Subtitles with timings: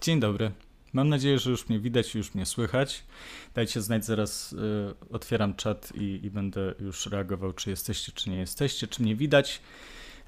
[0.00, 0.50] Dzień dobry.
[0.92, 3.04] Mam nadzieję, że już mnie widać i już mnie słychać.
[3.54, 4.56] Dajcie znać, zaraz y,
[5.10, 9.60] otwieram czat i, i, będę już reagował, czy jesteście, czy nie jesteście, czy mnie widać.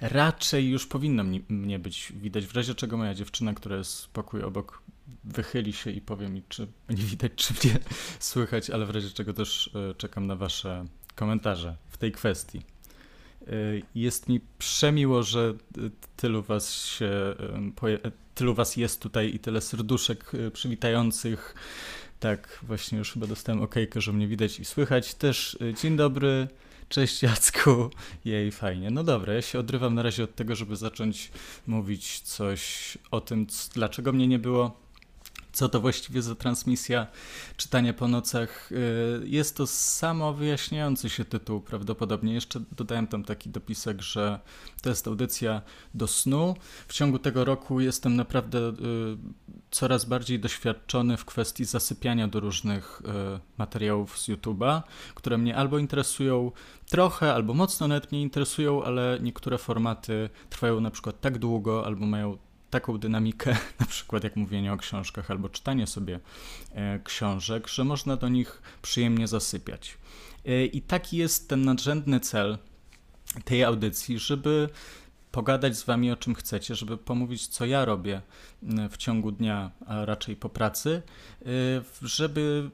[0.01, 4.43] Raczej już powinno mnie, mnie być widać, w razie czego moja dziewczyna, która jest pokój
[4.43, 4.83] obok,
[5.25, 7.79] wychyli się i powie mi, czy mnie widać, czy mnie
[8.19, 10.85] słychać, ale w razie czego też y, czekam na wasze
[11.15, 12.63] komentarze w tej kwestii.
[13.49, 15.55] Y, jest mi przemiło, że
[16.17, 17.35] tylu was się
[18.35, 21.55] tylu was jest tutaj i tyle serduszek y, przywitających.
[22.21, 25.15] Tak, właśnie już chyba dostałem okejkę, że mnie widać i słychać.
[25.15, 26.49] Też y, dzień dobry,
[26.89, 27.91] cześć Jacku.
[28.25, 28.91] Jej, fajnie.
[28.91, 31.31] No dobra, ja się odrywam na razie od tego, żeby zacząć
[31.67, 34.81] mówić coś o tym, dlaczego mnie nie było
[35.53, 37.07] co to właściwie za transmisja
[37.57, 38.73] czytania po nocach.
[38.73, 38.77] Y,
[39.25, 42.35] jest to samo wyjaśniający się tytuł prawdopodobnie.
[42.35, 44.41] Jeszcze dodałem tam taki dopisek, że
[44.83, 45.63] to jest audycja
[45.95, 46.57] do snu.
[46.89, 48.73] W ciągu tego roku jestem naprawdę y,
[49.71, 53.03] coraz bardziej doświadczony w kwestii zasypiania do różnych
[53.37, 54.83] y, materiałów z YouTube'a,
[55.15, 56.53] które mnie albo interesują
[56.89, 62.07] trochę, albo mocno nawet mnie interesują, ale niektóre formaty trwają na przykład tak długo, albo
[62.07, 62.39] mają
[62.71, 66.21] taką dynamikę, na przykład jak mówienie o książkach albo czytanie sobie
[66.73, 69.99] e, książek, że można do nich przyjemnie zasypiać.
[70.47, 72.59] E, I taki jest ten nadrzędny cel
[73.45, 74.69] tej audycji, żeby
[75.33, 78.23] pogadać z wami o czym chcecie, żeby pomówić, co ja robię
[78.91, 81.03] w ciągu dnia, a raczej po pracy,
[81.43, 81.47] e,
[82.03, 82.71] żeby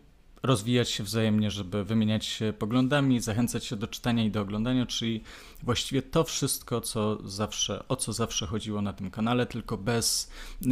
[0.47, 5.23] rozwijać się wzajemnie, żeby wymieniać się poglądami, zachęcać się do czytania i do oglądania, czyli
[5.63, 10.31] właściwie to wszystko, co zawsze, o co zawsze chodziło na tym kanale, tylko bez
[10.63, 10.69] y,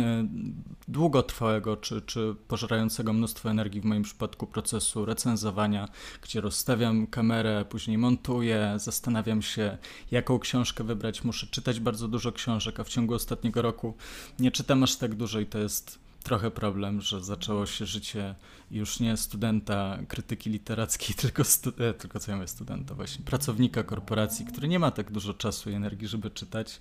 [0.89, 5.89] długotrwałego czy, czy pożerającego mnóstwo energii w moim przypadku procesu recenzowania,
[6.23, 9.79] gdzie rozstawiam kamerę, później montuję, zastanawiam się,
[10.11, 11.25] jaką książkę wybrać.
[11.25, 13.95] Muszę czytać bardzo dużo książek, a w ciągu ostatniego roku
[14.39, 18.35] nie czytam aż tak dużo i to jest trochę problem, że zaczęło się życie
[18.71, 23.83] już nie studenta krytyki literackiej, tylko, stu, e, tylko co ja mówię, studenta właśnie, pracownika
[23.83, 26.81] korporacji, który nie ma tak dużo czasu i energii, żeby czytać.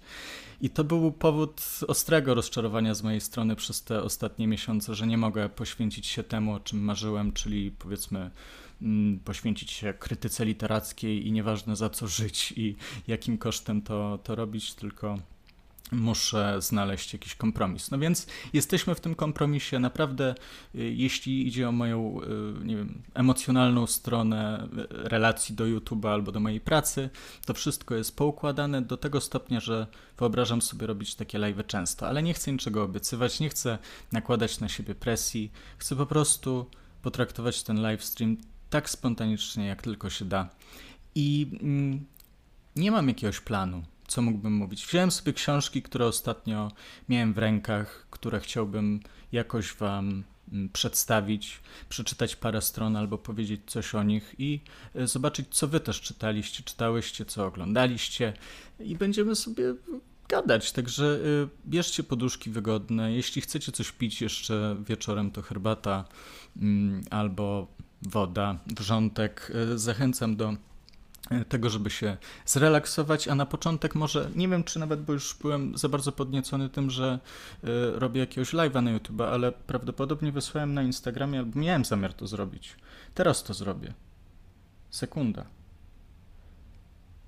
[0.61, 5.17] I to był powód ostrego rozczarowania z mojej strony przez te ostatnie miesiące, że nie
[5.17, 8.31] mogę poświęcić się temu, o czym marzyłem, czyli powiedzmy
[8.81, 12.75] mm, poświęcić się krytyce literackiej i nieważne za co żyć i
[13.07, 15.19] jakim kosztem to, to robić, tylko
[15.91, 17.91] muszę znaleźć jakiś kompromis.
[17.91, 19.79] No więc jesteśmy w tym kompromisie.
[19.79, 20.35] Naprawdę,
[20.75, 22.21] y, jeśli idzie o moją
[22.61, 27.09] y, nie wiem, emocjonalną stronę y, relacji do YouTube'a albo do mojej pracy,
[27.45, 32.23] to wszystko jest poukładane do tego stopnia, że wyobrażam sobie robić takie live często, ale
[32.23, 33.77] nie chcę niczego obiecywać, nie chcę
[34.11, 35.51] nakładać na siebie presji.
[35.77, 36.65] Chcę po prostu
[37.01, 38.37] potraktować ten live stream
[38.69, 40.49] tak spontanicznie, jak tylko się da.
[41.15, 42.05] I mm,
[42.75, 43.83] nie mam jakiegoś planu
[44.13, 44.85] co mógłbym mówić?
[44.85, 46.71] Wziąłem sobie książki, które ostatnio
[47.09, 48.99] miałem w rękach, które chciałbym
[49.31, 51.59] jakoś Wam mm, przedstawić,
[51.89, 54.59] przeczytać parę stron albo powiedzieć coś o nich i
[54.95, 58.33] e, zobaczyć, co Wy też czytaliście, czytałyście, co oglądaliście
[58.79, 59.63] i będziemy sobie
[60.29, 60.71] gadać.
[60.71, 63.13] Także e, bierzcie poduszki wygodne.
[63.13, 66.05] Jeśli chcecie coś pić jeszcze wieczorem, to herbata
[66.57, 67.67] mm, albo
[68.01, 69.51] woda, wrzątek.
[69.73, 70.55] E, zachęcam do
[71.49, 75.77] tego, żeby się zrelaksować, a na początek może, nie wiem czy nawet, bo już byłem
[75.77, 77.19] za bardzo podniecony tym, że
[77.63, 77.67] y,
[77.99, 82.75] robię jakiegoś live'a na YouTube, ale prawdopodobnie wysłałem na Instagramie, albo miałem zamiar to zrobić.
[83.13, 83.93] Teraz to zrobię.
[84.89, 85.45] Sekunda.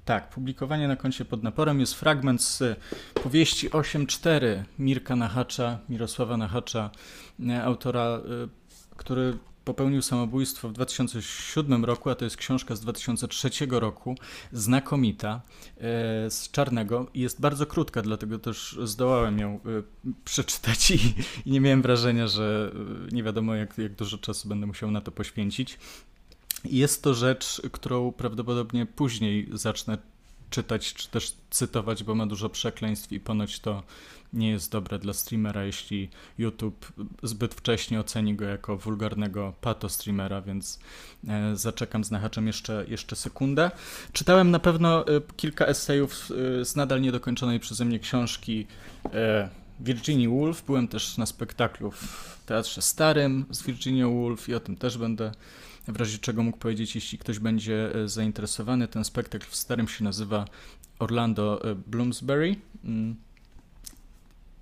[0.06, 2.80] Tak, publikowanie na koncie pod naporem jest fragment z
[3.24, 6.90] powieści 8.4 Mirka Nachacza, Mirosława Nachacza,
[7.40, 8.50] y, autora, y,
[8.96, 14.16] który popełnił samobójstwo w 2007 roku, a to jest książka z 2003 roku,
[14.52, 15.42] znakomita,
[15.78, 15.82] e,
[16.32, 17.08] z czarnego.
[17.14, 19.60] Jest bardzo krótka, dlatego też zdołałem ją e,
[20.26, 21.16] przeczytać i,
[21.46, 22.72] i nie miałem wrażenia, że
[23.10, 25.80] e, nie wiadomo, jak, jak dużo czasu będę musiał na to poświęcić.
[26.64, 29.98] Jest to rzecz, którą prawdopodobnie później zacznę
[30.56, 33.84] czytać, czy też cytować, bo ma dużo przekleństw i ponoć to
[34.34, 36.94] nie jest dobre dla streamera, jeśli YouTube
[37.24, 40.80] zbyt wcześnie oceni go jako wulgarnego pato streamera, więc
[41.28, 43.72] e, zaczekam z nahaczem jeszcze, jeszcze sekundę.
[44.14, 46.30] Czytałem na pewno e, kilka esejów
[46.62, 48.68] e, z nadal niedokończonej przeze mnie książki
[49.80, 50.64] Virginia Woolf.
[50.66, 55.32] Byłem też na spektaklu w Teatrze Starym z Virginia Woolf i o tym też będę
[55.88, 58.88] w razie czego mógł powiedzieć, jeśli ktoś będzie zainteresowany.
[58.88, 60.46] Ten spektakl w Starym się nazywa
[61.00, 62.56] Orlando Bloomsbury.
[62.84, 63.16] Mm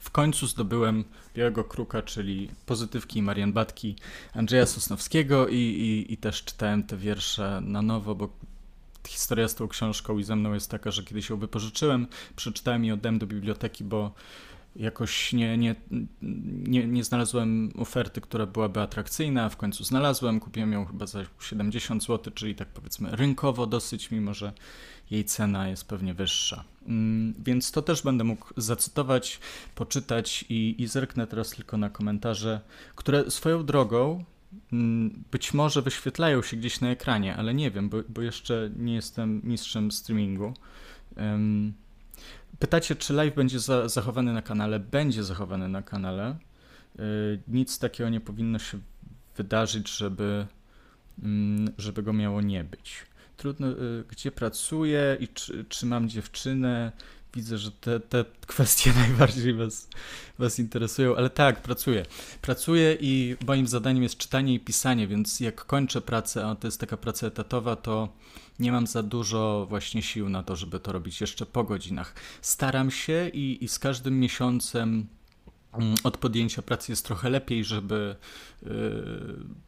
[0.03, 1.03] w końcu zdobyłem
[1.35, 3.95] Białego Kruka, czyli pozytywki Marian Batki
[4.33, 8.29] Andrzeja Sosnowskiego i, i, i też czytałem te wiersze na nowo, bo
[9.07, 12.91] historia z tą książką i ze mną jest taka, że kiedyś ją wypożyczyłem, przeczytałem i
[12.91, 14.13] oddałem do biblioteki, bo
[14.75, 15.75] jakoś nie, nie,
[16.67, 22.03] nie, nie znalazłem oferty, która byłaby atrakcyjna, w końcu znalazłem, kupiłem ją chyba za 70
[22.03, 24.53] zł, czyli tak powiedzmy rynkowo dosyć, mimo że
[25.11, 26.63] jej cena jest pewnie wyższa.
[26.87, 29.39] Mm, więc to też będę mógł zacytować,
[29.75, 32.61] poczytać i, i zerknę teraz tylko na komentarze,
[32.95, 34.23] które swoją drogą
[34.73, 38.93] mm, być może wyświetlają się gdzieś na ekranie, ale nie wiem, bo, bo jeszcze nie
[38.93, 40.53] jestem mistrzem streamingu.
[42.63, 44.80] Pytacie, czy live będzie za, zachowany na kanale?
[44.80, 46.36] Będzie zachowany na kanale.
[47.00, 48.80] Y, nic takiego nie powinno się
[49.38, 50.48] wydarzyć, żeby,
[51.24, 53.06] mm, żeby go miało nie być.
[53.38, 56.92] Trudno, y, gdzie pracuję i czy, czy mam dziewczynę.
[57.35, 59.88] Widzę, że te, te kwestie najbardziej was,
[60.39, 62.06] was interesują, ale tak, pracuję.
[62.41, 66.80] Pracuję i moim zadaniem jest czytanie i pisanie, więc jak kończę pracę, a to jest
[66.80, 68.13] taka praca etatowa, to
[68.59, 72.15] nie mam za dużo właśnie sił na to, żeby to robić jeszcze po godzinach.
[72.41, 75.07] Staram się i, i z każdym miesiącem
[75.74, 78.15] mm, od podjęcia pracy jest trochę lepiej, żeby
[78.62, 78.69] yy,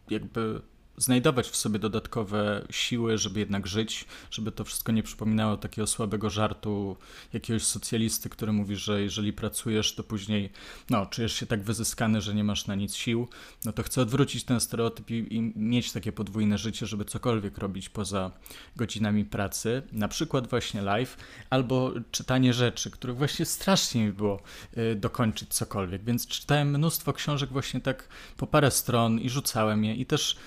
[0.10, 0.62] jakby
[0.98, 6.30] znajdować w sobie dodatkowe siły, żeby jednak żyć, żeby to wszystko nie przypominało takiego słabego
[6.30, 6.98] żartu
[7.34, 10.50] jakiegoś socjalisty, który mówi, że jeżeli pracujesz, to później
[10.90, 13.28] no, czujesz się tak wyzyskany, że nie masz na nic sił.
[13.66, 17.90] No to chcę odwrócić ten stereotyp i, i mieć takie podwójne życie, żeby cokolwiek robić
[17.90, 18.32] poza
[18.76, 21.18] godzinami pracy, na przykład właśnie live,
[21.50, 24.42] albo czytanie rzeczy, których właśnie strasznie mi było
[24.78, 28.08] y, dokończyć cokolwiek, więc czytałem mnóstwo książek właśnie tak
[28.38, 30.38] po parę stron i rzucałem je i też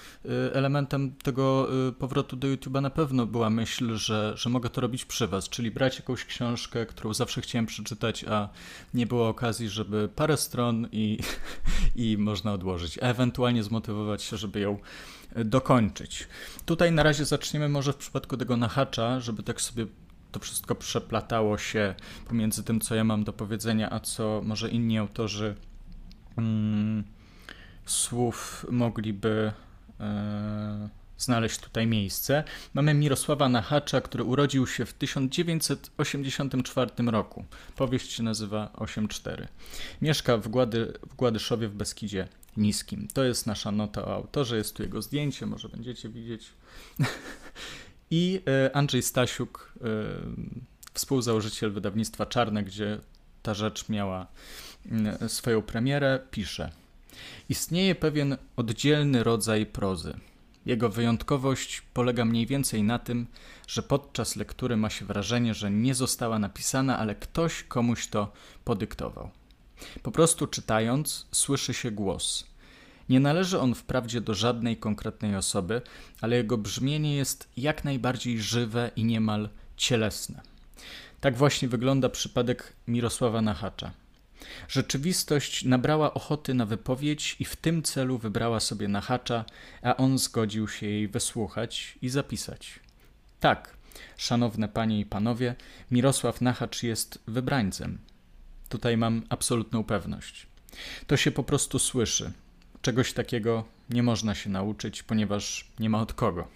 [0.52, 5.04] elementem tego y, powrotu do YouTube'a na pewno była myśl, że, że mogę to robić
[5.04, 8.48] przy Was, czyli brać jakąś książkę, którą zawsze chciałem przeczytać, a
[8.94, 11.18] nie było okazji, żeby parę stron i,
[11.96, 14.78] i można odłożyć, a ewentualnie zmotywować się, żeby ją
[15.36, 16.28] y, dokończyć.
[16.66, 19.86] Tutaj na razie zaczniemy może w przypadku tego nahacza, żeby tak sobie
[20.32, 21.94] to wszystko przeplatało się
[22.28, 25.54] pomiędzy tym, co ja mam do powiedzenia, a co może inni autorzy
[26.38, 27.04] mm,
[27.86, 29.52] słów mogliby
[31.18, 32.44] znaleźć tutaj miejsce.
[32.74, 37.44] Mamy Mirosława Nachacza, który urodził się w 1984 roku.
[37.76, 39.46] Powieść się nazywa 8.4.
[40.02, 43.08] Mieszka w, Głady, w Gładyszowie w Beskidzie Niskim.
[43.14, 46.52] To jest nasza nota o autorze, jest tu jego zdjęcie, może będziecie widzieć.
[48.10, 49.84] I e, Andrzej Stasiuk, e,
[50.94, 52.98] współzałożyciel wydawnictwa Czarne, gdzie
[53.42, 54.26] ta rzecz miała
[55.28, 56.70] swoją premierę, pisze–
[57.48, 60.14] Istnieje pewien oddzielny rodzaj prozy.
[60.66, 63.26] Jego wyjątkowość polega mniej więcej na tym,
[63.66, 68.32] że podczas lektury ma się wrażenie, że nie została napisana, ale ktoś komuś to
[68.64, 69.30] podyktował.
[70.02, 72.46] Po prostu czytając, słyszy się głos.
[73.08, 75.82] Nie należy on wprawdzie do żadnej konkretnej osoby,
[76.20, 80.40] ale jego brzmienie jest jak najbardziej żywe i niemal cielesne.
[81.20, 83.90] Tak właśnie wygląda przypadek Mirosława Nachacza.
[84.68, 89.44] Rzeczywistość nabrała ochoty na wypowiedź i w tym celu wybrała sobie Nachacza,
[89.82, 92.80] a on zgodził się jej wysłuchać i zapisać.
[93.40, 93.76] Tak,
[94.16, 95.54] szanowne panie i panowie,
[95.90, 97.98] Mirosław Nachacz jest wybrańcem.
[98.68, 100.46] Tutaj mam absolutną pewność.
[101.06, 102.32] To się po prostu słyszy.
[102.82, 106.48] Czegoś takiego nie można się nauczyć, ponieważ nie ma od kogo.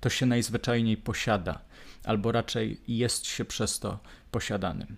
[0.00, 1.60] To się najzwyczajniej posiada,
[2.04, 3.98] albo raczej jest się przez to
[4.30, 4.96] posiadanym.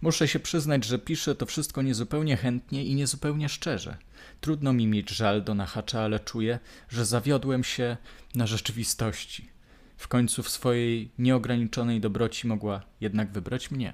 [0.00, 3.96] Muszę się przyznać, że piszę to wszystko niezupełnie chętnie i niezupełnie szczerze.
[4.40, 7.96] Trudno mi mieć żal do Nachacza, ale czuję, że zawiodłem się
[8.34, 9.48] na rzeczywistości.
[9.96, 13.92] W końcu w swojej nieograniczonej dobroci mogła jednak wybrać mnie.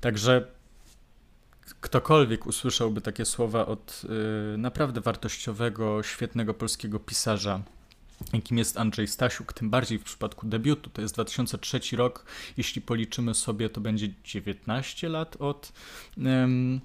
[0.00, 0.46] Także
[1.80, 4.02] ktokolwiek usłyszałby takie słowa od
[4.54, 7.62] y, naprawdę wartościowego, świetnego polskiego pisarza,
[8.32, 10.90] jakim jest Andrzej Stasiuk, tym bardziej w przypadku debiutu.
[10.90, 12.24] To jest 2003 rok.
[12.56, 15.72] Jeśli policzymy sobie, to będzie 19 lat od,
[16.16, 16.80] um,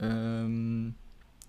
[0.00, 0.92] um,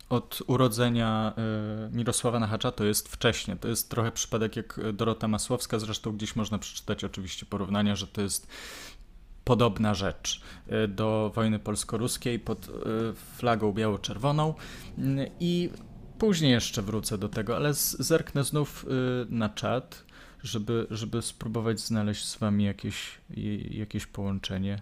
[0.09, 2.71] od urodzenia um, Mirosława Nachacza.
[2.71, 3.55] To jest wcześnie.
[3.55, 5.79] To jest trochę przypadek jak Dorota Masłowska.
[5.79, 8.47] Zresztą gdzieś można przeczytać oczywiście porównania, że to jest
[9.43, 12.69] podobna rzecz e, do wojny polsko-ruskiej pod e,
[13.13, 14.53] flagą biało-czerwoną
[15.39, 15.69] i
[16.21, 18.87] Później jeszcze wrócę do tego, ale zerknę znów y,
[19.29, 20.03] na czat,
[20.43, 23.17] żeby, żeby spróbować znaleźć z wami jakieś,
[23.69, 24.81] jakieś połączenie.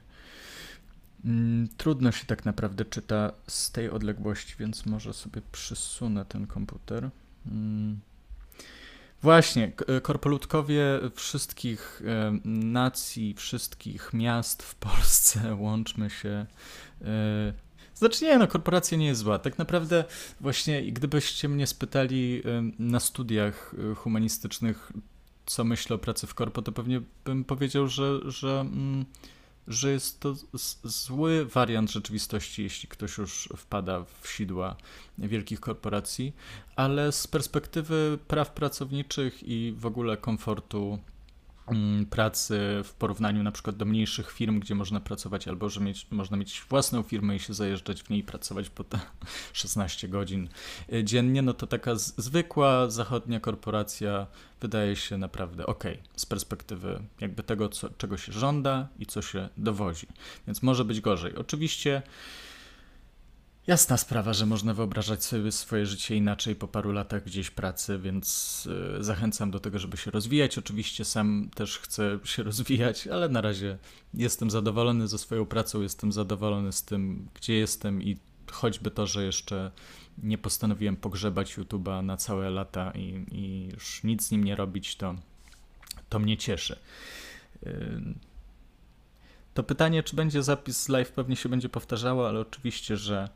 [1.26, 7.10] Mm, trudno się tak naprawdę czyta z tej odległości, więc może sobie przysunę ten komputer.
[7.46, 8.00] Mm.
[9.22, 10.84] Właśnie, korpolutkowie
[11.16, 12.02] wszystkich
[12.46, 16.46] nacji, wszystkich miast w Polsce, łączmy się
[17.02, 17.06] y,
[18.00, 19.40] znaczy nie, no korporacja nie jest zła.
[19.40, 20.04] Tak naprawdę
[20.42, 22.44] właśnie gdybyście mnie spytali
[22.80, 24.92] na studiach y, humanistycznych,
[25.46, 29.06] co myślę o pracy w korpo, to pewnie bym powiedział, że, że mm,
[29.68, 30.36] że jest to
[30.84, 34.76] zły wariant rzeczywistości, jeśli ktoś już wpada w sidła
[35.18, 36.34] wielkich korporacji,
[36.76, 41.00] ale z perspektywy praw pracowniczych i w ogóle komfortu
[42.10, 46.38] pracy w porównaniu na przykład do mniejszych firm, gdzie można pracować albo że mieć, można
[46.38, 49.00] mieć własną firmę i się zajeżdżać w niej i pracować po te
[49.54, 50.50] 16 godzin
[50.94, 54.28] e, dziennie, no to taka zwykła zachodnia korporacja
[54.62, 55.84] wydaje się naprawdę ok
[56.16, 60.08] z perspektywy jakby tego, co, czego się żąda i co się dowozi.
[60.48, 61.36] Więc może być gorzej.
[61.36, 62.02] Oczywiście
[63.70, 68.68] Jasna sprawa, że można wyobrażać sobie swoje życie inaczej po paru latach gdzieś pracy, więc
[69.00, 70.58] y, zachęcam do tego, żeby się rozwijać.
[70.58, 73.78] Oczywiście sam też chcę się rozwijać, ale na razie
[74.14, 78.18] jestem zadowolony ze swoją pracą, jestem zadowolony z tym, gdzie jestem i
[78.52, 79.72] choćby to, że jeszcze
[80.24, 84.96] nie postanowiłem pogrzebać YouTube'a na całe lata i, i już nic z nim nie robić,
[84.96, 85.16] to,
[86.10, 86.80] to mnie cieszy.
[89.60, 93.30] To pytanie, czy będzie zapis live, pewnie się będzie powtarzało, ale oczywiście, że,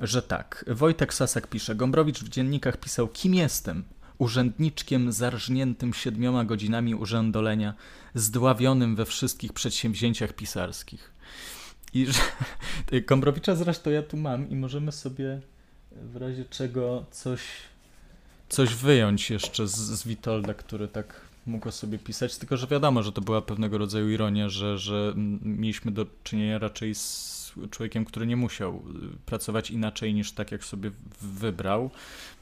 [0.00, 0.64] że tak.
[0.68, 3.84] Wojtek Sasak pisze: Gombrowicz w dziennikach pisał: Kim jestem?
[4.18, 7.74] Urzędniczkiem zarżniętym siedmioma godzinami urzędolenia,
[8.14, 11.12] zdławionym we wszystkich przedsięwzięciach pisarskich.
[11.94, 12.20] I że,
[13.08, 15.40] Gombrowicza zresztą ja tu mam i możemy sobie
[15.92, 17.40] w razie czego coś,
[18.48, 23.12] coś wyjąć jeszcze z, z Witolda, który tak mógł sobie pisać, tylko że wiadomo, że
[23.12, 27.32] to była pewnego rodzaju ironia, że, że mieliśmy do czynienia raczej z
[27.70, 28.82] człowiekiem, który nie musiał
[29.14, 31.90] y, pracować inaczej niż tak, jak sobie wybrał,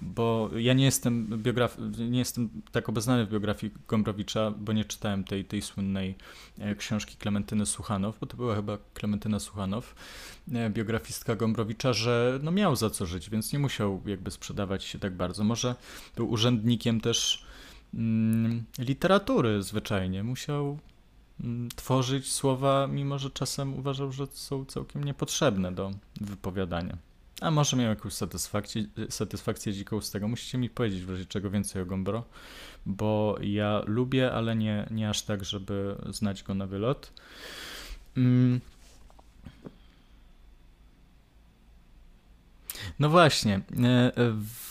[0.01, 1.77] bo ja nie jestem biograf,
[2.11, 6.15] nie jestem tak obeznany w biografii Gombrowicza, bo nie czytałem tej, tej słynnej
[6.59, 9.95] e, książki Klementyny Suchanow, bo to była chyba Klementyna Suchanow,
[10.53, 14.99] e, biografistka Gombrowicza, że no miał za co żyć, więc nie musiał jakby sprzedawać się
[14.99, 15.45] tak bardzo.
[15.45, 15.75] Może
[16.17, 17.50] był urzędnikiem też
[18.79, 20.25] literatury zwyczajnie.
[20.25, 20.79] Musiał
[21.41, 26.97] mm, tworzyć słowa, mimo że czasem uważał, że są całkiem niepotrzebne do wypowiadania.
[27.41, 30.29] A może miał jakąś satysfakcję, satysfakcję dziką z tego.
[30.29, 32.25] Musicie mi powiedzieć w razie czego więcej o Gombro,
[32.87, 37.13] bo ja lubię, ale nie, nie aż tak, żeby znać go na wylot.
[38.17, 38.61] Mm.
[42.99, 43.63] No właśnie, e,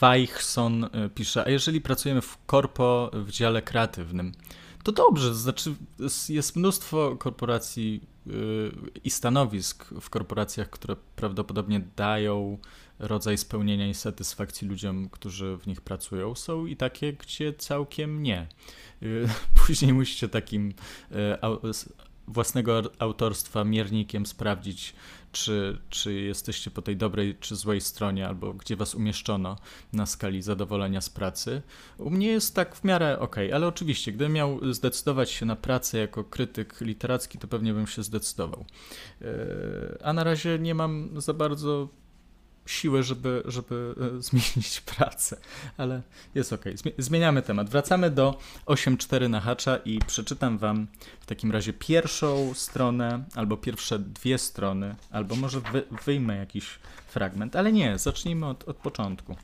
[0.02, 4.32] Weichson e, pisze, a jeżeli pracujemy w korpo w dziale kreatywnym,
[4.84, 5.76] to dobrze, znaczy
[6.30, 8.32] jest mnóstwo korporacji e,
[9.04, 12.58] i stanowisk w korporacjach, które prawdopodobnie dają
[13.00, 16.36] rodzaj spełnienia i satysfakcji ludziom, którzy w nich pracują.
[16.36, 18.48] Są i takie, gdzie całkiem nie.
[19.66, 20.74] Później musicie takim
[22.30, 24.96] własnego autorstwa miernikiem sprawdzić,
[25.32, 29.58] czy, czy jesteście po tej dobrej czy złej stronie, albo gdzie was umieszczono
[29.94, 31.62] na skali zadowolenia z pracy.
[31.98, 35.98] U mnie jest tak w miarę ok, ale oczywiście, gdybym miał zdecydować się na pracę
[35.98, 38.66] jako krytyk literacki, to pewnie bym się zdecydował.
[39.22, 39.26] E,
[40.04, 41.90] a na razie nie mam za bardzo
[42.70, 45.38] siłę, żeby, żeby e, zmienić pracę,
[45.78, 46.02] ale
[46.36, 46.66] jest ok.
[46.98, 47.70] Zmieniamy temat.
[47.70, 50.88] Wracamy do 8.4 na hacza i przeczytam Wam
[51.20, 57.56] w takim razie pierwszą stronę, albo pierwsze dwie strony, albo może wy, wyjmę jakiś fragment,
[57.56, 59.36] ale nie, zacznijmy od, od początku.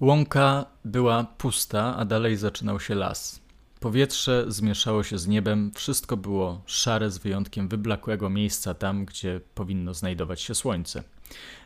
[0.00, 3.40] Łąka była pusta, a dalej zaczynał się las.
[3.80, 9.94] Powietrze zmieszało się z niebem, wszystko było szare z wyjątkiem wyblakłego miejsca tam, gdzie powinno
[9.94, 11.04] znajdować się słońce.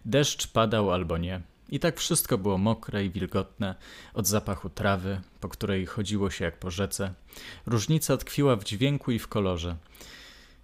[0.05, 1.41] Deszcz padał albo nie.
[1.69, 3.75] I tak wszystko było mokre i wilgotne
[4.15, 7.15] od zapachu trawy, po której chodziło się jak po rzece.
[7.67, 9.77] Różnica tkwiła w dźwięku i w kolorze.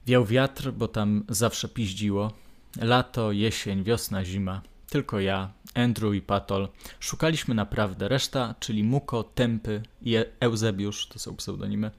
[0.07, 2.33] Wiał wiatr, bo tam zawsze piździło.
[2.81, 4.63] Lato, jesień, wiosna, zima.
[4.89, 6.69] Tylko ja, Andrew i Patol
[7.01, 8.09] szukaliśmy naprawdę.
[8.09, 11.91] Reszta, czyli Muko, Tempy i Eusebiusz, to są pseudonimy,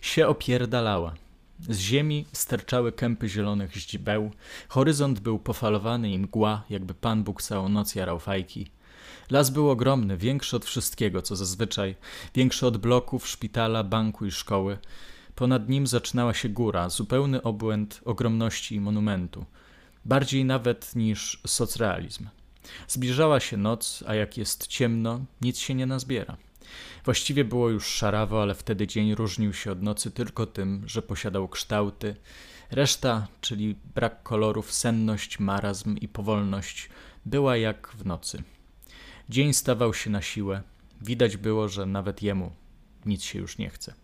[0.00, 1.14] się opierdalała.
[1.60, 4.30] Z ziemi sterczały kępy zielonych ździbeł,
[4.68, 8.66] horyzont był pofalowany i mgła, jakby Pan Bóg całą noc jarał fajki.
[9.30, 11.94] Las był ogromny, większy od wszystkiego, co zazwyczaj,
[12.34, 14.78] większy od bloków, szpitala, banku i szkoły.
[15.34, 19.44] Ponad nim zaczynała się góra, zupełny obłęd ogromności i monumentu.
[20.04, 22.28] Bardziej nawet niż socrealizm.
[22.88, 26.36] Zbliżała się noc, a jak jest ciemno, nic się nie nazbiera.
[27.08, 31.48] Właściwie było już szarawo, ale wtedy dzień różnił się od nocy tylko tym, że posiadał
[31.48, 32.16] kształty.
[32.70, 36.88] Reszta, czyli brak kolorów, senność, marazm i powolność,
[37.26, 38.42] była jak w nocy.
[39.28, 40.62] Dzień stawał się na siłę.
[41.00, 42.52] Widać było, że nawet jemu
[43.06, 43.94] nic się już nie chce.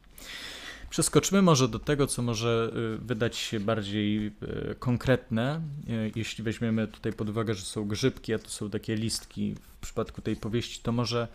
[0.91, 4.33] Przeskoczmy może do tego, co może y, wydać się bardziej y,
[4.79, 5.61] konkretne.
[5.89, 9.77] Y, jeśli weźmiemy tutaj pod uwagę, że są grzybki, a to są takie listki w
[9.77, 11.29] przypadku tej powieści, to może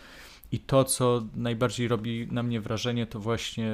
[0.52, 3.72] I to, co najbardziej robi na mnie wrażenie, to właśnie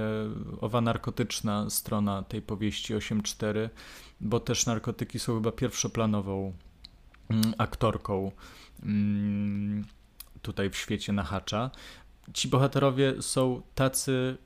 [0.61, 3.69] owa narkotyczna strona tej powieści 8.4,
[4.21, 6.53] bo też narkotyki są chyba pierwszoplanową
[7.29, 8.31] mm, aktorką
[8.83, 9.85] mm,
[10.41, 11.71] tutaj w świecie Nahacza.
[12.33, 14.37] Ci bohaterowie są tacy,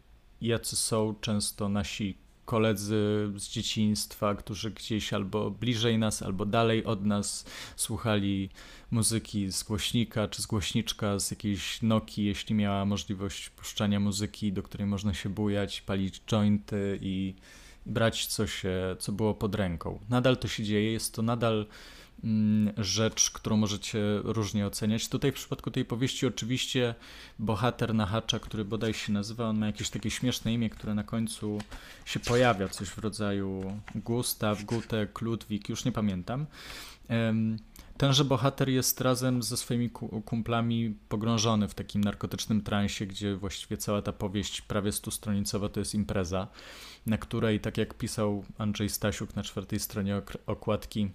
[0.42, 7.06] jacy są często nasi koledzy z dzieciństwa, którzy gdzieś albo bliżej nas, albo dalej od
[7.06, 7.46] nas
[7.76, 8.50] słuchali
[8.92, 14.64] muzyki z głośnika czy z głośniczka, z jakiejś Noki, jeśli miała możliwość puszczania muzyki, do
[14.64, 17.36] której można się bujać, palić jointy i
[17.86, 18.44] brać co
[19.00, 20.00] co było pod ręką.
[20.10, 21.66] Nadal to się dzieje, jest to nadal
[22.24, 25.10] Mm, rzecz, którą możecie różnie oceniać.
[25.10, 26.96] Tutaj w przypadku tej powieści oczywiście
[27.40, 31.60] bohater Nahacza, który bodaj się nazywa, on ma jakieś takie śmieszne imię, które na końcu
[32.06, 36.46] się pojawia, coś w rodzaju Gustaw, Gutek, Ludwik, już nie pamiętam.
[38.00, 39.90] Tenże bohater jest razem ze swoimi
[40.26, 45.96] kumplami pogrążony w takim narkotycznym transie, gdzie właściwie cała ta powieść prawie stustronicowa to jest
[45.96, 46.48] impreza,
[47.06, 51.10] na której, tak jak pisał Andrzej Stasiuk na czwartej stronie okładki,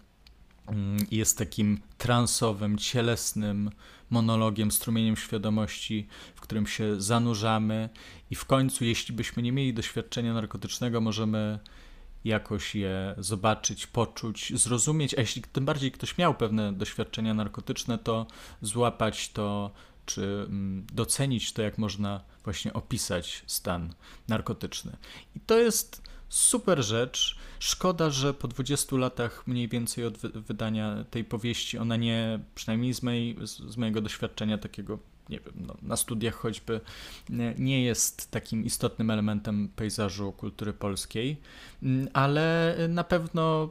[0.67, 3.71] Mm, jest takim transowym, cielesnym
[4.11, 7.89] monologiem, strumieniem świadomości, w którym się zanurzamy
[8.31, 11.59] i w końcu, jeśli byśmy nie mieli doświadczenia narkotycznego, możemy
[12.25, 18.27] jakoś je zobaczyć, poczuć, zrozumieć, a jeśli tym bardziej ktoś miał pewne doświadczenia narkotyczne, to
[18.63, 19.71] złapać to,
[20.07, 23.95] czy mm, docenić to, jak można właśnie opisać stan
[24.29, 24.97] narkotyczny.
[25.37, 27.39] I to jest super rzecz.
[27.59, 33.03] Szkoda, że po 20 latach mniej więcej od wydania tej powieści ona nie, przynajmniej z,
[33.03, 36.81] mojej, z mojego doświadczenia takiego, nie wiem, no, na studiach choćby,
[37.59, 41.37] nie, jest takim istotnym elementem pejzażu kultury polskiej,
[41.83, 43.71] mm, ale na pewno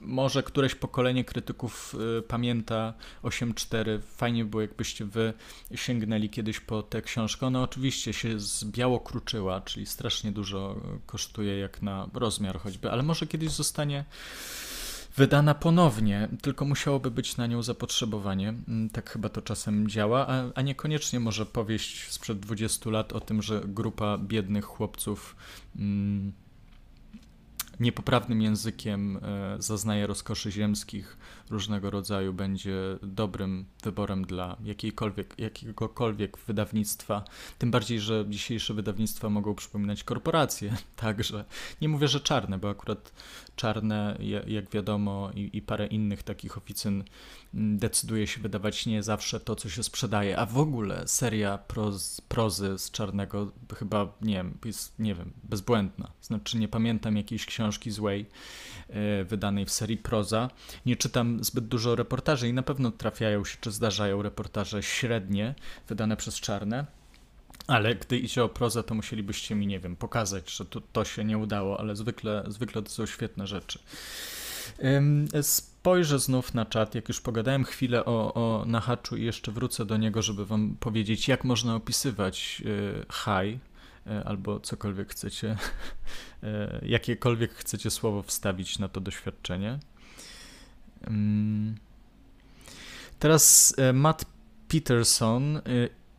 [0.00, 4.00] może któreś pokolenie krytyków y, pamięta 8.4.
[4.16, 5.32] Fajnie było, jakbyście wy
[5.74, 7.46] sięgnęli kiedyś po tę książkę.
[7.46, 13.26] Ona oczywiście się zbiało kruczyła, czyli strasznie dużo kosztuje jak na rozmiar choćby, ale może
[13.26, 14.04] kiedyś zostanie
[15.16, 18.48] wydana ponownie, tylko musiałoby być na nią zapotrzebowanie.
[18.48, 23.20] Mm, tak chyba to czasem działa, a, a niekoniecznie może powieść sprzed 20 lat o
[23.20, 25.36] tym, że grupa biednych chłopców.
[25.76, 26.32] Mm,
[27.80, 31.16] niepoprawnym językiem e, zaznaje rozkoszy ziemskich
[31.50, 37.24] różnego rodzaju, będzie dobrym wyborem dla jakiejkolwiek, jakiegokolwiek wydawnictwa.
[37.58, 41.44] Tym bardziej, że dzisiejsze wydawnictwa mogą przypominać korporacje, także
[41.80, 43.12] nie mówię, że czarne, bo akurat
[43.56, 47.04] czarne, jak wiadomo, i, i parę innych takich oficyn
[47.54, 52.78] decyduje się wydawać nie zawsze to, co się sprzedaje, a w ogóle seria proz, prozy
[52.78, 56.10] z Czarnego chyba, nie wiem, jest, nie wiem, bezbłędna.
[56.22, 58.26] Znaczy nie pamiętam jakiejś książki złej
[58.88, 60.50] e, wydanej w serii proza.
[60.86, 65.54] Nie czytam zbyt dużo reportaży i na pewno trafiają się, czy zdarzają reportaże średnie,
[65.88, 66.86] wydane przez Czarne.
[67.66, 71.24] Ale gdy idzie o prozę, to musielibyście mi, nie wiem, pokazać, że to, to się
[71.24, 73.78] nie udało, ale zwykle, zwykle to są świetne rzeczy.
[75.42, 79.96] Spojrzę znów na czat, jak już pogadałem chwilę o, o Nahaczu i jeszcze wrócę do
[79.96, 83.60] niego, żeby wam powiedzieć, jak można opisywać e, high,
[84.06, 85.56] e, albo cokolwiek chcecie,
[86.42, 89.78] e, jakiekolwiek chcecie słowo wstawić na to doświadczenie.
[93.18, 94.24] Teraz Matt
[94.68, 95.60] Peterson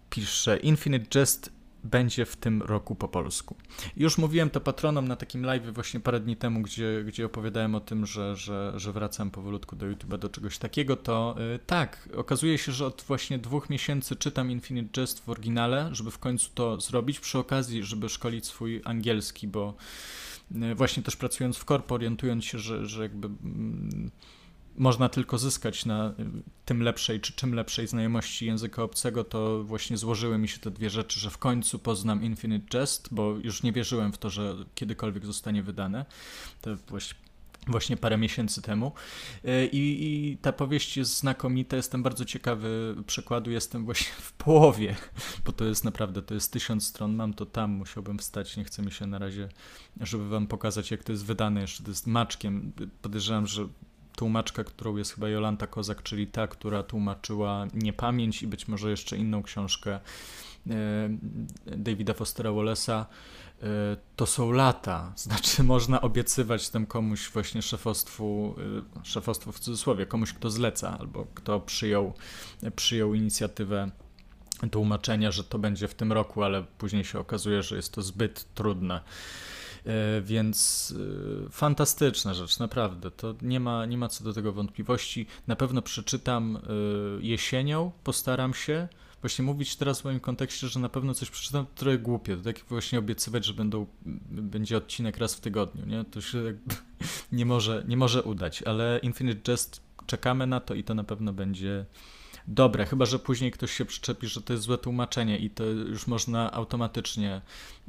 [0.09, 1.51] pisze Infinite Jest
[1.83, 3.55] będzie w tym roku po polsku.
[3.97, 7.79] Już mówiłem to patronom na takim live właśnie parę dni temu, gdzie, gdzie opowiadałem o
[7.79, 12.57] tym, że, że, że wracam powolutku do YouTube'a do czegoś takiego, to yy, tak, okazuje
[12.57, 16.81] się, że od właśnie dwóch miesięcy czytam Infinite Jest w oryginale, żeby w końcu to
[16.81, 19.73] zrobić, przy okazji, żeby szkolić swój angielski, bo
[20.51, 23.27] yy, właśnie też pracując w korpo, orientując się, że, że jakby...
[23.27, 24.31] Yy,
[24.77, 26.13] można tylko zyskać na y,
[26.65, 30.89] tym lepszej czy czym lepszej znajomości języka obcego, to właśnie złożyły mi się te dwie
[30.89, 35.25] rzeczy, że w końcu poznam Infinite Jest, bo już nie wierzyłem w to, że kiedykolwiek
[35.25, 36.05] zostanie wydane.
[36.61, 37.15] To właśnie
[37.67, 38.91] właśnie parę miesięcy temu.
[39.45, 44.95] Y, I, I, ta powieść jest znakomita, jestem bardzo ciekawy przykładu, jestem właśnie w połowie,
[45.45, 48.81] bo to jest naprawdę, to jest tysiąc stron, mam to tam, musiałbym wstać, nie chcę
[48.81, 49.49] mi się na razie,
[50.01, 53.67] żeby wam pokazać, jak to jest wydane, jeszcze to jest maczkiem, podejrzewam, że
[54.21, 59.17] tłumaczka, którą jest chyba Jolanta Kozak, czyli ta, która tłumaczyła Niepamięć i być może jeszcze
[59.17, 59.99] inną książkę
[60.69, 61.09] e,
[61.65, 63.05] Davida Fostera Wallace'a,
[63.63, 63.65] e,
[64.15, 65.13] to są lata.
[65.15, 68.55] Znaczy, można obiecywać tam komuś właśnie szefostwu,
[69.01, 72.13] e, szefostwu w cudzysłowie, komuś, kto zleca albo kto przyjął,
[72.75, 73.91] przyjął inicjatywę
[74.71, 78.53] tłumaczenia, że to będzie w tym roku, ale później się okazuje, że jest to zbyt
[78.53, 79.01] trudne.
[79.85, 80.93] E, więc
[81.45, 83.11] e, fantastyczna rzecz, naprawdę.
[83.11, 85.25] To nie ma, nie ma co do tego wątpliwości.
[85.47, 86.59] Na pewno przeczytam e,
[87.21, 88.87] jesienią, postaram się.
[89.21, 92.37] właśnie mówić teraz w moim kontekście, że na pewno coś przeczytam, to trochę głupie.
[92.37, 93.87] To tak właśnie obiecywać, że będą,
[94.29, 96.05] będzie odcinek raz w tygodniu, nie?
[96.05, 96.57] To się
[97.31, 101.33] nie może, nie może udać, ale Infinite Jest czekamy na to i to na pewno
[101.33, 101.85] będzie
[102.47, 106.07] dobre, chyba że później ktoś się przyczepi, że to jest złe tłumaczenie i to już
[106.07, 107.41] można automatycznie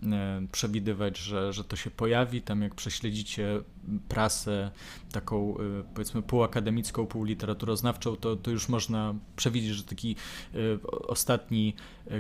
[0.03, 2.43] e, przewidywać, że, że to się pojawi.
[2.43, 3.61] Tam jak prześledzicie
[4.09, 4.71] prasę
[5.13, 5.61] taką e,
[5.95, 10.17] powiedzmy półakademicką, półliteraturoznawczą, to, to już można przewidzieć, że taki
[10.55, 10.59] e,
[11.07, 11.75] ostatni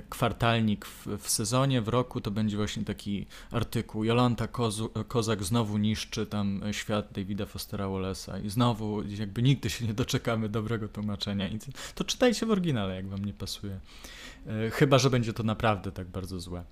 [0.08, 5.78] kwartalnik w, w sezonie, w roku to będzie właśnie taki artykuł Jolanta Kozu, Kozak znowu
[5.78, 11.48] niszczy tam świat Davida Fostera Wallace'a i znowu jakby nigdy się nie doczekamy dobrego tłumaczenia.
[11.94, 13.80] To czytajcie w oryginale, jak wam nie pasuje.
[14.72, 16.64] Chyba, że będzie to naprawdę tak bardzo złe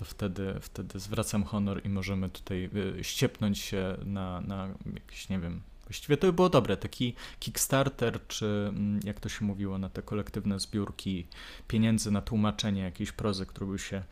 [0.00, 2.70] to wtedy, wtedy zwracam honor i możemy tutaj
[3.02, 8.46] ściepnąć się na, na jakiś, nie wiem, właściwie to by było dobre, taki Kickstarter, czy
[8.68, 11.26] mm, jak to się mówiło, na te kolektywne zbiórki
[11.68, 14.02] pieniędzy na tłumaczenie jakiejś prozy, która by się,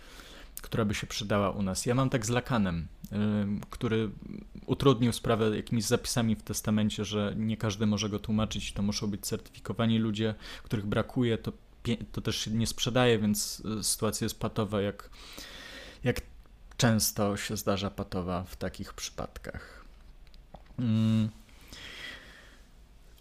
[0.63, 1.87] która by się przydała u nas.
[1.87, 2.89] Ja mam tak z Lakanem,
[3.71, 4.11] który
[4.67, 9.21] utrudnił sprawę jakimiś zapisami w testamencie, że nie każdy może go tłumaczyć, to muszą być
[9.21, 11.53] certyfikowani ludzie, których brakuje, to,
[12.13, 15.11] to też się nie sprzedaje, więc y, sytuacja jest patowa, jak
[16.05, 16.21] jak
[16.77, 19.85] często się zdarza patowa w takich przypadkach.
[20.79, 21.29] Mm.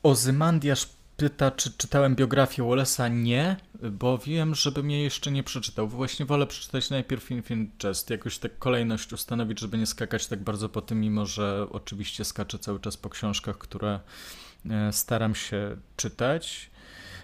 [0.03, 3.12] Ozymandiasz pyta, czy czytałem biografię Wallace'a.
[3.12, 3.57] Nie,
[3.91, 5.88] bo wiem, żebym jej jeszcze nie przeczytał.
[5.88, 10.69] Właśnie wolę przeczytać najpierw Infinite Jest, jakoś tak kolejność ustanowić, żeby nie skakać tak bardzo
[10.69, 13.99] po tym, mimo że oczywiście skaczę cały czas po książkach, które
[14.69, 16.69] e, staram się czytać.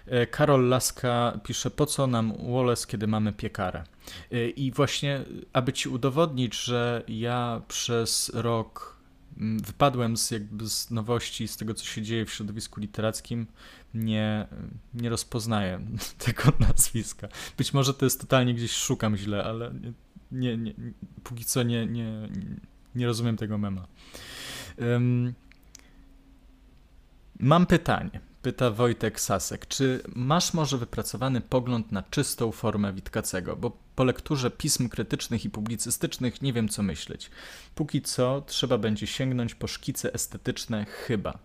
[0.06, 3.84] E, Karol Laska pisze, po co nam Wallace, kiedy mamy piekarę?
[4.32, 8.93] E, I właśnie, aby ci udowodnić, że ja przez rok
[9.36, 13.46] wypadłem z, jakby z nowości, z tego, co się dzieje w środowisku literackim,
[13.94, 14.46] nie,
[14.94, 15.80] nie rozpoznaję
[16.24, 17.28] tego nazwiska.
[17.56, 19.72] Być może to jest totalnie gdzieś szukam źle, ale
[20.32, 20.74] nie, nie,
[21.24, 22.28] póki co nie, nie,
[22.94, 23.86] nie rozumiem tego mema.
[24.78, 25.34] Um,
[27.40, 28.20] mam pytanie.
[28.44, 33.56] Pyta Wojtek Sasek, czy masz może wypracowany pogląd na czystą formę Witkacego?
[33.56, 37.30] Bo po lekturze pism krytycznych i publicystycznych nie wiem co myśleć.
[37.74, 41.38] Póki co trzeba będzie sięgnąć po szkice estetyczne chyba.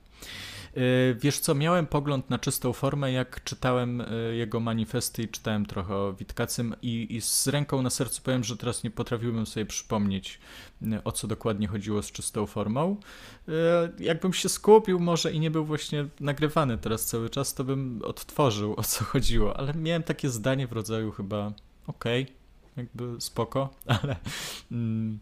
[0.78, 5.66] Y, wiesz co, miałem pogląd na czystą formę, jak czytałem y, jego manifesty i czytałem
[5.66, 9.66] trochę o Witkacym i, i z ręką na sercu powiem, że teraz nie potrafiłbym sobie
[9.66, 10.40] przypomnieć,
[11.04, 12.98] o co dokładnie chodziło z czystą formą.
[14.00, 18.74] Jakbym się skupił może i nie był właśnie nagrywany teraz cały czas, to bym odtworzył,
[18.78, 21.54] o co chodziło, ale miałem takie zdanie w rodzaju chyba
[21.88, 22.36] okej, okay,
[22.78, 23.70] jakby spoko,
[24.04, 24.16] ale...
[24.72, 25.20] Mm,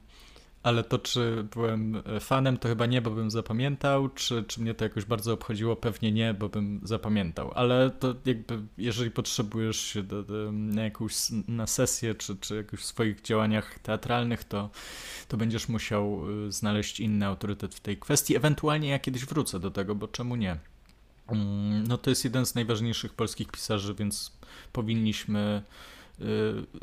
[0.68, 4.74] ale to, czy byłem e, fanem, to chyba nie, bo bym zapamiętał, czy, czy mnie
[4.74, 10.04] to jakoś bardzo obchodziło, pewnie nie, bo bym zapamiętał, ale to jakby, jeżeli potrzebujesz się
[10.04, 11.14] do, do, na jakąś
[11.48, 14.70] na sesję, czy, czy jakoś w swoich działaniach teatralnych, to,
[15.28, 19.72] to będziesz musiał e, znaleźć inny autorytet w tej kwestii, ewentualnie ja kiedyś wrócę do
[19.72, 20.58] tego, bo czemu nie?
[21.28, 24.32] Mm, no to jest jeden z najważniejszych polskich pisarzy, więc
[24.74, 25.64] powinniśmy
[26.20, 26.24] e,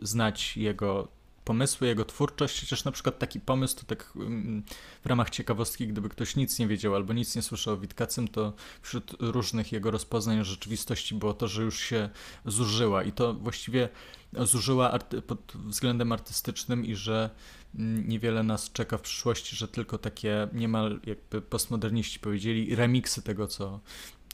[0.03, 1.09] znać jego
[1.45, 4.63] pomysły, jego twórczość, chociaż na przykład taki pomysł, to tak mm,
[5.03, 8.53] w ramach ciekawostki, gdyby ktoś nic nie wiedział albo nic nie słyszał o Witkacym, to
[8.83, 12.11] wśród różnych jego rozpoznań rzeczywistości było to, że już się
[12.45, 13.89] zużyła i to właściwie
[14.33, 17.31] zużyła pod względem artystycznym i że
[17.75, 23.47] mm, niewiele nas czeka w przyszłości, że tylko takie niemal jakby postmoderniści powiedzieli remiksy tego,
[23.47, 23.81] co,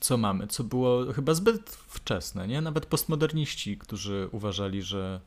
[0.00, 2.60] co mamy, co było chyba zbyt wczesne, nie?
[2.60, 5.20] Nawet postmoderniści, którzy uważali, że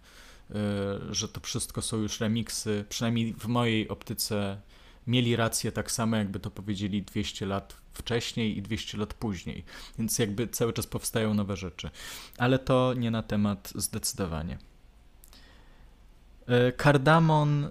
[1.09, 4.61] że to wszystko są już remiksy, przynajmniej w mojej optyce
[5.07, 9.63] mieli rację tak samo, jakby to powiedzieli 200 lat wcześniej i 200 lat później.
[9.99, 11.89] Więc jakby cały czas powstają nowe rzeczy.
[12.37, 14.57] Ale to nie na temat zdecydowanie.
[16.77, 17.69] Kardamon y,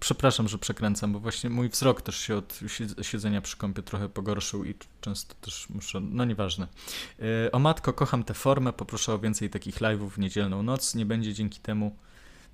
[0.00, 2.60] Przepraszam, że przekręcam, bo właśnie mój wzrok też się od
[3.02, 6.68] siedzenia przy kąpie trochę pogorszył i często też muszę, no nieważne.
[7.46, 11.06] E, o matko, kocham tę formę, poproszę o więcej takich live'ów w niedzielną noc, nie
[11.06, 11.96] będzie dzięki temu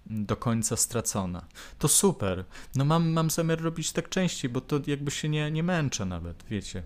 [0.06, 1.46] do końca stracona.
[1.78, 2.44] To super.
[2.74, 6.44] No mam, mam zamiar robić tak częściej, bo to jakby się nie, nie męczę nawet,
[6.50, 6.82] wiecie.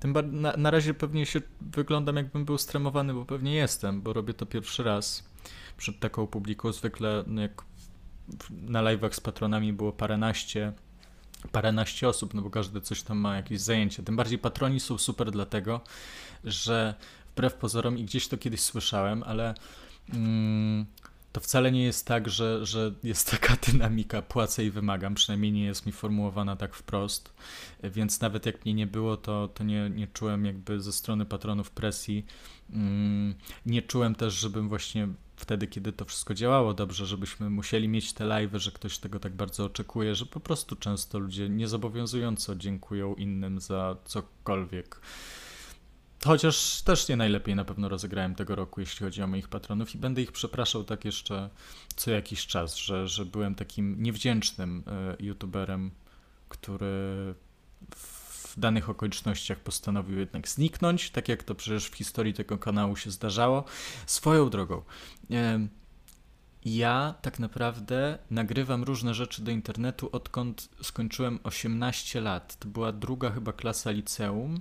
[0.00, 4.34] Tym na, na razie pewnie się wyglądam jakbym był stremowany, bo pewnie jestem, bo robię
[4.34, 5.24] to pierwszy raz
[5.76, 6.72] przed taką publiką.
[6.72, 7.62] Zwykle no jak
[8.50, 10.72] na live'ach z patronami było paręnaście,
[11.52, 14.02] paręnaście osób, no bo każdy coś tam ma jakieś zajęcie.
[14.02, 15.80] Tym bardziej patroni są super dlatego,
[16.44, 16.94] że
[17.32, 19.54] wbrew pozorom i gdzieś to kiedyś słyszałem, ale
[20.12, 20.86] mm,
[21.32, 25.64] to wcale nie jest tak, że, że jest taka dynamika płacę i wymagam, przynajmniej nie
[25.64, 27.34] jest mi formułowana tak wprost,
[27.82, 31.70] więc nawet jak mnie nie było, to, to nie, nie czułem jakby ze strony patronów
[31.70, 32.26] presji,
[32.70, 33.34] mm,
[33.66, 38.24] nie czułem też, żebym właśnie wtedy, kiedy to wszystko działało dobrze, żebyśmy musieli mieć te
[38.24, 43.60] live, że ktoś tego tak bardzo oczekuje, że po prostu często ludzie niezobowiązująco dziękują innym
[43.60, 45.00] za cokolwiek.
[46.24, 49.98] Chociaż też nie najlepiej na pewno rozegrałem tego roku, jeśli chodzi o moich patronów i
[49.98, 51.50] będę ich przepraszał tak jeszcze
[51.96, 54.84] co jakiś czas, że, że byłem takim niewdzięcznym
[55.20, 55.90] y, youtuberem,
[56.48, 57.34] który
[58.56, 63.10] w danych okolicznościach postanowił jednak zniknąć, tak jak to przecież w historii tego kanału się
[63.10, 63.64] zdarzało.
[64.06, 64.82] Swoją drogą.
[66.64, 72.56] Ja tak naprawdę nagrywam różne rzeczy do internetu, odkąd skończyłem 18 lat.
[72.58, 74.60] To była druga chyba klasa liceum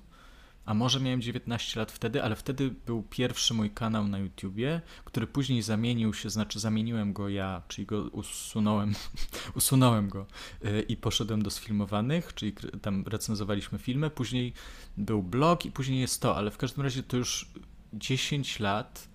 [0.65, 5.28] a może miałem 19 lat wtedy, ale wtedy był pierwszy mój kanał na YouTubie, który
[5.28, 8.93] później zamienił się, znaczy zamieniłem go ja, czyli go usunąłem,
[9.56, 10.26] usunąłem go
[10.63, 14.54] yy, i poszedłem do sfilmowanych, czyli tam recenzowaliśmy filmy, później
[14.97, 17.52] był blog i później jest to, ale w każdym razie to już
[17.93, 19.10] 10 lat,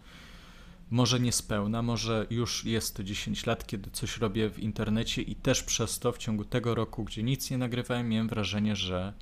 [0.91, 5.63] może niespełna, może już jest to 10 lat, kiedy coś robię w internecie i też
[5.63, 9.13] przez to w ciągu tego roku, gdzie nic nie nagrywałem, miałem wrażenie, że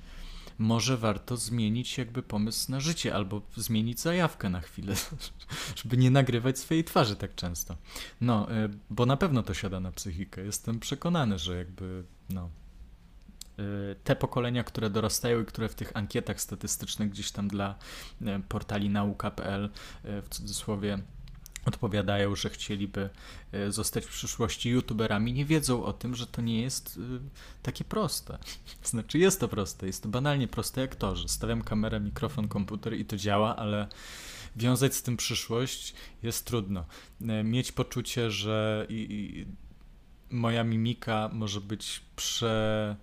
[0.57, 4.95] może warto zmienić jakby pomysł na życie albo zmienić zajawkę na chwilę,
[5.83, 7.77] żeby nie nagrywać swojej twarzy tak często.
[8.21, 10.41] No, y, bo na pewno to siada na psychikę.
[10.41, 12.49] Jestem przekonany, że jakby, no,
[13.59, 17.75] y, te pokolenia, które dorastają i które w tych ankietach statystycznych gdzieś tam dla
[18.21, 19.69] y, portali nauka.pl
[20.03, 20.99] w cudzysłowie
[21.67, 23.09] odpowiadają, że chcieliby
[23.51, 27.19] e, zostać w przyszłości youtuberami, nie wiedzą o tym, że to nie jest e,
[27.63, 28.37] takie proste.
[28.83, 32.93] Znaczy jest to proste, jest to banalnie proste jak to, że stawiam kamerę, mikrofon, komputer
[32.93, 33.87] i to działa, ale
[34.55, 36.85] wiązać z tym przyszłość jest trudno.
[37.21, 39.45] E, mieć poczucie, że i, i
[40.35, 42.95] moja mimika może być prze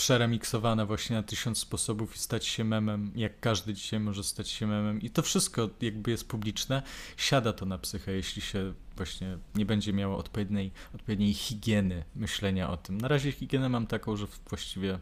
[0.00, 4.66] przeremiksowane właśnie na tysiąc sposobów i stać się memem, jak każdy dzisiaj może stać się
[4.66, 5.00] memem.
[5.00, 6.82] I to wszystko jakby jest publiczne,
[7.16, 12.76] siada to na psychę, jeśli się właśnie nie będzie miało odpowiedniej, odpowiedniej higieny myślenia o
[12.76, 13.00] tym.
[13.00, 14.98] Na razie higienę mam taką, że właściwie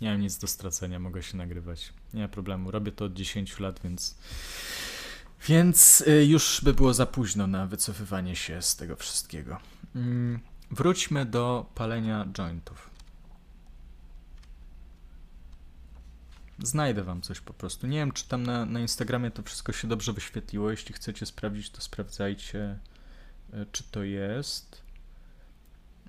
[0.00, 1.92] nie mam nic do stracenia, mogę się nagrywać.
[2.14, 4.18] Nie ma problemu, robię to od 10 lat, więc...
[5.48, 9.58] Więc y, już by było za późno na wycofywanie się z tego wszystkiego.
[9.94, 12.89] Mm, wróćmy do palenia jointów.
[16.62, 17.86] Znajdę wam coś po prostu.
[17.86, 20.70] Nie wiem, czy tam na, na Instagramie to wszystko się dobrze wyświetliło.
[20.70, 22.78] Jeśli chcecie sprawdzić, to sprawdzajcie,
[23.52, 24.82] e, czy to jest.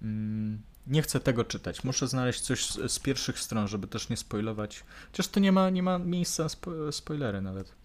[0.01, 1.83] Mm, nie chcę tego czytać.
[1.83, 4.83] Muszę znaleźć coś z, z pierwszych stron, żeby też nie spoilować.
[5.11, 7.80] Chociaż to nie ma, nie ma miejsca na spo, spoilery nawet.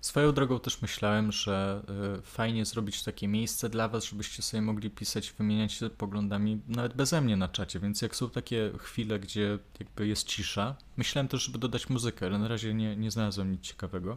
[0.00, 1.82] Swoją drogą też myślałem, że
[2.18, 6.94] y, fajnie zrobić takie miejsce dla Was, żebyście sobie mogli pisać, wymieniać się poglądami nawet
[6.94, 11.42] beze mnie na czacie, więc jak są takie chwile, gdzie jakby jest cisza, myślałem też,
[11.42, 14.16] żeby dodać muzykę, ale na razie nie, nie znalazłem nic ciekawego.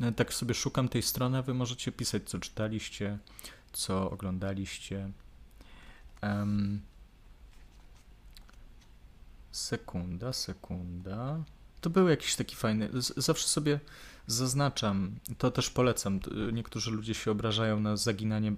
[0.00, 3.18] No, tak sobie szukam tej strony, a Wy możecie pisać, co czytaliście,
[3.72, 5.10] co oglądaliście.
[6.22, 6.80] Um,
[9.52, 11.44] sekunda, sekunda.
[11.80, 12.88] To był jakiś taki fajny.
[13.16, 13.80] Zawsze sobie
[14.30, 16.20] zaznaczam, to też polecam.
[16.52, 18.52] Niektórzy ludzie się obrażają na zaginanie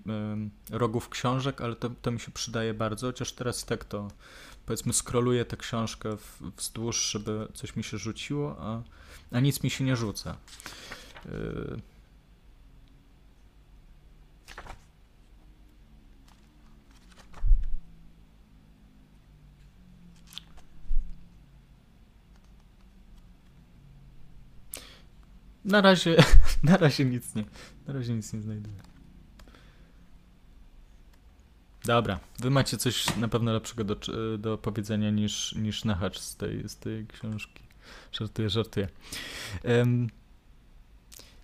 [0.71, 4.09] rogów książek, ale to, to mi się przydaje bardzo, chociaż teraz tak to
[4.67, 6.17] powiedzmy skroluję tę książkę
[6.57, 8.83] wzdłuż, żeby coś mi się rzuciło, a,
[9.31, 10.37] a nic mi się nie rzuca.
[25.65, 26.17] Na razie,
[26.63, 27.45] na razie nic nie,
[27.87, 28.77] na razie nic nie znajduję.
[31.85, 33.97] Dobra, wy macie coś na pewno lepszego do,
[34.39, 37.63] do powiedzenia niż, niż Nahacz z tej, z tej książki.
[38.13, 38.89] Żartuję, żartuję.
[39.65, 40.09] Um,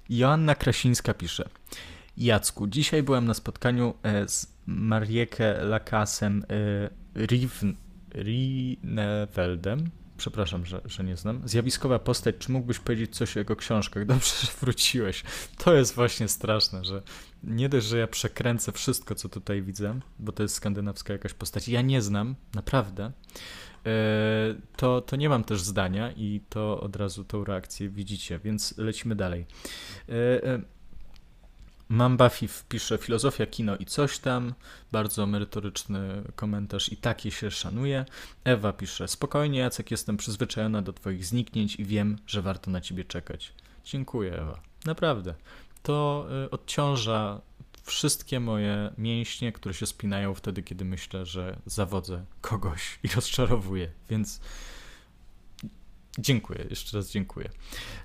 [0.09, 1.49] Joanna Krasińska pisze.
[2.17, 6.91] Jacku, dzisiaj byłem na spotkaniu e, z Mariekę Lakasem e,
[8.15, 11.49] Rineveldem przepraszam, że, że nie znam.
[11.49, 14.07] Zjawiskowa postać, czy mógłbyś powiedzieć coś o jego książkach?
[14.15, 15.23] Dobrze, że wróciłeś.
[15.59, 17.03] To jest właśnie straszne, że
[17.43, 21.69] nie dość, że ja przekręcę wszystko, co tutaj widzę, bo to jest skandynawska jakaś postać,
[21.69, 23.13] ja nie znam, naprawdę,
[23.87, 23.91] e,
[24.77, 29.17] to, to nie mam też zdania i to od razu tą reakcję widzicie, więc lecimy
[29.17, 29.47] dalej.
[31.91, 34.55] Buffy wpisze filozofia, kino i coś tam.
[34.93, 38.05] Bardzo merytoryczny komentarz i takie się szanuje.
[38.45, 43.05] Ewa pisze spokojnie Jacek, jestem przyzwyczajona do twoich zniknięć i wiem, że warto na ciebie
[43.05, 43.53] czekać.
[43.85, 44.61] Dziękuję Ewa.
[44.85, 45.35] Naprawdę.
[45.83, 47.41] To y, odciąża
[47.83, 53.91] wszystkie moje mięśnie, które się spinają wtedy, kiedy myślę, że zawodzę kogoś i rozczarowuję.
[54.11, 54.41] Więc
[56.19, 57.51] Dziękuję, jeszcze raz dziękuję.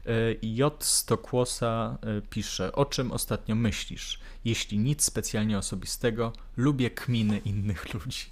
[0.05, 0.83] E, J.
[0.83, 4.19] Stokłosa e, pisze, o czym ostatnio myślisz?
[4.45, 8.25] Jeśli nic specjalnie osobistego, lubię kminy innych ludzi.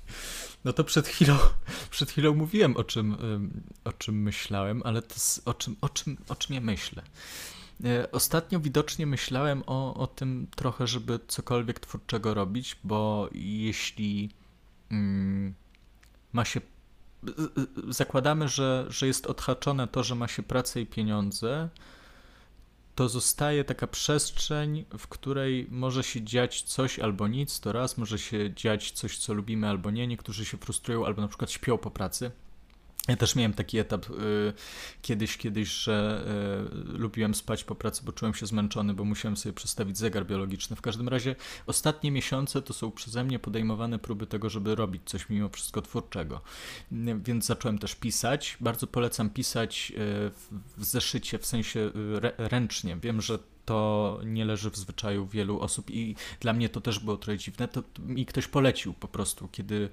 [0.65, 1.37] No to przed chwilą,
[1.91, 3.17] przed chwilą mówiłem, o czym,
[3.83, 5.15] o czym myślałem, ale to
[5.45, 7.03] o, czym, o, czym, o czym ja myślę.
[7.83, 14.29] E, ostatnio widocznie myślałem o, o tym trochę, żeby cokolwiek twórczego robić, bo jeśli
[14.91, 15.53] mm,
[16.33, 16.61] ma się.
[17.89, 21.69] Zakładamy, że, że jest odhaczone to, że ma się pracę i pieniądze,
[22.95, 28.19] to zostaje taka przestrzeń, w której może się dziać coś albo nic, to raz, może
[28.19, 30.07] się dziać coś, co lubimy albo nie.
[30.07, 32.31] Niektórzy się frustrują albo na przykład śpią po pracy.
[33.11, 34.53] Ja też miałem taki etap y,
[35.01, 36.25] kiedyś, kiedyś, że
[36.95, 40.75] y, lubiłem spać po pracy, bo czułem się zmęczony, bo musiałem sobie przestawić zegar biologiczny.
[40.75, 41.35] W każdym razie
[41.67, 46.41] ostatnie miesiące to są przeze mnie podejmowane próby tego, żeby robić coś mimo wszystko twórczego.
[47.25, 48.57] Więc zacząłem też pisać.
[48.59, 49.95] Bardzo polecam pisać y,
[50.77, 51.91] w zeszycie, w sensie y,
[52.37, 52.97] ręcznie.
[52.97, 57.17] Wiem, że to nie leży w zwyczaju wielu osób i dla mnie to też było
[57.17, 57.67] trochę dziwne.
[57.67, 59.89] To mi ktoś polecił po prostu, kiedy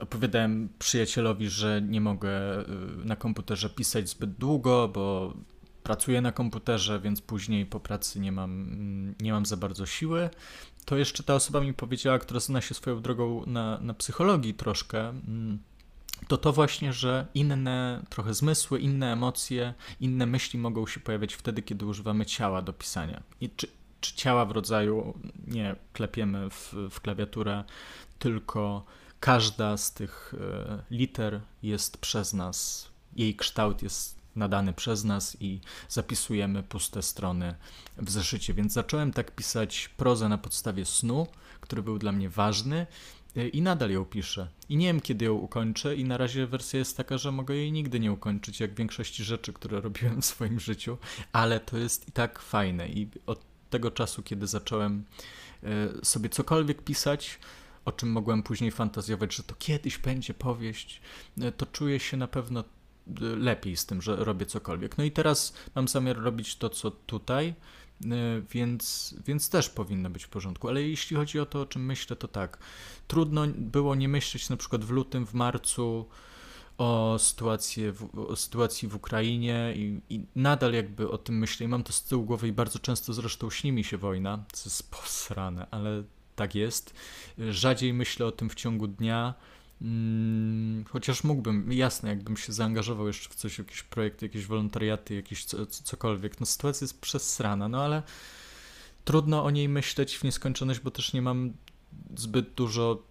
[0.00, 2.64] opowiadałem przyjacielowi, że nie mogę y,
[3.04, 5.34] na komputerze pisać zbyt długo, bo
[5.82, 10.30] pracuję na komputerze, więc później po pracy nie mam, mm, nie mam za bardzo siły.
[10.84, 15.08] To jeszcze ta osoba mi powiedziała, która zna się swoją drogą na, na psychologii troszkę,
[15.08, 15.58] mm,
[16.28, 21.62] to to właśnie, że inne trochę zmysły, inne emocje, inne myśli mogą się pojawiać wtedy,
[21.62, 23.22] kiedy używamy ciała do pisania.
[23.40, 23.66] I czy,
[24.00, 27.64] czy ciała w rodzaju nie klepiemy w, w klawiaturę,
[28.18, 28.84] tylko
[29.20, 35.60] każda z tych e, liter jest przez nas, jej kształt jest nadany przez nas i
[35.88, 37.54] zapisujemy puste strony
[37.96, 38.54] w zeszycie.
[38.54, 41.26] Więc zacząłem tak pisać prozę na podstawie snu,
[41.60, 42.86] który był dla mnie ważny
[43.36, 44.48] e, i nadal ją piszę.
[44.68, 47.72] I nie wiem, kiedy ją ukończę, i na razie wersja jest taka, że mogę jej
[47.72, 50.98] nigdy nie ukończyć, jak większości rzeczy, które robiłem w swoim życiu,
[51.32, 52.88] ale to jest i tak fajne.
[52.88, 55.04] I od tego czasu, kiedy zacząłem
[55.62, 55.68] e,
[56.04, 57.38] sobie cokolwiek pisać,
[57.90, 61.00] o czym mogłem później fantazjować, że to kiedyś będzie powieść,
[61.40, 62.64] e, to czuję się na pewno e,
[63.20, 64.98] lepiej z tym, że robię cokolwiek.
[64.98, 67.54] No i teraz mam zamiar robić to, co tutaj, e,
[68.50, 70.68] więc, więc też powinno być w porządku.
[70.68, 72.58] Ale jeśli chodzi o to, o czym myślę, to tak.
[73.08, 76.08] Trudno było nie myśleć na przykład w lutym, w marcu
[76.78, 81.68] o, sytuacji w, o sytuacji w Ukrainie i, i, nadal jakby o tym myślę i
[81.68, 84.90] mam to z tyłu głowy i bardzo często zresztą śni mi się wojna, co jest
[84.90, 86.04] posrane, ale
[86.40, 86.94] tak jest.
[87.38, 89.34] Rzadziej myślę o tym w ciągu dnia,
[89.82, 95.44] mm, chociaż mógłbym, jasne, jakbym się zaangażował jeszcze w coś, jakieś projekty, jakieś wolontariaty, jakieś
[95.44, 96.40] co, cokolwiek.
[96.40, 98.02] No sytuacja jest przesrana, no ale
[99.04, 101.52] trudno o niej myśleć w nieskończoność, bo też nie mam
[102.16, 103.02] zbyt dużo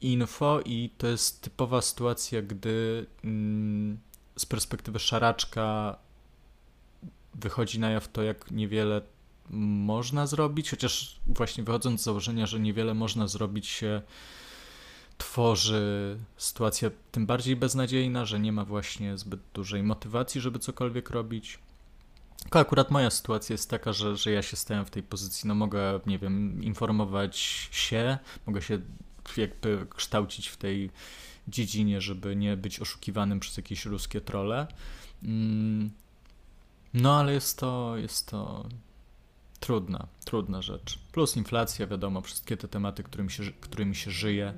[0.00, 3.98] info i to jest typowa sytuacja, gdy mm,
[4.36, 5.96] z perspektywy szaraczka
[7.34, 9.02] wychodzi na jaw to, jak niewiele
[9.50, 14.02] można zrobić, chociaż właśnie wychodząc z założenia, że niewiele można zrobić się
[15.18, 21.58] tworzy sytuacja tym bardziej beznadziejna, że nie ma właśnie zbyt dużej motywacji, żeby cokolwiek robić.
[22.42, 25.54] Tylko akurat moja sytuacja jest taka, że, że ja się stałem w tej pozycji, no
[25.54, 27.38] mogę, nie wiem, informować
[27.70, 28.78] się, mogę się
[29.36, 30.90] jakby kształcić w tej
[31.48, 34.66] dziedzinie, żeby nie być oszukiwanym przez jakieś ruskie trole.
[35.22, 35.90] Mm.
[36.94, 38.68] No ale jest to, jest to
[39.60, 40.98] trudna, trudna rzecz.
[41.12, 44.54] Plus inflacja, wiadomo, wszystkie te tematy, którymi się, którymi się żyje.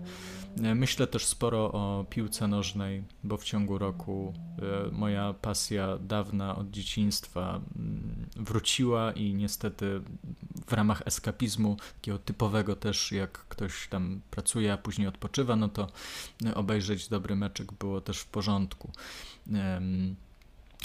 [0.63, 4.35] E, myślę też sporo o piłce nożnej, bo w ciągu roku
[4.89, 10.01] e, moja pasja dawna od dzieciństwa mm, wróciła i niestety
[10.67, 15.87] w ramach eskapizmu, takiego typowego też, jak ktoś tam pracuje, a później odpoczywa, no to
[16.55, 18.93] obejrzeć dobry meczek było też w porządku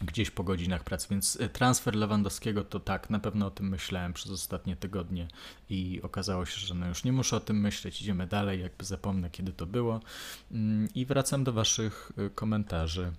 [0.02, 4.14] gdzieś po godzinach pracy, więc y, transfer Lewandowskiego to tak, na pewno o tym myślałem
[4.14, 5.28] przez ostatnie tygodnie
[5.70, 9.30] i okazało się, że no już nie muszę o tym myśleć, idziemy dalej, jakby zapomnę
[9.30, 10.00] kiedy to było
[10.52, 13.12] mm, i wracam do Waszych y, komentarzy.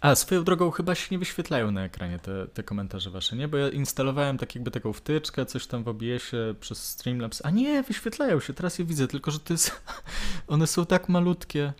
[0.00, 3.48] A, swoją drogą chyba się nie wyświetlają na ekranie te, te komentarze wasze, nie?
[3.48, 7.42] Bo ja instalowałem tak jakby taką wtyczkę, coś tam w OBS-ie przez Streamlabs.
[7.44, 9.82] A nie, wyświetlają się, teraz je widzę, tylko że to jest...
[10.48, 11.72] One są tak malutkie.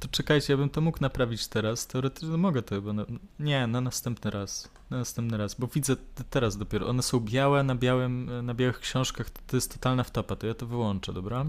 [0.00, 1.86] To czekajcie, ja bym to mógł naprawić teraz.
[1.86, 2.92] Teoretycznie mogę to chyba.
[2.92, 3.04] Na...
[3.40, 4.70] Nie, na następny raz.
[4.90, 5.96] Na następny raz, bo widzę
[6.30, 6.88] teraz dopiero.
[6.88, 9.30] One są białe na białym, na białych książkach.
[9.30, 11.46] To, to jest totalna wtopa, to ja to wyłączę, dobra?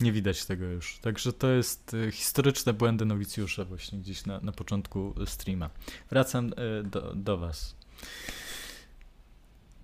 [0.00, 0.98] Nie widać tego już.
[0.98, 5.70] Także to jest y, historyczne błędy nowicjusza właśnie gdzieś na, na początku streama.
[6.10, 6.52] Wracam y,
[6.84, 7.76] do, do was.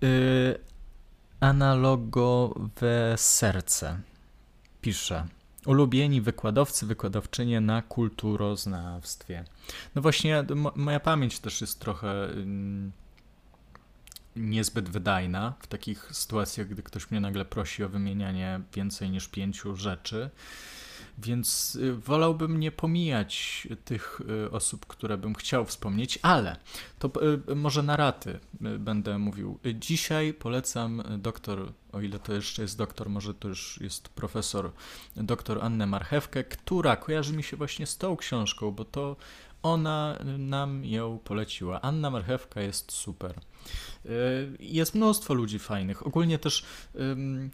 [0.03, 0.59] Y,
[1.39, 3.99] analogowe serce
[4.81, 5.27] pisze.
[5.65, 9.43] Ulubieni wykładowcy, wykładowczynie na kulturoznawstwie.
[9.95, 10.43] No właśnie,
[10.75, 12.91] moja pamięć też jest trochę mm,
[14.35, 19.75] niezbyt wydajna w takich sytuacjach, gdy ktoś mnie nagle prosi o wymienianie więcej niż pięciu
[19.75, 20.29] rzeczy.
[21.17, 26.57] Więc y, wolałbym nie pomijać tych y, osób, które bym chciał wspomnieć, ale
[26.99, 27.11] to
[27.51, 28.39] y, może na raty
[28.79, 29.59] będę mówił.
[29.75, 34.71] Dzisiaj polecam doktor, o ile to jeszcze jest doktor, może to już jest profesor,
[35.15, 39.15] doktor Annę Marchewkę, która kojarzy mi się właśnie z tą książką, bo to
[39.63, 41.81] ona nam ją poleciła.
[41.81, 43.33] Anna Marchewka jest super.
[44.05, 46.07] Y, jest mnóstwo ludzi fajnych.
[46.07, 47.51] Ogólnie też um,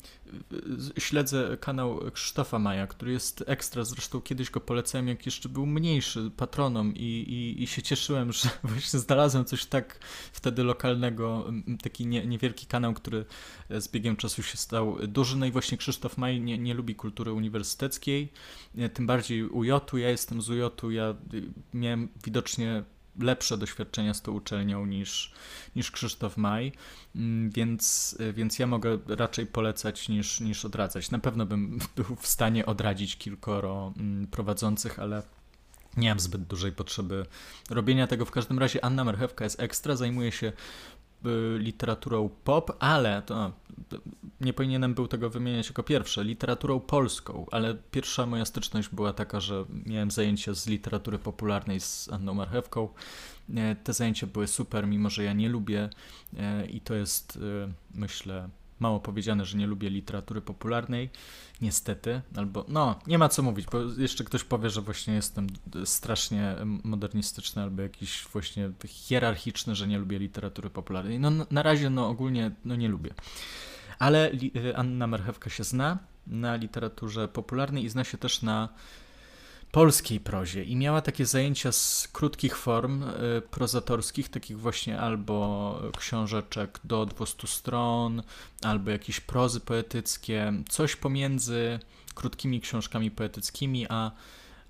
[0.99, 3.83] śledzę kanał Krzysztofa Maja, który jest ekstra.
[3.83, 8.49] Zresztą kiedyś go polecałem, jak jeszcze był mniejszy patronom i, i, i się cieszyłem, że
[8.63, 9.99] właśnie znalazłem coś tak
[10.33, 11.45] wtedy lokalnego,
[11.83, 13.25] taki nie, niewielki kanał, który
[13.69, 15.37] z biegiem czasu się stał duży.
[15.37, 18.31] No i właśnie Krzysztof Maj nie, nie lubi kultury uniwersyteckiej,
[18.93, 19.97] tym bardziej UJ-u.
[19.97, 21.15] Ja jestem z UJ-u, ja
[21.73, 22.83] miałem widocznie
[23.19, 25.33] lepsze doświadczenia z tą uczelnią niż,
[25.75, 26.71] niż Krzysztof Maj,
[27.15, 31.11] mm, więc, więc ja mogę raczej polecać niż, niż odradzać.
[31.11, 35.23] Na pewno bym był w stanie odradzić kilkoro mm, prowadzących, ale
[35.97, 37.25] nie mam zbyt dużej potrzeby
[37.69, 38.25] robienia tego.
[38.25, 40.53] W każdym razie Anna Marchewka jest ekstra, zajmuje się
[41.57, 43.51] literaturą pop, ale to
[44.41, 49.39] nie powinienem był tego wymieniać jako pierwsze, literaturą polską, ale pierwsza moja styczność była taka,
[49.39, 52.89] że miałem zajęcia z literatury popularnej z Anną Marchewką.
[53.55, 55.89] E, te zajęcia były super, mimo że ja nie lubię
[56.37, 58.49] e, i to jest, e, myślę,
[58.79, 61.09] mało powiedziane, że nie lubię literatury popularnej,
[61.61, 65.47] niestety, albo no, nie ma co mówić, bo jeszcze ktoś powie, że właśnie jestem
[65.85, 71.19] strasznie modernistyczny albo jakiś właśnie hierarchiczny, że nie lubię literatury popularnej.
[71.19, 73.13] No na razie no ogólnie no nie lubię.
[73.99, 74.31] Ale
[74.75, 75.97] Anna Marchewka się zna
[76.27, 78.69] na literaturze popularnej i zna się też na
[79.77, 86.79] polskiej prozie i miała takie zajęcia z krótkich form y, prozatorskich, takich właśnie albo książeczek
[86.83, 88.23] do 200 stron,
[88.61, 91.79] albo jakieś prozy poetyckie, coś pomiędzy
[92.15, 94.11] krótkimi książkami poetyckimi a,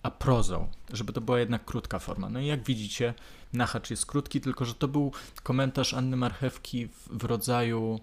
[0.04, 2.30] a prozą, żeby to była jednak krótka forma.
[2.30, 3.14] No i jak widzicie,
[3.54, 5.12] Nachacz jest krótki, tylko że to był
[5.44, 8.00] komentarz Anny Marchewki w, w rodzaju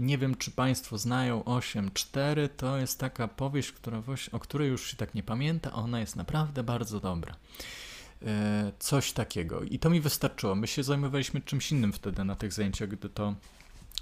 [0.00, 2.48] nie wiem, czy Państwo znają 8.4.
[2.56, 5.72] To jest taka powieść, która, o której już się tak nie pamięta.
[5.72, 7.36] Ona jest naprawdę bardzo dobra.
[8.26, 9.62] E, coś takiego.
[9.62, 10.54] I to mi wystarczyło.
[10.54, 13.34] My się zajmowaliśmy czymś innym wtedy na tych zajęciach, gdy to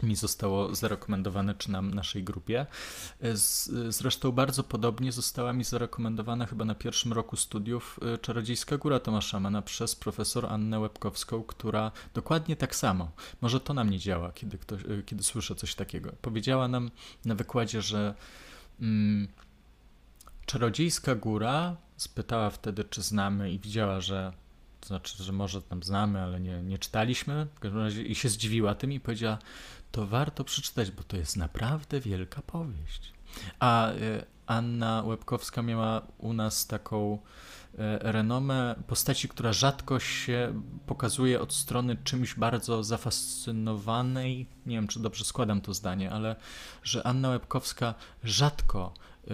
[0.02, 2.66] mi zostało zarekomendowane, czy na naszej grupie.
[3.88, 9.40] Zresztą bardzo podobnie została mi zarekomendowana chyba na pierwszym roku studiów y, Czarodziejska Góra Tomasza
[9.40, 14.58] Mana przez profesor Annę Łebkowską, która dokładnie tak samo, może to nam nie działa, kiedy,
[14.58, 16.90] ktoś, y, kiedy słyszę coś takiego, powiedziała nam
[17.24, 18.14] na wykładzie, że
[18.80, 19.28] mm,
[20.46, 24.32] Czarodziejska Góra spytała wtedy, czy znamy i widziała, że
[24.80, 27.46] to znaczy, że może tam znamy, ale nie, nie czytaliśmy.
[27.54, 29.38] W każdym razie i się zdziwiła tym i powiedziała,
[29.92, 33.12] to warto przeczytać, bo to jest naprawdę wielka powieść.
[33.60, 33.94] A e,
[34.46, 37.18] Anna Łebkowska miała u nas taką
[37.78, 44.48] e, renomę postaci, która rzadko się pokazuje od strony czymś bardzo zafascynowanej.
[44.66, 46.36] Nie wiem, czy dobrze składam to zdanie, ale
[46.82, 48.94] że Anna Łebkowska rzadko
[49.30, 49.32] e,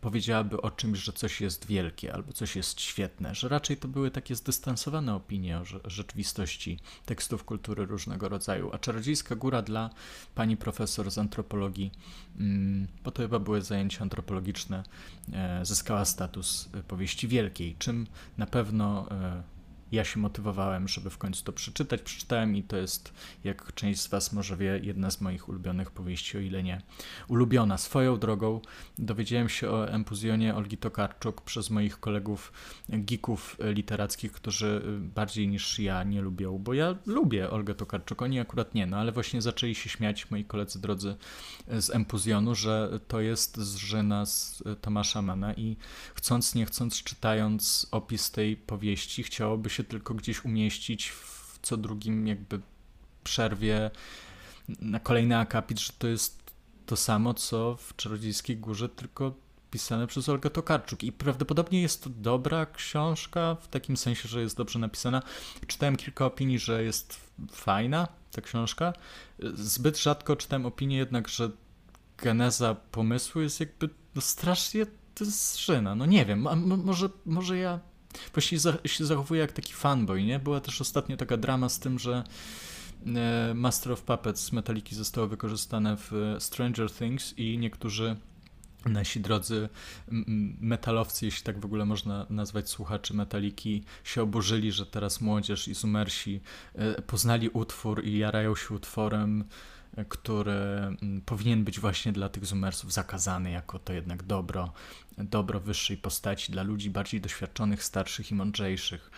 [0.00, 4.10] powiedziałaby o czymś, że coś jest wielkie albo coś jest świetne, że raczej to były
[4.10, 8.70] takie zdystansowane opinie o rzeczywistości tekstów kultury różnego rodzaju.
[8.72, 9.90] A Czarodziejska Góra dla
[10.34, 11.90] pani profesor z antropologii,
[12.38, 14.82] mm, bo to chyba były zajęcia antropologiczne,
[15.32, 18.06] e, zyskała status powieści wielkiej, czym
[18.38, 19.42] na pewno e,
[19.92, 22.02] ja się motywowałem, żeby w końcu to przeczytać.
[22.02, 23.12] Przeczytałem i to jest,
[23.44, 26.82] jak część z Was może wie, jedna z moich ulubionych powieści, o ile nie
[27.28, 27.78] ulubiona.
[27.78, 28.60] Swoją drogą
[28.98, 32.52] dowiedziałem się o Empuzjonie Olgi Tokarczuk przez moich kolegów
[32.88, 38.74] geeków literackich, którzy bardziej niż ja nie lubią, bo ja lubię Olgę Tokarczuk, oni akurat
[38.74, 41.16] nie, no ale właśnie zaczęli się śmiać moi koledzy drodzy
[41.68, 45.76] z Empuzjonu, że to jest zżyna z Tomasza Mana i
[46.14, 51.76] chcąc nie chcąc, czytając opis tej powieści, chciałoby się się tylko gdzieś umieścić w co
[51.76, 52.60] drugim jakby
[53.24, 53.90] przerwie
[54.80, 56.54] na kolejny akapit, że to jest
[56.86, 59.34] to samo, co w Czarodziejskiej Górze, tylko
[59.70, 61.02] pisane przez Olgę Tokarczuk.
[61.02, 65.22] I prawdopodobnie jest to dobra książka, w takim sensie, że jest dobrze napisana.
[65.66, 67.20] Czytałem kilka opinii, że jest
[67.52, 68.92] fajna ta książka.
[69.54, 71.50] Zbyt rzadko czytałem opinię jednak, że
[72.18, 75.94] geneza pomysłu jest jakby no strasznie to jest szyna.
[75.94, 76.46] No nie wiem,
[76.84, 77.80] może, może ja
[78.32, 80.38] Właściwie się zachowuje jak taki fanboy, nie?
[80.38, 82.24] Była też ostatnio taka drama z tym, że
[83.06, 88.16] e, Master of Puppets Metaliki zostało wykorzystane w Stranger Things i niektórzy
[88.86, 89.68] nasi drodzy
[90.60, 95.74] metalowcy, jeśli tak w ogóle można nazwać słuchaczy metaliki, się oburzyli, że teraz młodzież i
[95.74, 96.40] zumersi
[96.74, 99.44] e, poznali utwór i jarają się utworem, e,
[100.08, 100.56] który
[101.26, 104.72] powinien być właśnie dla tych zumersów zakazany jako to jednak dobro,
[105.18, 109.10] dobro wyższej postaci dla ludzi bardziej doświadczonych, starszych i mądrzejszych.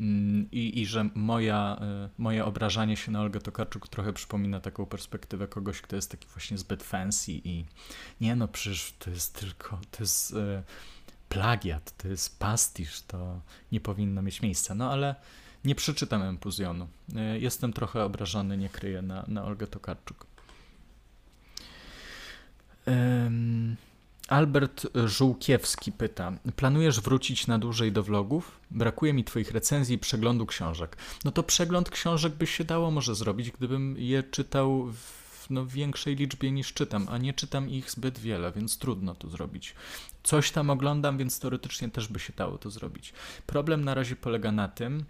[0.00, 4.86] Mm, I, i że moja, e, moje obrażanie się na Olgę Tokarczuk trochę przypomina taką
[4.86, 7.64] perspektywę kogoś, kto jest taki właśnie zbyt fancy i
[8.20, 10.62] nie no, przecież to jest tylko, to jest e,
[11.28, 13.40] plagiat, to jest pastisz, to
[13.72, 14.74] nie powinno mieć miejsca.
[14.74, 15.14] No ale
[15.64, 16.88] nie przeczytam empuzjonu.
[17.16, 20.26] E, jestem trochę obrażony, nie kryję na, na Olgę Tokarczuk.
[24.28, 28.60] Albert Żółkiewski pyta: Planujesz wrócić na dłużej do vlogów?
[28.70, 30.96] Brakuje mi Twoich recenzji i przeglądu książek.
[31.24, 36.16] No to przegląd książek by się dało może zrobić, gdybym je czytał w no, większej
[36.16, 39.74] liczbie niż czytam, a nie czytam ich zbyt wiele, więc trudno to zrobić.
[40.22, 43.12] Coś tam oglądam, więc teoretycznie też by się dało to zrobić.
[43.46, 45.04] Problem na razie polega na tym,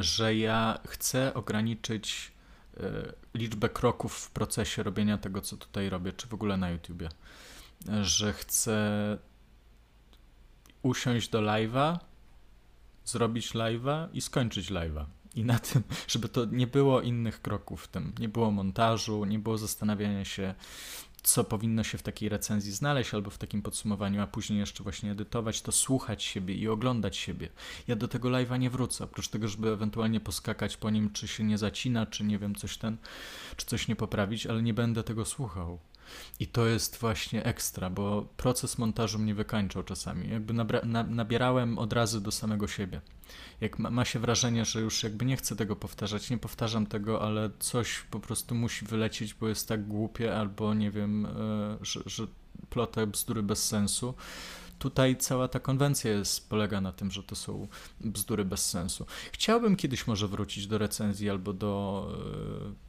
[0.00, 2.32] że ja chcę ograniczyć
[2.76, 2.80] y,
[3.34, 7.08] liczbę kroków w procesie robienia tego, co tutaj robię, czy w ogóle na YouTubie
[8.02, 9.18] że chcę
[10.82, 11.98] usiąść do live'a,
[13.04, 15.04] zrobić live'a i skończyć live'a.
[15.34, 18.12] I na tym, żeby to nie było innych kroków w tym.
[18.18, 20.54] Nie było montażu, nie było zastanawiania się,
[21.22, 25.10] co powinno się w takiej recenzji znaleźć, albo w takim podsumowaniu, a później jeszcze właśnie
[25.10, 27.48] edytować, to słuchać siebie i oglądać siebie.
[27.88, 31.44] Ja do tego live'a nie wrócę, oprócz tego, żeby ewentualnie poskakać po nim, czy się
[31.44, 32.96] nie zacina, czy nie wiem, coś ten,
[33.56, 35.78] czy coś nie poprawić, ale nie będę tego słuchał.
[36.40, 40.30] I to jest właśnie ekstra, bo proces montażu mnie wykańczał czasami.
[40.30, 43.00] Jakby na nabierałem od razu do samego siebie.
[43.60, 47.22] Jak ma, ma, się wrażenie, że już jakby nie chcę tego powtarzać, nie powtarzam tego,
[47.22, 51.30] ale coś po prostu musi wylecieć, bo jest tak głupie, albo nie wiem, e,
[51.82, 52.26] że, że
[52.70, 54.14] plotę bzdury bez sensu,
[54.80, 57.68] tutaj cała ta konwencja jest, polega na tym, że to są
[58.00, 59.06] bzdury bez sensu.
[59.32, 62.06] Chciałbym kiedyś może wrócić do recenzji albo do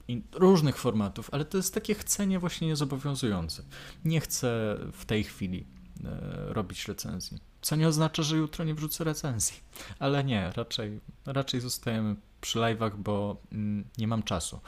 [0.08, 3.64] e, in, różnych formatów, ale to jest takie chcenie właśnie niezobowiązujące.
[4.06, 5.68] Nie chcę w tej chwili
[6.06, 7.40] e, robić recenzji.
[7.62, 9.60] Co nie oznacza, że jutro nie wrzucę recenzji.
[10.00, 14.60] Ale nie, raczej, raczej zostajemy przy live'ach, bo mm, nie mam czasu.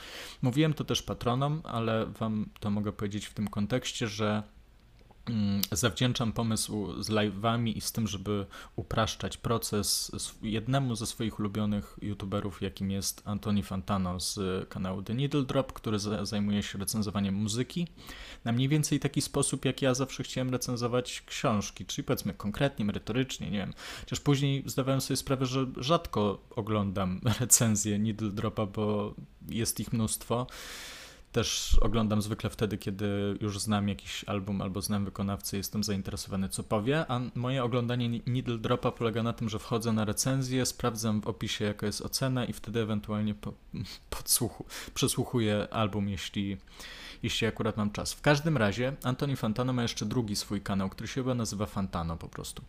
[0.41, 4.43] Mówiłem to też patronom, ale wam to mogę powiedzieć w tym kontekście, że
[5.71, 8.45] zawdzięczam pomysł z live'ami i z tym, żeby
[8.76, 10.11] upraszczać proces
[10.41, 15.99] jednemu ze swoich ulubionych youtuberów, jakim jest Antoni Fantano z kanału The Needle Drop, który
[16.24, 17.88] zajmuje się recenzowaniem muzyki
[18.45, 23.51] na mniej więcej taki sposób, jak ja zawsze chciałem recenzować książki, czyli powiedzmy konkretnie, merytorycznie,
[23.51, 23.74] nie wiem.
[23.99, 29.15] Chociaż później zdawałem sobie sprawę, że rzadko oglądam recenzje Needle Dropa, bo
[29.49, 30.47] jest ich mnóstwo
[31.34, 36.64] też oglądam zwykle wtedy, kiedy już znam jakiś album albo znam wykonawcę, jestem zainteresowany, co
[36.64, 41.28] powie, a moje oglądanie Needle Dropa polega na tym, że wchodzę na recenzję, sprawdzam w
[41.28, 43.54] opisie, jaka jest ocena i wtedy ewentualnie po,
[44.18, 46.58] podsłuchu, przesłuchuję album, jeśli,
[47.24, 48.13] jeśli akurat mam czas.
[48.13, 52.17] W każdym razie Antoni Fantano ma jeszcze drugi swój kanał, który się chyba nazywa Fantano
[52.17, 52.63] po prostu.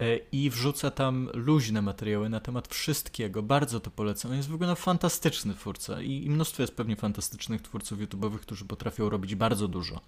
[0.00, 3.42] E, I wrzuca tam luźne materiały na temat wszystkiego.
[3.42, 4.30] Bardzo to polecam.
[4.30, 8.64] On jest w ogóle fantastyczny twórca i, i mnóstwo jest pewnie fantastycznych twórców YouTube'owych, którzy
[8.64, 10.00] potrafią robić bardzo dużo.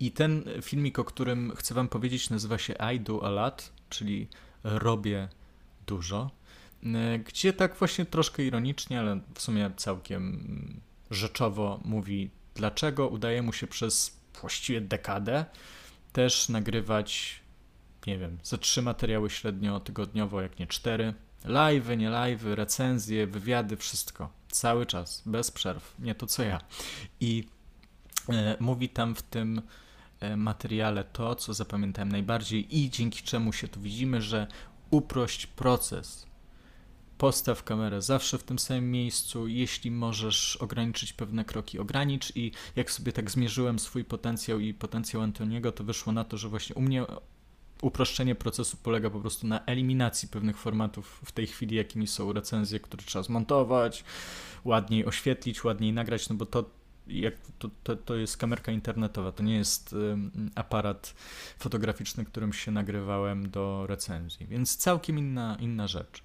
[0.00, 4.28] I ten filmik, o którym chcę wam powiedzieć, nazywa się I Do A Lot, czyli
[4.64, 5.28] robię
[5.86, 6.30] dużo
[6.84, 13.52] e, gdzie tak właśnie troszkę ironicznie, ale w sumie całkiem rzeczowo mówi dlaczego udaje mu
[13.52, 15.44] się przez właściwie dekadę
[16.12, 17.40] też nagrywać,
[18.06, 21.14] nie wiem, ze trzy materiały średnio tygodniowo, jak nie cztery.
[21.44, 24.30] Live'y, nie live'y, recenzje, wywiady, wszystko.
[24.48, 25.94] Cały czas, bez przerw.
[25.98, 26.60] Nie to co ja.
[27.20, 27.48] I
[28.28, 29.62] e, mówi tam w tym
[30.20, 34.46] e, materiale to, co zapamiętałem najbardziej i dzięki czemu się tu widzimy, że
[34.90, 36.26] uprość proces
[37.18, 39.48] postaw kamerę zawsze w tym samym miejscu.
[39.48, 42.36] Jeśli możesz ograniczyć pewne kroki, ogranicz.
[42.36, 46.48] I jak sobie tak zmierzyłem swój potencjał i potencjał Antoniego, to wyszło na to, że
[46.48, 47.06] właśnie u mnie
[47.82, 52.80] uproszczenie procesu polega po prostu na eliminacji pewnych formatów w tej chwili, jakimi są recenzje,
[52.80, 54.04] które trzeba zmontować,
[54.64, 56.64] ładniej oświetlić, ładniej nagrać, no bo to
[57.06, 59.94] jak to, to, to jest kamerka internetowa, to nie jest
[60.54, 61.14] aparat
[61.58, 66.22] fotograficzny, którym się nagrywałem do recenzji, więc całkiem inna, inna rzecz.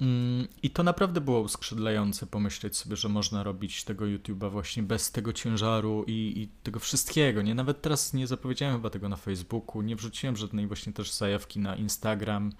[0.00, 5.12] Mm, I to naprawdę było uskrzydlające pomyśleć sobie, że można robić tego YouTube'a właśnie bez
[5.12, 7.42] tego ciężaru i, i, tego wszystkiego.
[7.42, 11.60] Nie, nawet teraz nie zapowiedziałem chyba tego na Facebooku, nie wrzuciłem żadnej właśnie też zajawki
[11.60, 12.52] na Instagram.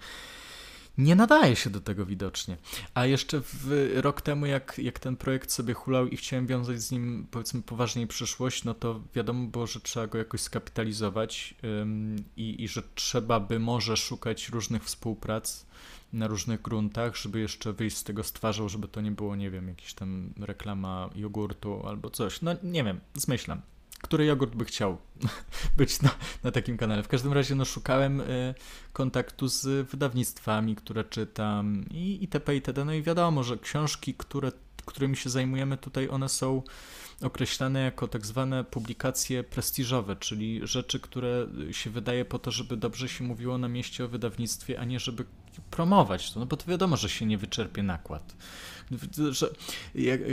[0.97, 2.57] Nie nadaje się do tego widocznie.
[2.93, 6.91] A jeszcze w, rok temu, jak, jak ten projekt sobie hulał i chciałem wiązać z
[6.91, 12.63] nim, powiedzmy, poważniej przyszłość, no to wiadomo było, że trzeba go jakoś skapitalizować ym, i,
[12.63, 15.65] i że trzeba by może szukać różnych współprac
[16.13, 19.67] na różnych gruntach, żeby jeszcze wyjść z tego stwarzą, żeby to nie było, nie wiem,
[19.67, 22.41] jakiś tam reklama jogurtu albo coś.
[22.41, 23.61] No nie wiem, zmyślam
[24.01, 24.97] który jogurt by chciał
[25.77, 26.09] być na,
[26.43, 27.03] na takim kanale.
[27.03, 28.53] W każdym razie no, szukałem y,
[28.93, 32.55] kontaktu z wydawnictwami, które czytam i itp.
[32.55, 32.85] itd.
[32.85, 34.51] No i wiadomo, że książki, które,
[34.85, 36.63] którymi się zajmujemy tutaj, one są
[37.21, 43.09] określane jako tak zwane publikacje prestiżowe, czyli rzeczy, które się wydaje po to, żeby dobrze
[43.09, 45.25] się mówiło na mieście o wydawnictwie, a nie żeby
[45.71, 48.35] promować to, no bo to wiadomo, że się nie wyczerpie nakład.
[49.31, 49.49] Że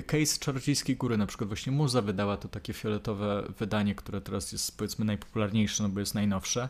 [0.07, 4.79] case Czarodziejskiej Góry, na przykład właśnie Muza wydała to takie fioletowe wydanie, które teraz jest
[4.79, 6.69] powiedzmy najpopularniejsze, no bo jest najnowsze.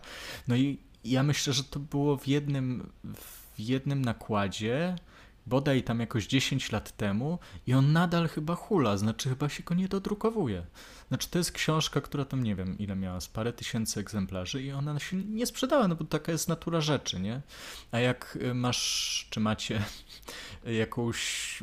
[0.49, 4.97] No i ja myślę, że to było w jednym, w jednym nakładzie,
[5.49, 9.75] bodaj tam jakoś 10 lat temu i on nadal chyba hula, znaczy chyba się go
[9.75, 10.67] nie dodrukowuje.
[11.09, 14.73] Znaczy to jest książka, która tam nie wiem ile miała, z parę tysięcy egzemplarzy i
[14.73, 17.41] ona się nie sprzedała, no bo taka jest natura rzeczy, nie?
[17.93, 19.83] A jak y, masz, czy macie
[20.83, 21.63] jakąś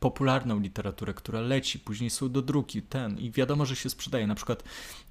[0.00, 4.26] popularną literaturę, która leci, później są do druki, ten i wiadomo, że się sprzedaje.
[4.26, 4.64] Na przykład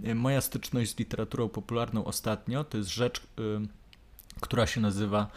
[0.06, 3.22] y, moja styczność z literaturą popularną ostatnio to jest rzecz, y,
[4.42, 5.32] która się nazywa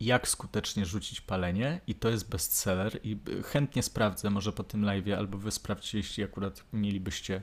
[0.00, 5.18] jak skutecznie rzucić palenie i to jest bestseller i chętnie sprawdzę może po tym live
[5.18, 7.42] albo wy sprawdźcie, jeśli akurat mielibyście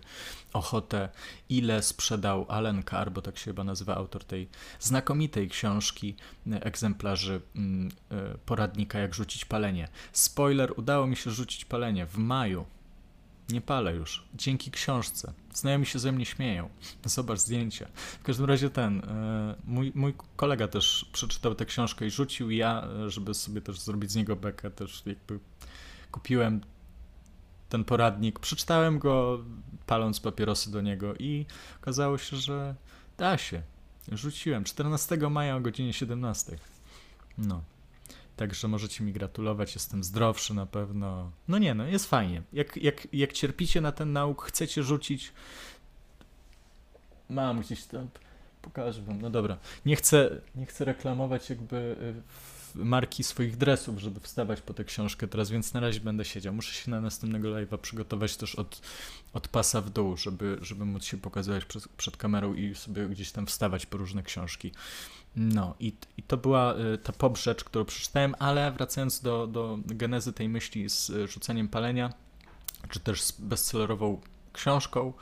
[0.53, 1.10] ochotę,
[1.49, 4.49] ile sprzedał Alan Carr, bo tak się chyba nazywa autor tej
[4.80, 6.16] znakomitej książki
[6.51, 7.41] e, egzemplarzy
[8.12, 9.88] e, poradnika jak rzucić palenie.
[10.14, 12.66] Spoiler, udało mi się rzucić palenie w maju
[13.52, 14.24] nie palę już.
[14.34, 15.34] Dzięki książce.
[15.54, 16.70] Znajomi się ze mnie śmieją.
[17.06, 17.88] Zobacz zdjęcia.
[17.95, 22.52] W każdym razie ten, e, mój, mój kolega też przeczytał tę książkę i rzucił.
[22.52, 25.39] Ja, e, żeby sobie też zrobić z niego bekę, też jakby
[26.12, 26.62] kupiłem
[27.70, 29.43] ten poradnik, przeczytałem go,
[29.86, 31.45] paląc papierosy do niego i
[31.82, 32.76] okazało się, że
[33.18, 33.62] da się.
[34.12, 36.58] Rzuciłem 14 maja o godzinie 17.
[37.38, 37.62] No.
[38.40, 41.32] Także możecie mi gratulować, jestem zdrowszy na pewno.
[41.48, 42.42] No nie, no jest fajnie.
[42.54, 45.34] Jak, jak, jak cierpicie na ten nauk, chcecie rzucić.
[47.30, 48.08] Mam gdzieś tam.
[48.62, 49.22] Pokażę wam.
[49.22, 49.58] No dobra.
[49.86, 51.76] Nie chcę, nie chcę reklamować jakby
[52.76, 56.54] y, marki swoich dresów, żeby wstawać po tę książkę teraz, więc na razie będę siedział.
[56.54, 58.82] Muszę się na następnego live'a przygotować też od,
[59.34, 63.32] od pasa w dół, żeby, żeby móc się pokazywać przed, przed kamerą i sobie gdzieś
[63.32, 64.72] tam wstawać po różne książki.
[65.36, 69.78] No i, i to była y, ta pop rzecz, którą przeczytałem, ale wracając do, do
[69.86, 72.14] genezy tej myśli z y, rzuceniem palenia,
[72.90, 74.22] czy też z bestsellerową
[74.54, 75.14] książką,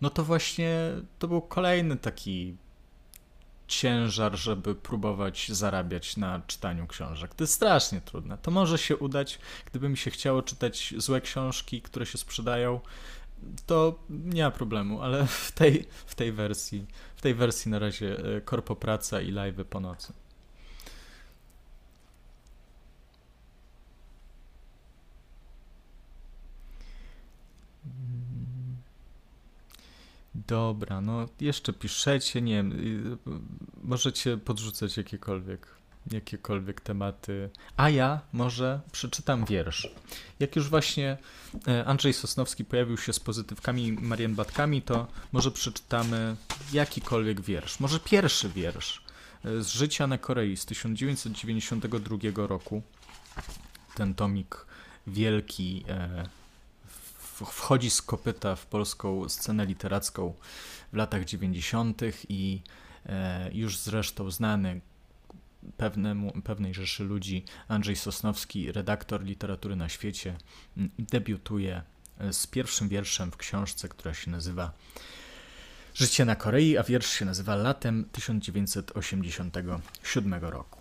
[0.00, 0.78] no to właśnie
[1.18, 2.56] to był kolejny taki
[3.68, 7.34] ciężar, żeby próbować zarabiać na czytaniu książek.
[7.34, 8.38] To jest strasznie trudne.
[8.38, 9.38] To może się udać,
[9.70, 12.80] gdyby mi się chciało czytać złe książki, które się sprzedają,
[13.66, 16.86] to nie ma problemu, ale w tej, w tej wersji,
[17.26, 20.12] tej wersji na razie e, korpo praca i live po nocy.
[30.34, 32.72] Dobra, no jeszcze piszecie, nie wiem,
[33.82, 35.75] możecie podrzucać jakiekolwiek
[36.12, 37.50] jakiekolwiek tematy.
[37.76, 39.90] A ja może przeczytam wiersz.
[40.40, 41.16] Jak już właśnie
[41.68, 46.36] e, Andrzej Sosnowski pojawił się z pozytywkami Marian Batkami, to może przeczytamy
[46.72, 47.80] jakikolwiek wiersz.
[47.80, 49.04] Może pierwszy wiersz
[49.44, 52.82] e, z Życia na Korei z 1992 roku.
[53.94, 54.66] Ten tomik
[55.06, 56.28] wielki e,
[57.34, 60.34] wchodzi z kopyta w polską scenę literacką
[60.92, 62.02] w latach 90.
[62.28, 62.62] i
[63.52, 64.80] już zresztą znany
[65.76, 70.36] pewnemu, pewnej rzeszy ludzi, Andrzej Sosnowski, redaktor literatury na świecie,
[70.76, 71.82] mm, debiutuje
[72.18, 74.72] e, z pierwszym wierszem w książce, która się nazywa
[75.94, 80.80] Życie na Korei, a wiersz się nazywa Latem 1987 roku.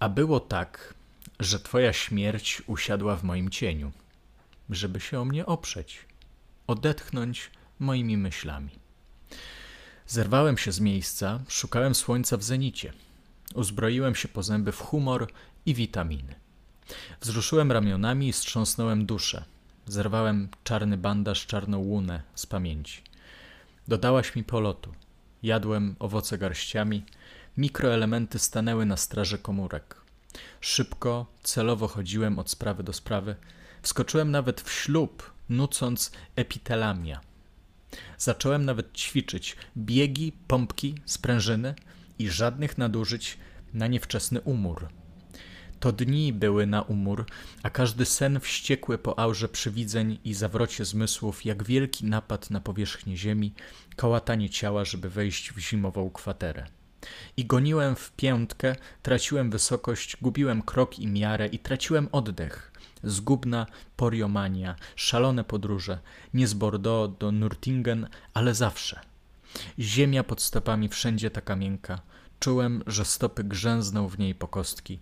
[0.00, 0.94] A było tak,
[1.40, 3.92] że Twoja śmierć usiadła w moim cieniu,
[4.70, 5.98] żeby się o mnie oprzeć,
[6.66, 8.70] odetchnąć moimi myślami.
[10.06, 12.92] Zerwałem się z miejsca, szukałem słońca w zenicie–
[13.54, 15.28] Uzbroiłem się po zęby w humor
[15.66, 16.34] i witaminy.
[17.20, 19.44] Wzruszyłem ramionami i strząsnąłem duszę.
[19.86, 23.02] Zerwałem czarny bandaż, czarną łunę z pamięci.
[23.88, 24.94] Dodałaś mi polotu.
[25.42, 27.04] Jadłem owoce garściami.
[27.56, 29.96] Mikroelementy stanęły na straży komórek.
[30.60, 33.36] Szybko, celowo chodziłem od sprawy do sprawy.
[33.82, 37.20] Wskoczyłem nawet w ślub, nucąc epitelamia.
[38.18, 41.74] Zacząłem nawet ćwiczyć biegi, pompki, sprężyny–
[42.18, 43.38] i żadnych nadużyć
[43.74, 44.88] na niewczesny umór.
[45.80, 47.26] To dni były na umór,
[47.62, 53.16] a każdy sen wściekły po aurze przywidzeń i zawrocie zmysłów, jak wielki napad na powierzchnię
[53.16, 53.54] ziemi,
[53.96, 56.66] kołatanie ciała, żeby wejść w zimową kwaterę.
[57.36, 62.72] I goniłem w piętkę, traciłem wysokość, gubiłem krok i miarę i traciłem oddech.
[63.04, 63.66] Zgubna
[63.96, 65.98] poriomania, szalone podróże,
[66.34, 69.07] nie z Bordeaux do Nurtingen, ale zawsze.
[69.78, 72.00] Ziemia pod stopami wszędzie taka miękka.
[72.40, 75.00] Czułem, że stopy grzęzną w niej po kostki.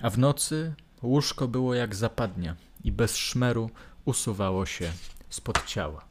[0.00, 3.70] A w nocy łóżko było jak zapadnia i bez szmeru
[4.04, 4.92] usuwało się
[5.30, 6.04] spod ciała.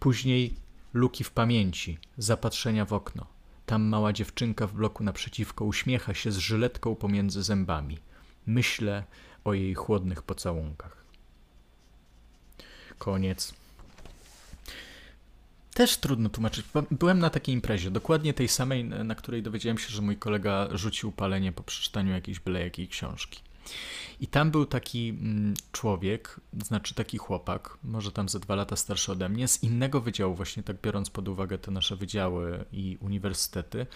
[0.00, 0.54] Później
[0.94, 3.26] luki w pamięci, zapatrzenia w okno.
[3.66, 7.98] Tam mała dziewczynka w bloku naprzeciwko uśmiecha się z żyletką pomiędzy zębami.
[8.46, 9.04] Myślę
[9.44, 11.04] o jej chłodnych pocałunkach.
[12.98, 13.54] Koniec.
[15.78, 16.66] Też trudno tłumaczyć.
[16.90, 21.12] Byłem na takiej imprezie, dokładnie tej samej, na której dowiedziałem się, że mój kolega rzucił
[21.12, 23.40] palenie po przeczytaniu jakiejś byle jakiej książki.
[24.20, 29.12] I tam był taki mm, człowiek, znaczy taki chłopak, może tam ze dwa lata starszy
[29.12, 33.86] ode mnie, z innego wydziału, właśnie tak biorąc pod uwagę te nasze wydziały i uniwersytety,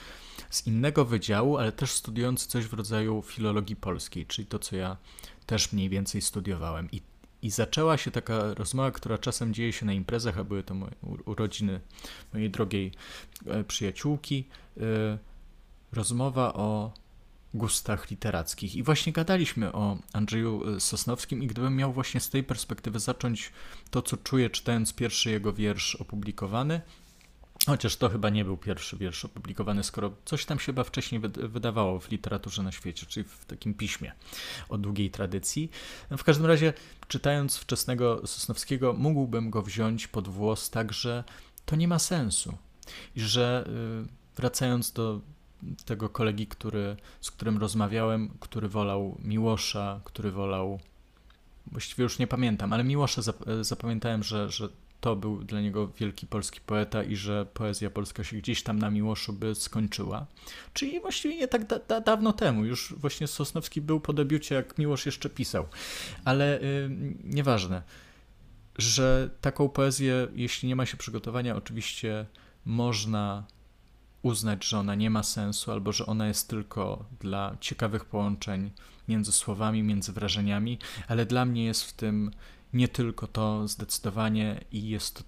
[0.50, 4.96] z innego wydziału, ale też studiujący coś w rodzaju filologii polskiej, czyli to, co ja
[5.46, 6.88] też mniej więcej studiowałem.
[6.92, 7.00] I
[7.42, 10.92] i zaczęła się taka rozmowa, która czasem dzieje się na imprezach, a były to moje
[11.24, 11.80] urodziny
[12.32, 12.92] mojej drogiej
[13.46, 14.44] e, przyjaciółki.
[14.76, 14.82] E,
[15.92, 16.92] rozmowa o
[17.54, 18.76] gustach literackich.
[18.76, 23.52] I właśnie gadaliśmy o Andrzeju e, Sosnowskim i gdybym miał właśnie z tej perspektywy zacząć
[23.90, 26.80] to, co czuję czytając pierwszy jego wiersz opublikowany,
[27.66, 32.00] Chociaż to chyba nie był pierwszy wiersz opublikowany, skoro coś tam się chyba wcześniej wydawało
[32.00, 34.12] w literaturze na świecie, czyli w takim piśmie
[34.68, 35.70] o długiej tradycji.
[36.10, 36.72] W każdym razie,
[37.08, 41.24] czytając wczesnego Sosnowskiego, mógłbym go wziąć pod włos tak, że
[41.66, 42.58] to nie ma sensu.
[43.16, 43.64] I że
[44.04, 45.20] y, wracając do
[45.84, 50.80] tego kolegi, który, z którym rozmawiałem, który wolał Miłosza, który wolał
[51.66, 53.22] właściwie już nie pamiętam, ale Miłosza
[53.60, 54.68] zapamiętałem, że, że
[55.02, 58.90] to był dla niego wielki polski poeta i że poezja polska się gdzieś tam na
[58.90, 60.26] Miłoszu by skończyła.
[60.74, 64.78] Czyli właściwie nie tak da, da, dawno temu, już właśnie Sosnowski był po debiucie, jak
[64.78, 65.66] Miłosz jeszcze pisał.
[66.24, 66.90] Ale yy,
[67.24, 67.82] nieważne,
[68.78, 72.26] że taką poezję, jeśli nie ma się przygotowania, oczywiście
[72.64, 73.44] można
[74.22, 78.70] uznać, że ona nie ma sensu, albo że ona jest tylko dla ciekawych połączeń
[79.08, 80.78] między słowami, między wrażeniami,
[81.08, 82.30] ale dla mnie jest w tym
[82.72, 85.24] nie tylko to zdecydowanie i jest to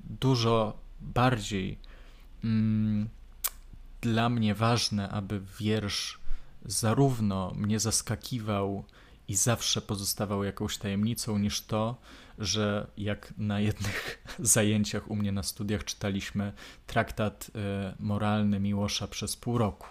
[0.00, 1.78] dużo bardziej
[2.44, 3.08] mm,
[4.00, 6.18] dla mnie ważne, aby wiersz
[6.64, 8.84] zarówno mnie zaskakiwał
[9.28, 11.96] i zawsze pozostawał jakąś tajemnicą, niż to,
[12.38, 16.52] że jak na jednych zajęciach u mnie na studiach czytaliśmy
[16.86, 19.86] traktat y, moralny Miłosza przez pół roku,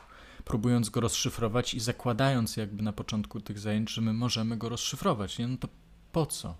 [0.45, 5.37] próbując go rozszyfrować i zakładając jakby na początku tych zajęć, że my możemy go rozszyfrować.
[5.37, 5.47] Nie?
[5.47, 5.67] No to
[6.11, 6.55] po co?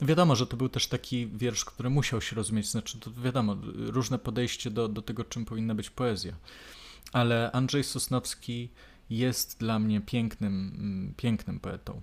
[0.00, 4.18] Wiadomo, że to był też taki wiersz, który musiał się rozumieć, znaczy to wiadomo, różne
[4.18, 6.32] podejście do, do tego, czym powinna być poezja.
[7.12, 8.68] Ale Andrzej Sosnowski
[9.10, 12.00] jest dla mnie pięknym, mm, pięknym poetą.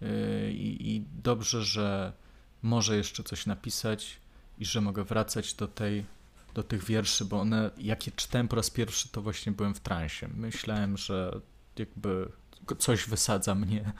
[0.00, 0.08] Yy,
[0.52, 2.12] I, I dobrze, że
[2.62, 4.16] może jeszcze coś napisać
[4.58, 6.04] i że mogę wracać do tej,
[6.54, 9.80] do tych wierszy, bo one, jak je czytałem po raz pierwszy, to właśnie byłem w
[9.80, 10.28] transie.
[10.34, 11.40] Myślałem, że
[11.78, 12.28] jakby
[12.78, 13.92] coś wysadza mnie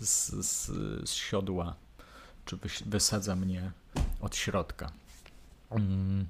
[0.00, 0.66] z, z,
[1.08, 1.74] z siodła
[2.44, 3.70] czy wysadza mnie
[4.20, 4.92] od środka.
[5.70, 6.26] Mm.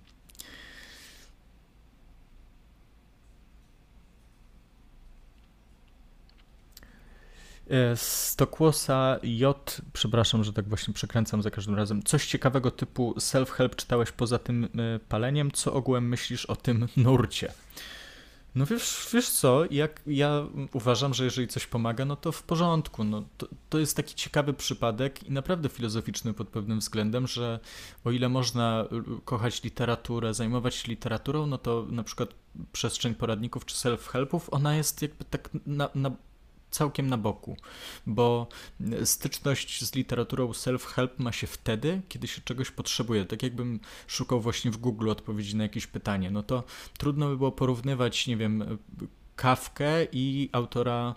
[7.70, 12.02] E, Stokłosa J, przepraszam, że tak właśnie przekręcam za każdym razem.
[12.02, 14.68] Coś ciekawego typu self-help czytałeś poza tym e,
[15.08, 15.50] paleniem?
[15.50, 17.52] Co ogółem myślisz o tym nurcie?
[18.54, 23.04] No wiesz, wiesz co, jak ja uważam, że jeżeli coś pomaga, no to w porządku.
[23.04, 27.60] No, to, to jest taki ciekawy przypadek i naprawdę filozoficzny pod pewnym względem, że
[28.04, 28.84] o ile można
[29.24, 32.28] kochać literaturę, zajmować się literaturą, no to na przykład
[32.72, 36.10] przestrzeń poradników czy self-helpów, ona jest jakby tak na, na
[36.74, 37.56] całkiem na boku,
[38.06, 38.48] bo
[39.04, 43.24] styczność z literaturą self-help ma się wtedy, kiedy się czegoś potrzebuje.
[43.24, 46.64] Tak jakbym szukał właśnie w Google odpowiedzi na jakieś pytanie, no to
[46.98, 48.78] trudno by było porównywać, nie wiem,
[49.36, 51.14] kawkę i autora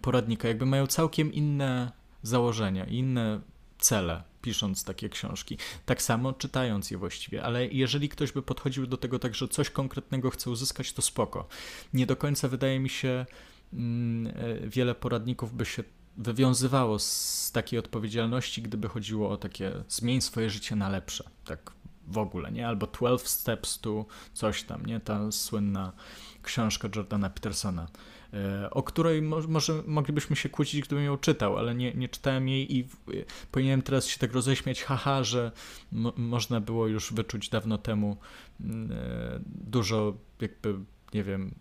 [0.00, 0.48] poradnika.
[0.48, 1.92] Jakby mają całkiem inne
[2.22, 3.40] założenia, inne
[3.78, 5.58] cele, pisząc takie książki.
[5.86, 9.70] Tak samo czytając je właściwie, ale jeżeli ktoś by podchodził do tego tak, że coś
[9.70, 11.48] konkretnego chce uzyskać, to spoko.
[11.94, 13.26] Nie do końca wydaje mi się
[14.66, 15.84] wiele poradników by się
[16.16, 21.24] wywiązywało z takiej odpowiedzialności, gdyby chodziło o takie zmień swoje życie na lepsze.
[21.44, 21.72] Tak
[22.06, 22.68] w ogóle, nie?
[22.68, 25.00] Albo 12 Steps to coś tam, nie?
[25.00, 25.92] Ta słynna
[26.42, 27.88] książka Jordana Petersona,
[28.32, 32.76] e, o której może moglibyśmy się kłócić, gdybym ją czytał, ale nie, nie czytałem jej
[32.76, 32.88] i
[33.52, 35.52] powinienem teraz się tak roześmiać, haha, że
[35.92, 38.16] mo można było już wyczuć dawno temu
[38.60, 40.74] mm, e, dużo jakby,
[41.14, 41.54] nie wiem,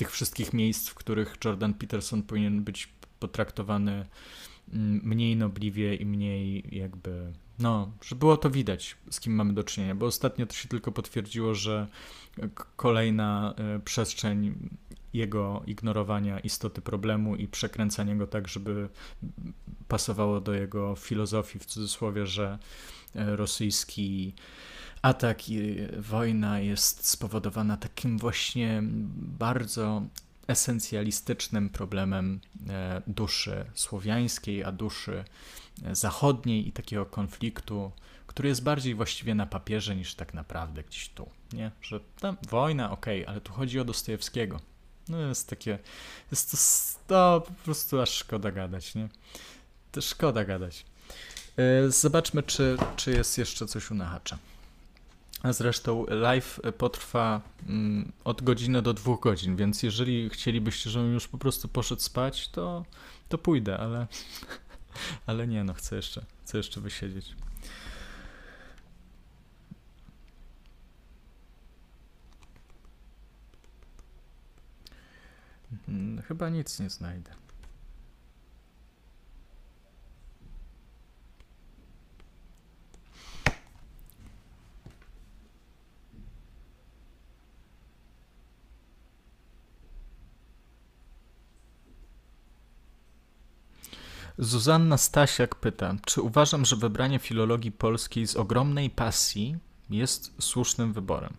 [0.00, 2.88] tych wszystkich miejsc, w których Jordan Peterson powinien być
[3.18, 4.06] potraktowany
[4.72, 9.64] mm, mniej nobliwie i mniej jakby, no, że było to widać, z kim mamy do
[9.64, 11.86] czynienia, bo ostatnio to się tylko potwierdziło, że
[12.76, 14.68] kolejna e, przestrzeń
[15.12, 18.88] jego ignorowania istoty problemu i przekręcania go tak, żeby
[19.88, 22.58] pasowało do jego filozofii, w cudzysłowie, że
[23.14, 24.34] e, rosyjski
[25.02, 28.82] atak i wojna jest spowodowana takim właśnie
[29.16, 30.02] bardzo
[30.46, 35.24] esencjalistycznym problemem e, duszy słowiańskiej, a duszy
[35.84, 37.92] e, zachodniej i takiego konfliktu,
[38.26, 41.70] który jest bardziej właściwie na papierze niż tak naprawdę gdzieś tu, nie?
[41.82, 44.60] Że tam wojna, okej, okay, ale tu chodzi o Dostojewskiego.
[45.08, 45.78] No jest takie,
[46.30, 46.56] jest to,
[47.06, 49.08] to po prostu aż szkoda gadać, nie?
[49.92, 50.86] To szkoda gadać.
[51.56, 54.38] E, zobaczmy, czy, czy jest jeszcze coś u Nahacza.
[55.42, 61.28] A zresztą live potrwa mm, od godziny do dwóch godzin, więc jeżeli chcielibyście, żebym już
[61.28, 62.84] po prostu poszedł spać, to,
[63.28, 64.06] to pójdę, ale,
[65.26, 67.34] ale nie, no chcę jeszcze, chcę jeszcze wysiedzieć.
[75.86, 77.30] Hmm, chyba nic nie znajdę.
[94.40, 99.56] Zuzanna Stasiak pyta, czy uważam, że wybranie filologii polskiej z ogromnej pasji
[99.90, 101.36] jest słusznym wyborem?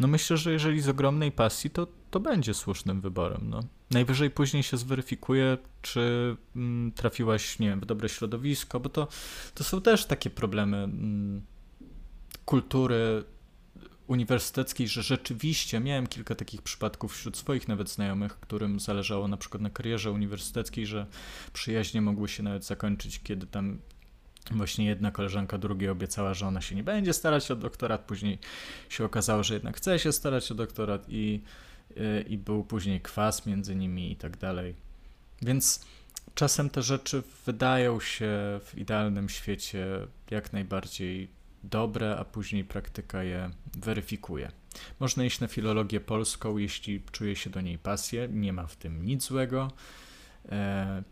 [0.00, 3.40] No myślę, że jeżeli z ogromnej pasji, to, to będzie słusznym wyborem.
[3.50, 3.60] No.
[3.90, 9.08] Najwyżej później się zweryfikuje, czy mm, trafiłaś, nie wiem, w dobre środowisko, bo to,
[9.54, 11.42] to są też takie problemy mm,
[12.44, 13.24] kultury
[14.12, 19.62] uniwersyteckiej, że rzeczywiście miałem kilka takich przypadków wśród swoich nawet znajomych, którym zależało na przykład
[19.62, 21.06] na karierze uniwersyteckiej, że
[21.52, 23.78] przyjaźnie mogły się nawet zakończyć, kiedy tam
[24.50, 28.38] właśnie jedna koleżanka drugiej obiecała, że ona się nie będzie starać o doktorat, później
[28.88, 31.40] się okazało, że jednak chce się starać o doktorat i,
[32.28, 34.74] i był później kwas między nimi i tak dalej.
[35.42, 35.86] Więc
[36.34, 39.86] czasem te rzeczy wydają się w idealnym świecie
[40.30, 41.28] jak najbardziej
[41.64, 44.52] dobre, a później praktyka je weryfikuje.
[45.00, 49.06] Można iść na filologię polską, jeśli czuje się do niej pasję, nie ma w tym
[49.06, 49.70] nic złego.
[50.48, 51.02] E,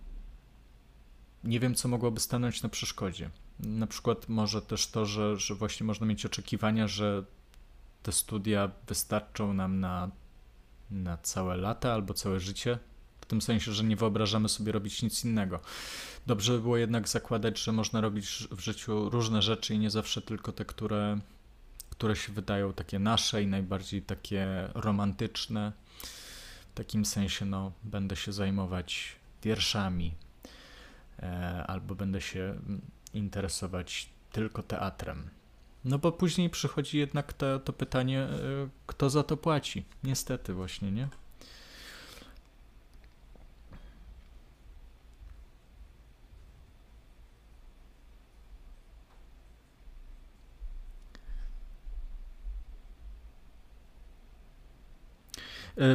[1.45, 3.31] nie wiem, co mogłoby stanąć na przeszkodzie.
[3.61, 7.25] Na przykład może też to, że, że właśnie można mieć oczekiwania, że
[8.03, 10.11] te studia wystarczą nam na,
[10.91, 12.79] na całe lata albo całe życie,
[13.31, 15.61] tym sensie, że nie wyobrażamy sobie robić nic innego.
[16.27, 20.23] Dobrze by było jednak zakładać, że można robić w życiu różne rzeczy i nie zawsze
[20.23, 21.19] tylko te, które,
[21.91, 25.73] które się wydają takie nasze i najbardziej takie romantyczne.
[26.71, 30.15] W takim sensie, no, będę się zajmować wierszami,
[31.19, 32.81] e, albo będę się mm,
[33.15, 35.31] interesować tylko teatrem.
[35.85, 38.29] No bo później przychodzi jednak to, pytanie, e,
[38.87, 39.85] kto za to płaci.
[40.05, 41.09] Niestety właśnie, nie?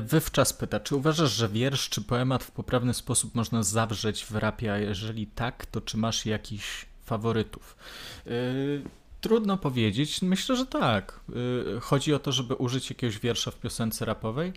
[0.02, 4.74] Wywczas pyta, czy uważasz, że wiersz czy poemat w poprawny sposób można zawrzeć w rapie,
[4.74, 7.78] a jeżeli tak, to czy masz jakiś faworytów?
[8.26, 8.82] Yy,
[9.22, 11.20] trudno powiedzieć, myślę, że tak.
[11.30, 14.54] Yy, chodzi o to, żeby użyć jakiegoś wiersza w piosence rapowej,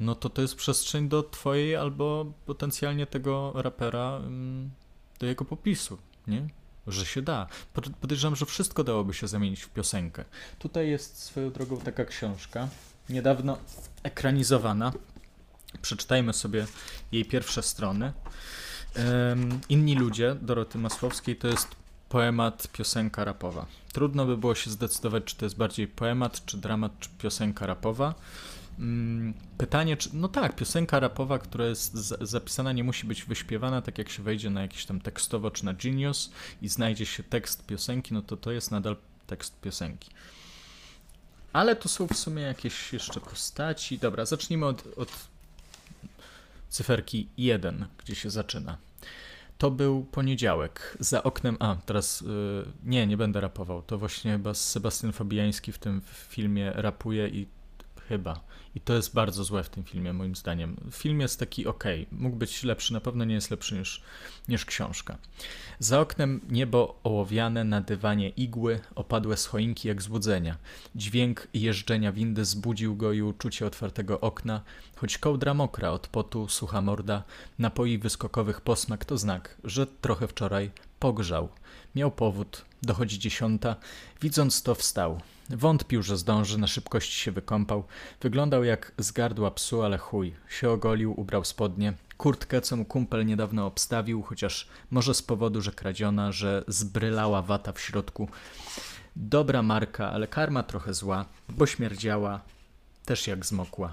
[0.00, 4.68] no to to jest przestrzeń do twojej albo potencjalnie tego rapera, yy,
[5.18, 6.48] do jego popisu, nie?
[6.86, 7.46] Że się da.
[8.00, 10.24] Podejrzewam, że wszystko dałoby się zamienić w piosenkę.
[10.58, 12.68] Tutaj jest swoją drogą taka książka,
[13.08, 13.58] niedawno
[14.02, 14.92] ekranizowana.
[15.82, 16.66] Przeczytajmy sobie
[17.12, 18.12] jej pierwsze strony.
[19.68, 21.68] Inni ludzie Doroty Masłowskiej to jest
[22.08, 23.66] poemat, piosenka rapowa.
[23.92, 28.14] Trudno by było się zdecydować, czy to jest bardziej poemat, czy dramat, czy piosenka rapowa.
[28.78, 30.10] Mm, pytanie, czy.
[30.12, 34.50] No tak, piosenka rapowa, która jest zapisana, nie musi być wyśpiewana, tak jak się wejdzie
[34.50, 36.30] na jakiś tam tekstowo czy na Genius
[36.62, 38.96] i znajdzie się tekst piosenki, no to to jest nadal
[39.26, 40.10] tekst piosenki.
[41.52, 43.98] Ale tu są w sumie jakieś jeszcze postaci.
[43.98, 45.08] Dobra, zacznijmy od, od
[46.68, 48.78] cyferki 1, gdzie się zaczyna.
[49.58, 50.96] to był poniedziałek.
[51.00, 51.56] Za oknem.
[51.60, 52.20] A, teraz.
[52.20, 53.82] Yy, nie, nie będę rapował.
[53.82, 57.46] To właśnie chyba Sebastian Fabiański w tym filmie rapuje i
[58.10, 58.40] chyba.
[58.74, 60.76] I to jest bardzo złe w tym filmie, moim zdaniem.
[60.92, 64.02] Film jest taki ok, mógł być lepszy, na pewno nie jest lepszy niż,
[64.48, 65.18] niż książka.
[65.78, 70.56] Za oknem niebo ołowiane, na dywanie igły, opadłe z choinki jak złudzenia.
[70.94, 74.60] Dźwięk jeżdżenia windy zbudził go i uczucie otwartego okna,
[74.96, 77.22] choć kołdra mokra od potu, sucha morda,
[77.58, 81.48] napoi wyskokowych posmak to znak, że trochę wczoraj pogrzał.
[81.94, 83.76] Miał powód, dochodzi dziesiąta,
[84.20, 85.20] widząc to wstał.
[85.50, 87.84] Wątpił, że zdąży, na szybkości się wykąpał.
[88.20, 90.34] Wyglądał jak z gardła psu, ale chuj.
[90.48, 91.92] Się ogolił, ubrał spodnie.
[92.16, 97.72] Kurtkę, co mu kumpel niedawno obstawił, chociaż może z powodu, że kradziona, że zbrylała wata
[97.72, 98.28] w środku.
[99.16, 102.40] Dobra marka, ale karma trochę zła, bo śmierdziała,
[103.10, 103.92] też jak zmokła.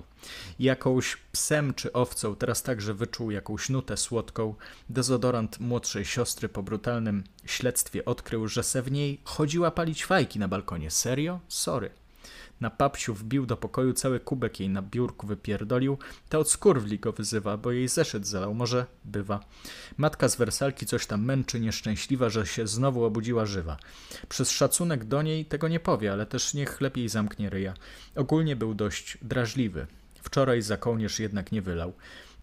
[0.59, 4.55] Jakąś psem czy owcą teraz także wyczuł jakąś nutę słodką.
[4.89, 10.47] Dezodorant młodszej siostry po brutalnym śledztwie odkrył, że se w niej chodziła palić fajki na
[10.47, 10.91] balkonie.
[10.91, 11.39] Serio?
[11.47, 11.89] Sorry.
[12.61, 15.97] Na papsiu wbił do pokoju cały kubek jej na biurku wypierdolił.
[16.29, 18.53] Ta od skurwli go wyzywa, bo jej zeszyt zalał.
[18.53, 19.39] Może bywa.
[19.97, 23.77] Matka z wersalki coś tam męczy, nieszczęśliwa, że się znowu obudziła żywa.
[24.29, 27.73] Przez szacunek do niej tego nie powie, ale też niech lepiej zamknie ryja.
[28.15, 29.87] Ogólnie był dość drażliwy.
[30.21, 31.93] Wczoraj za kołnierz jednak nie wylał.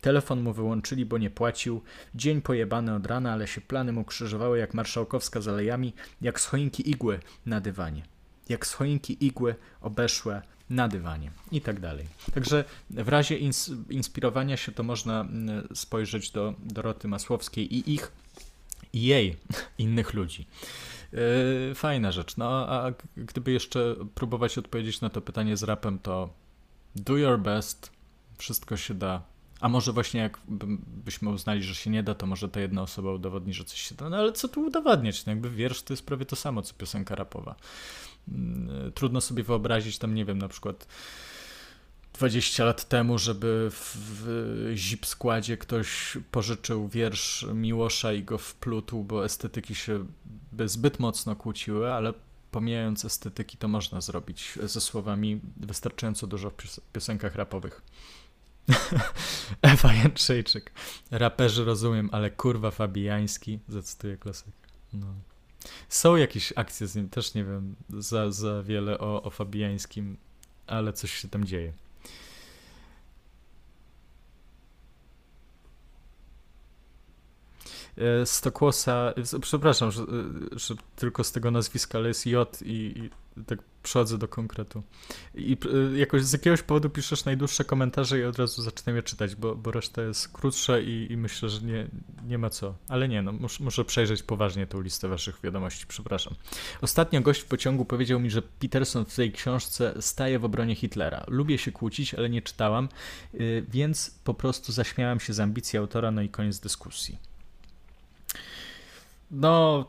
[0.01, 1.83] Telefon mu wyłączyli, bo nie płacił.
[2.15, 6.47] Dzień pojebany od rana, ale się plany mu krzyżowały jak marszałkowska z alejami, jak z
[6.47, 8.14] choinki igły na dywanie
[8.49, 12.07] jak choinki igły obeszłe na dywanie i tak dalej.
[12.35, 18.13] Także w razie ins inspirowania się to można mm, spojrzeć do Doroty Masłowskiej i ich,
[18.93, 19.37] i jej,
[19.79, 20.47] innych ludzi.
[21.13, 22.37] Yy, fajna rzecz.
[22.37, 26.31] No a gdyby jeszcze próbować odpowiedzieć na to pytanie z rapem, to
[26.97, 27.91] do your best,
[28.39, 29.23] wszystko się da.
[29.61, 30.41] A może właśnie jak
[31.05, 33.95] byśmy uznali, że się nie da, to może ta jedna osoba udowodni, że coś się
[33.95, 34.11] da.
[34.11, 35.27] No ale co tu udowadniać?
[35.27, 37.55] No jakby wiersz to jest prawie to samo, co piosenka rapowa.
[38.29, 40.87] Mm, trudno sobie wyobrazić tam, nie wiem, na przykład
[42.15, 49.05] 20 lat temu, żeby w, w zip składzie ktoś pożyczył wiersz Miłosza i go wplótł,
[49.05, 50.07] bo estetyki się
[50.53, 52.13] by zbyt mocno kłóciły, ale
[52.51, 56.55] pomijając estetyki, to można zrobić ze słowami wystarczająco dużo w
[56.93, 57.83] piosenkach rapowych.
[59.63, 60.73] Ewa Jędrzejczyk.
[61.11, 64.55] Raperzy rozumiem, ale kurwa Fabijański, zacytuję klasyk.
[64.93, 65.07] No.
[65.89, 70.17] Są jakieś akcje z nim, też nie wiem za, za wiele o, o Fabiańskim,
[70.67, 71.73] ale coś się tam dzieje.
[78.25, 80.03] Stokłosa, przepraszam, że,
[80.53, 83.11] że, tylko z tego nazwiska, ale jest J i, i
[83.45, 84.83] tak przechodzę do konkretu.
[85.35, 85.57] I
[85.95, 89.57] y, jakoś z jakiegoś powodu piszesz najdłuższe komentarze i od razu zaczynam je czytać, bo,
[89.57, 91.87] bo reszta jest krótsza i, i myślę, że nie,
[92.27, 92.75] nie ma co.
[92.89, 96.35] Ale nie, no mus, muszę przejrzeć poważnie tą listę waszych wiadomości, przepraszam.
[96.81, 101.25] Ostatnio gość w pociągu powiedział mi, że Peterson w tej książce staje w obronie Hitlera.
[101.29, 102.89] Lubię się kłócić, ale nie czytałam,
[103.69, 107.34] więc po prostu zaśmiałam się z ambicji autora, no i koniec dyskusji.
[109.31, 109.85] No,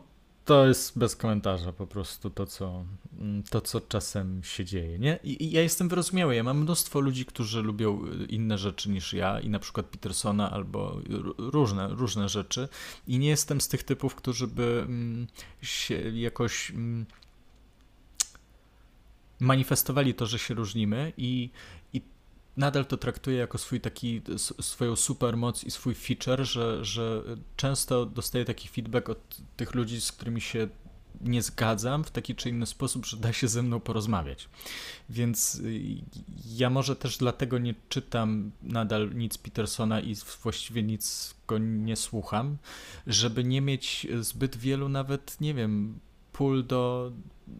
[0.45, 2.85] to jest bez komentarza po prostu to, co,
[3.19, 4.99] mm, to, co czasem się dzieje.
[4.99, 5.19] Nie?
[5.23, 6.35] I, ja jestem wyrozumiały.
[6.35, 10.51] Ja mam mnóstwo ludzi, którzy lubią y, inne rzeczy niż ja i na przykład Petersona
[10.51, 10.99] albo
[11.37, 12.69] różne, różne rzeczy.
[13.07, 15.27] I nie jestem z tych typów, którzy by mm,
[15.61, 17.05] się jakoś mm,
[19.39, 21.49] manifestowali to, że się różnimy i,
[22.57, 24.21] nadal to traktuję jako swój taki,
[24.61, 27.23] swoją supermoc i swój feature, że, że
[27.55, 30.67] często dostaję taki feedback od tych ludzi, z którymi się
[31.21, 34.49] nie zgadzam w taki czy inny sposób, że da się ze mną porozmawiać.
[35.09, 35.81] Więc y,
[36.45, 42.57] ja może też dlatego nie czytam nadal nic Petersona i właściwie nic go nie słucham,
[43.07, 45.99] żeby nie mieć zbyt wielu nawet, nie wiem,
[46.33, 47.11] pól do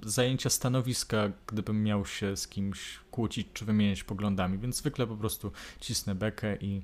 [0.04, 5.52] zajęcia stanowiska, gdybym miał się z kimś kłócić czy wymieniać poglądami, więc zwykle po prostu
[5.80, 6.82] cisnę bekę i,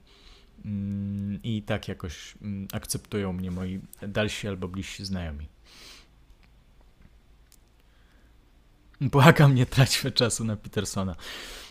[0.65, 5.47] mm, i tak jakoś mm, akceptują mnie moi dalsi albo bliżsi znajomi.
[9.01, 11.15] Błagam, nie traćmy czasu na Petersona.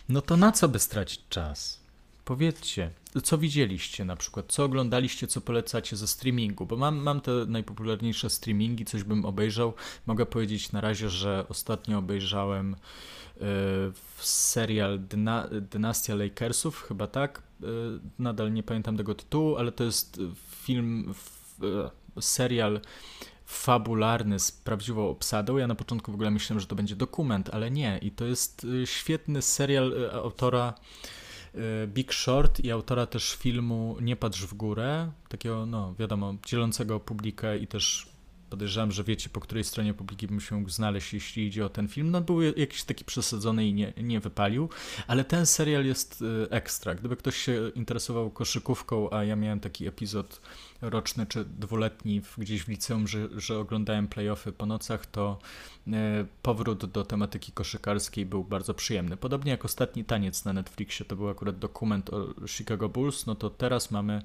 [0.09, 1.80] No to na co by stracić czas?
[2.25, 2.91] Powiedzcie,
[3.23, 8.29] co widzieliście na przykład, co oglądaliście, co polecacie ze streamingu, bo mam, mam te najpopularniejsze
[8.29, 9.73] streamingi, coś bym obejrzał.
[10.05, 13.39] Mogę powiedzieć na razie, że ostatnio obejrzałem y,
[14.19, 17.43] serial Dyna Dynastia Lakersów, chyba tak.
[17.63, 17.65] Y,
[18.19, 20.19] nadal nie pamiętam tego tytułu, ale to jest
[20.61, 21.13] film,
[22.17, 22.81] y, serial
[23.45, 25.57] fabularny z prawdziwą obsadą.
[25.57, 27.99] Ja na początku w ogóle myślałem, że to będzie dokument, ale nie.
[28.01, 30.73] I to jest świetny serial autora
[31.87, 37.57] Big Short i autora też filmu Nie patrz w górę, takiego, no wiadomo, dzielącego publikę
[37.57, 38.10] i też
[38.51, 41.87] podejrzewam, że wiecie, po której stronie publiki bym się mógł znaleźć, jeśli idzie o ten
[41.87, 42.11] film.
[42.11, 44.69] No był jakiś taki przesadzony i nie, nie wypalił,
[45.07, 46.95] ale ten serial jest y, ekstra.
[46.95, 50.41] Gdyby ktoś się interesował koszykówką, a ja miałem taki epizod
[50.81, 55.39] roczny czy dwuletni gdzieś w liceum, że, że oglądałem playoffy po nocach, to
[55.87, 55.91] y,
[56.41, 59.17] powrót do tematyki koszykarskiej był bardzo przyjemny.
[59.17, 63.49] Podobnie jak ostatni taniec na Netflixie, to był akurat dokument o Chicago Bulls, no to
[63.49, 64.21] teraz mamy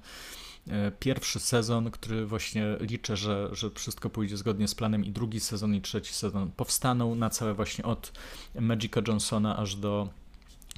[1.00, 5.74] pierwszy sezon, który właśnie liczę, że, że wszystko pójdzie zgodnie z planem i drugi sezon
[5.74, 8.12] i trzeci sezon powstaną na całe właśnie od
[8.60, 10.08] Magica Johnsona aż do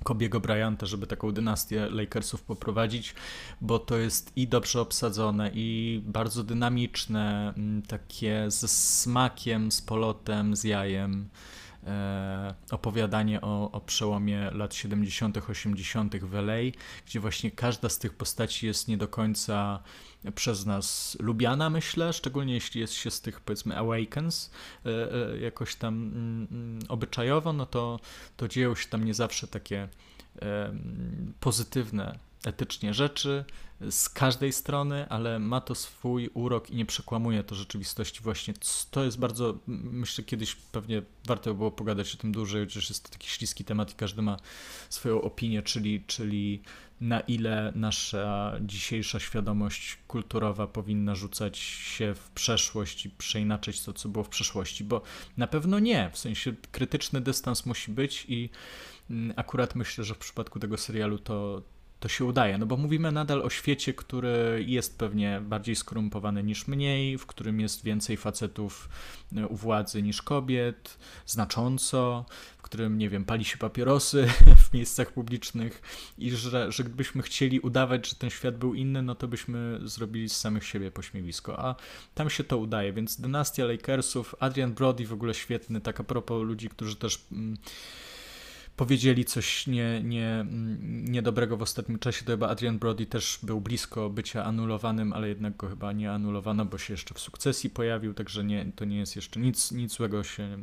[0.05, 3.15] Kobiego Bryanta, żeby taką dynastię Lakersów poprowadzić,
[3.61, 7.55] bo to jest i dobrze obsadzone, i bardzo dynamiczne,
[7.89, 11.29] takie ze smakiem, z polotem, z jajem.
[11.87, 16.17] E, opowiadanie o, o przełomie lat 70., 80.
[16.17, 16.57] w LA,
[17.07, 19.83] gdzie właśnie każda z tych postaci jest nie do końca
[20.35, 24.51] przez nas lubiana, myślę, szczególnie jeśli jest się z tych, powiedzmy, awakens
[24.87, 24.91] e,
[25.33, 28.01] e, jakoś tam mm, mm, obyczajowo, no to,
[28.37, 29.89] to dzieją się tam nie zawsze takie
[31.41, 33.45] pozytywne etycznie rzeczy
[33.91, 38.55] z każdej strony, ale ma to swój urok i nie przekłamuje to rzeczywistości właśnie.
[38.91, 43.05] To jest bardzo, myślę, kiedyś pewnie warto by było pogadać o tym dłużej, chociaż jest
[43.05, 44.37] to taki śliski temat i każdy ma
[44.91, 46.63] swoją opinię, czyli, czyli
[47.01, 54.09] na ile nasza dzisiejsza świadomość kulturowa powinna rzucać się w przeszłość i przeinaczyć to, co
[54.09, 55.03] było w przeszłości, bo
[55.37, 58.51] na pewno nie, w sensie krytyczny dystans musi być i
[59.11, 61.63] mm, akurat myślę, że w przypadku tego serialu to,
[62.01, 66.69] to się udaje, no bo mówimy nadal o świecie, który jest pewnie bardziej skorumpowany niż
[66.69, 68.89] mniej, w którym jest więcej facetów
[69.37, 72.25] e, u władzy niż kobiet, znacząco,
[72.59, 74.29] w którym, nie wiem, pali się papierosy
[74.69, 75.83] w miejscach publicznych
[76.19, 80.29] i że, że gdybyśmy chcieli udawać, że ten świat był inny, no to byśmy zrobili
[80.29, 81.75] z samych siebie pośmiewisko, a
[82.15, 86.43] tam się to udaje, więc dynastia Lakersów, Adrian Brody w ogóle świetny, tak a propos
[86.43, 87.27] ludzi, którzy też...
[87.33, 87.57] Mm,
[88.79, 90.47] powiedzieli coś nie, nie,
[90.89, 95.57] niedobrego w ostatnim czasie, to chyba Adrian Brody też był blisko bycia anulowanym, ale jednak
[95.57, 99.17] go chyba nie anulowano, bo się jeszcze w sukcesji pojawił, także nie, to nie jest
[99.17, 100.59] jeszcze nic, nic złego się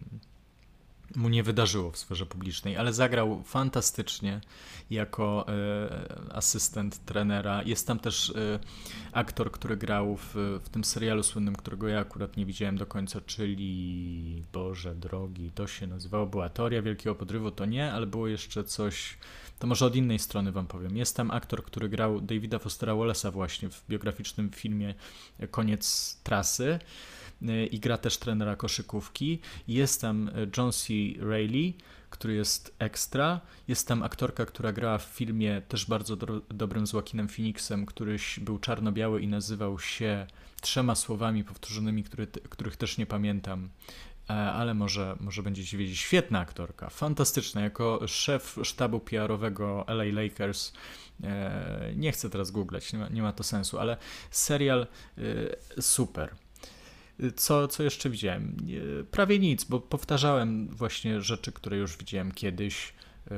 [1.15, 4.41] mu nie wydarzyło w sferze publicznej, ale zagrał fantastycznie
[4.89, 7.63] jako e, asystent trenera.
[7.63, 8.59] Jest tam też e,
[9.11, 13.21] aktor, który grał w, w tym serialu słynnym, którego ja akurat nie widziałem do końca,
[13.21, 18.63] czyli Boże drogi, to się nazywało, była teoria Wielkiego Podrywu, to nie, ale było jeszcze
[18.63, 19.17] coś,
[19.59, 20.97] to może od innej strony wam powiem.
[20.97, 24.93] Jest tam aktor, który grał Davida Fostera Wallace'a właśnie w biograficznym filmie
[25.51, 26.79] Koniec Trasy.
[27.41, 29.39] Y, i gra też trenera koszykówki.
[29.67, 30.93] Jest tam John C.
[31.19, 31.73] Reilly,
[32.09, 33.41] który jest ekstra.
[33.67, 38.39] Jest tam aktorka, która grała w filmie też bardzo do, dobrym z Joaquinem Phoenixem, któryś
[38.39, 40.27] był czarno-biały i nazywał się
[40.61, 43.69] trzema słowami powtórzonymi, który, których też nie pamiętam
[44.29, 45.99] e, ale może, może będziecie wiedzieć.
[45.99, 47.61] Świetna aktorka, fantastyczna.
[47.61, 50.73] Jako szef sztabu PR-owego LA Lakers,
[51.23, 53.97] e, nie chcę teraz googlać, nie ma, nie ma to sensu, ale
[54.31, 54.87] serial
[55.77, 56.35] e, super.
[57.35, 58.57] Co, co jeszcze widziałem?
[59.11, 62.93] Prawie nic, bo powtarzałem właśnie rzeczy, które już widziałem kiedyś.
[63.29, 63.35] Yy,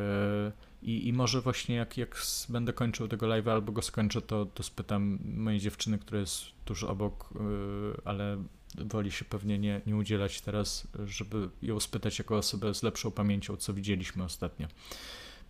[0.81, 4.63] I, I może właśnie jak, jak będę kończył tego live'a albo go skończę, to, to
[4.63, 8.43] spytam mojej dziewczyny, która jest tuż obok, yy, ale
[8.77, 13.57] woli się pewnie nie, nie udzielać teraz, żeby ją spytać jako osobę z lepszą pamięcią,
[13.57, 14.67] co widzieliśmy ostatnio.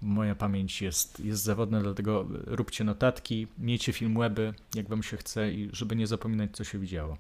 [0.01, 5.53] Moja pamięć jest, jest zawodna, dlatego róbcie notatki, miejcie film weby, jak wam się chce
[5.53, 7.17] i żeby nie zapominać, co się widziało.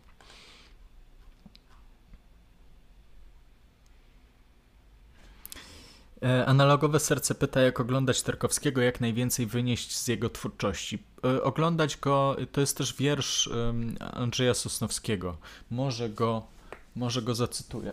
[6.45, 11.03] Analogowe serce pyta, jak oglądać Tarkowskiego, jak najwięcej wynieść z jego twórczości.
[11.25, 13.49] E, oglądać go to jest też wiersz
[13.99, 15.37] Andrzeja Sosnowskiego.
[15.71, 16.43] Może go,
[16.95, 17.91] może go zacytuję.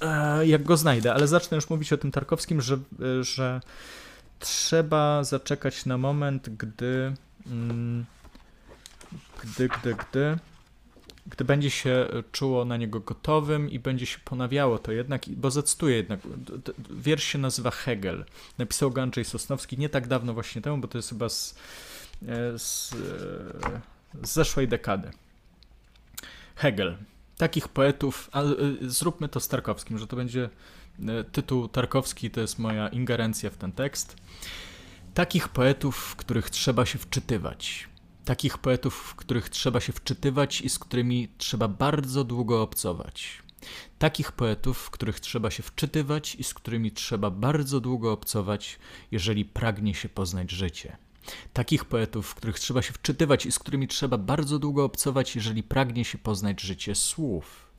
[0.00, 2.78] E, jak go znajdę, ale zacznę już mówić o tym Tarkowskim, że,
[3.20, 3.60] że
[4.38, 7.14] trzeba zaczekać na moment, gdy.
[7.46, 8.04] Mm,
[9.42, 10.38] gdy, gdy, gdy
[11.26, 15.96] gdy będzie się czuło na niego gotowym i będzie się ponawiało to jednak, bo zacytuję
[15.96, 16.20] jednak,
[16.90, 18.24] wiersz się nazywa Hegel.
[18.58, 21.54] Napisał go Andrzej Sosnowski nie tak dawno właśnie temu, bo to jest chyba z,
[22.22, 22.96] e, z, e,
[24.26, 25.10] z zeszłej dekady.
[26.56, 26.96] Hegel.
[27.36, 28.46] Takich poetów, a e,
[28.80, 30.50] zróbmy to z Tarkowskim, że to będzie
[31.32, 34.16] tytuł Tarkowski, to jest moja ingerencja w ten tekst.
[35.14, 37.89] Takich poetów, w których trzeba się wczytywać
[38.30, 43.42] takich poetów, w których trzeba się wczytywać i z którymi trzeba bardzo długo obcować.
[43.98, 48.78] Takich poetów, w których trzeba się wczytywać i z którymi trzeba bardzo długo obcować,
[49.10, 50.96] jeżeli pragnie się poznać życie.
[51.52, 55.62] Takich poetów, w których trzeba się wczytywać i z którymi trzeba bardzo długo obcować, jeżeli
[55.62, 57.70] pragnie się poznać życie słów.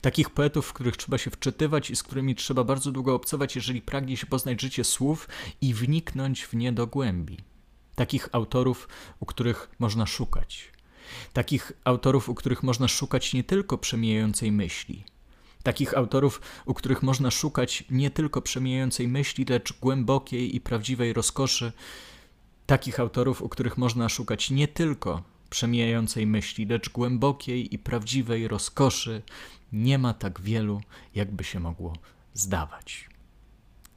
[0.00, 3.82] Takich poetów, w których trzeba się wczytywać i z którymi trzeba bardzo długo obcować, jeżeli
[3.82, 5.28] pragnie się poznać życie słów
[5.60, 7.55] i wniknąć w nie do głębi.
[7.96, 8.88] Takich autorów,
[9.20, 10.72] u których można szukać.
[11.32, 15.04] Takich autorów, u których można szukać nie tylko przemijającej myśli.
[15.62, 21.72] Takich autorów, u których można szukać nie tylko przemijającej myśli, lecz głębokiej i prawdziwej rozkoszy.
[22.66, 29.22] Takich autorów, u których można szukać nie tylko przemijającej myśli, lecz głębokiej i prawdziwej rozkoszy,
[29.72, 30.80] nie ma tak wielu,
[31.14, 31.92] jakby się mogło
[32.34, 33.15] zdawać.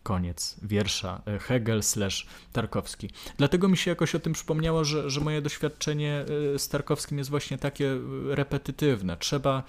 [0.03, 3.09] Koniec wiersza e, Hegel slash Tarkowski.
[3.37, 7.29] Dlatego mi się jakoś o tym przypomniało, że, że moje doświadczenie e, z Tarkowskim jest
[7.29, 7.99] właśnie takie e,
[8.35, 9.17] repetytywne.
[9.17, 9.63] Trzeba,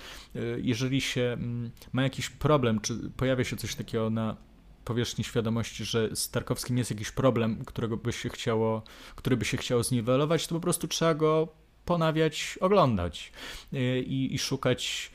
[0.56, 4.36] jeżeli się mm, ma jakiś problem, czy pojawia się coś takiego na
[4.84, 8.82] powierzchni świadomości, że z Tarkowskim jest jakiś problem, którego by się chciało,
[9.16, 11.48] który by się chciało zniwelować, to po prostu trzeba go
[11.84, 13.32] ponawiać, oglądać
[13.72, 15.10] i, i szukać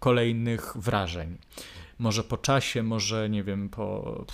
[0.00, 1.38] kolejnych wrażeń.
[2.00, 4.24] Może po czasie, może nie wiem, po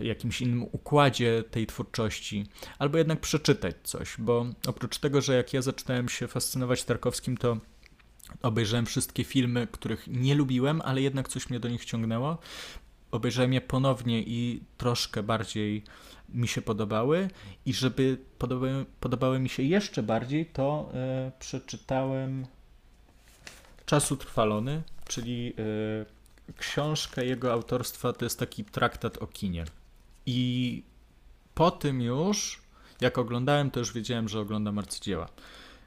[0.00, 2.46] jakimś innym układzie tej twórczości,
[2.78, 7.56] albo jednak przeczytać coś, bo oprócz tego, że jak ja zaczynałem się fascynować Tarkowskim, to
[8.42, 12.38] obejrzałem wszystkie filmy, których nie lubiłem, ale jednak coś mnie do nich ciągnęło.
[13.10, 15.84] Obejrzałem je ponownie i troszkę bardziej
[16.28, 17.28] mi się podobały
[17.66, 22.46] i żeby podobały, podobały mi się jeszcze bardziej, to e, przeczytałem
[23.86, 26.19] Czas utrwalony, czyli y,
[26.58, 29.64] książkę jego autorstwa to jest taki traktat o kinie.
[30.26, 30.82] I
[31.54, 32.60] po tym już,
[33.00, 35.28] jak oglądałem, to już wiedziałem, że oglądam arcydzieła.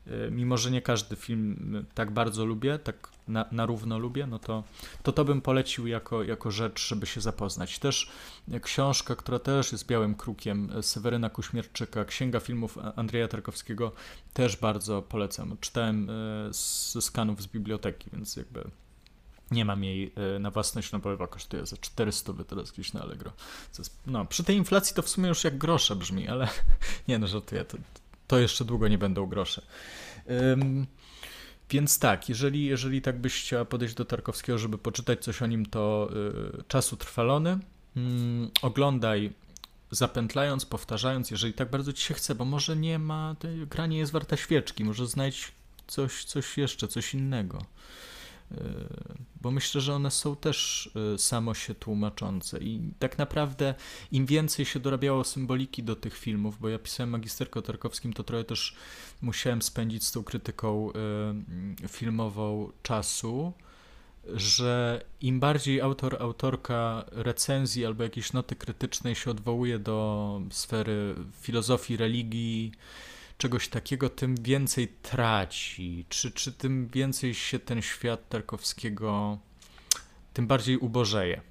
[0.07, 4.39] Y, mimo, że nie każdy film tak bardzo lubię, tak na, na równo lubię, no
[4.39, 4.63] to,
[5.03, 7.79] to to bym polecił jako, jako rzecz, żeby się zapoznać.
[7.79, 8.09] Też
[8.61, 13.91] książka, która też jest białym krukiem, Seweryna Kuśmierczyka, Księga Filmów Andrzeja Tarkowskiego,
[14.33, 15.57] też bardzo polecam.
[15.61, 16.13] Czytałem e,
[16.91, 18.63] ze skanów z biblioteki, więc jakby
[19.51, 22.93] nie mam jej e, na własność, no bo chyba kosztuje za 400 by teraz gdzieś
[22.93, 23.31] na Allegro.
[23.79, 26.47] Jest, no, przy tej inflacji to w sumie już jak grosze brzmi, ale
[27.07, 27.77] nie no, żartuję, to,
[28.27, 29.61] to jeszcze długo nie będą grosze.
[30.25, 30.87] Um,
[31.69, 35.65] więc tak, jeżeli, jeżeli tak byś chciała podejść do Tarkowskiego, żeby poczytać coś o nim,
[35.65, 36.09] to
[36.59, 37.59] y, czas utrwalony.
[37.95, 39.33] Mm, oglądaj
[39.91, 43.35] zapętlając, powtarzając, jeżeli tak bardzo ci się chce, bo może nie ma,
[43.69, 45.51] gra nie jest warta świeczki, może znajdź
[45.87, 47.65] coś, coś jeszcze, coś innego.
[48.53, 48.57] Y,
[49.41, 53.75] bo myślę, że one są też y, samo się tłumaczące i tak naprawdę
[54.11, 58.23] im więcej się dorabiało symboliki do tych filmów, bo ja pisałem magisterkę o Tarkowskim, to
[58.23, 58.75] trochę też
[59.21, 60.91] musiałem spędzić z tą krytyką
[61.83, 63.53] y, filmową czasu,
[64.27, 71.97] że im bardziej autor, autorka recenzji albo jakiejś noty krytycznej się odwołuje do sfery filozofii,
[71.97, 72.71] religii,
[73.43, 79.37] czegoś takiego, tym więcej traci, czy, czy tym więcej się ten świat Tarkowskiego,
[80.33, 81.41] tym bardziej ubożeje.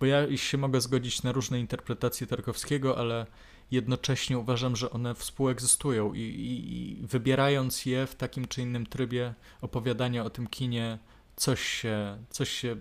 [0.00, 3.26] Bo ja się mogę zgodzić na różne interpretacje Tarkowskiego, ale
[3.70, 9.34] jednocześnie uważam, że one współegzystują i, i, i wybierając je w takim czy innym trybie
[9.60, 10.98] opowiadania o tym kinie,
[11.36, 12.76] coś się, coś się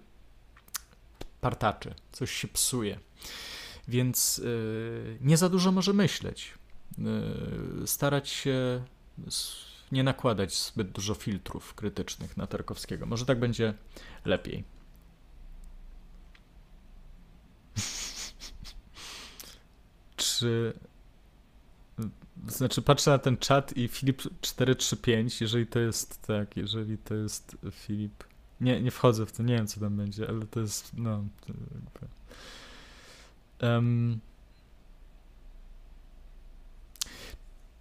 [1.41, 2.99] partaczy, coś się psuje.
[3.87, 6.58] Więc yy, nie za dużo może myśleć.
[7.83, 8.83] Y, starać się
[9.91, 13.05] nie nakładać zbyt dużo filtrów krytycznych na Tarkowskiego.
[13.05, 13.73] Może tak będzie
[14.25, 14.63] lepiej.
[20.17, 20.73] Czy.
[22.47, 27.57] Znaczy, patrzę na ten czat i Filip 435, jeżeli to jest tak, jeżeli to jest
[27.71, 28.23] Filip.
[28.61, 30.91] Nie, nie wchodzę w to, nie wiem co tam będzie, ale to jest.
[30.97, 31.23] No.
[33.61, 34.19] Um,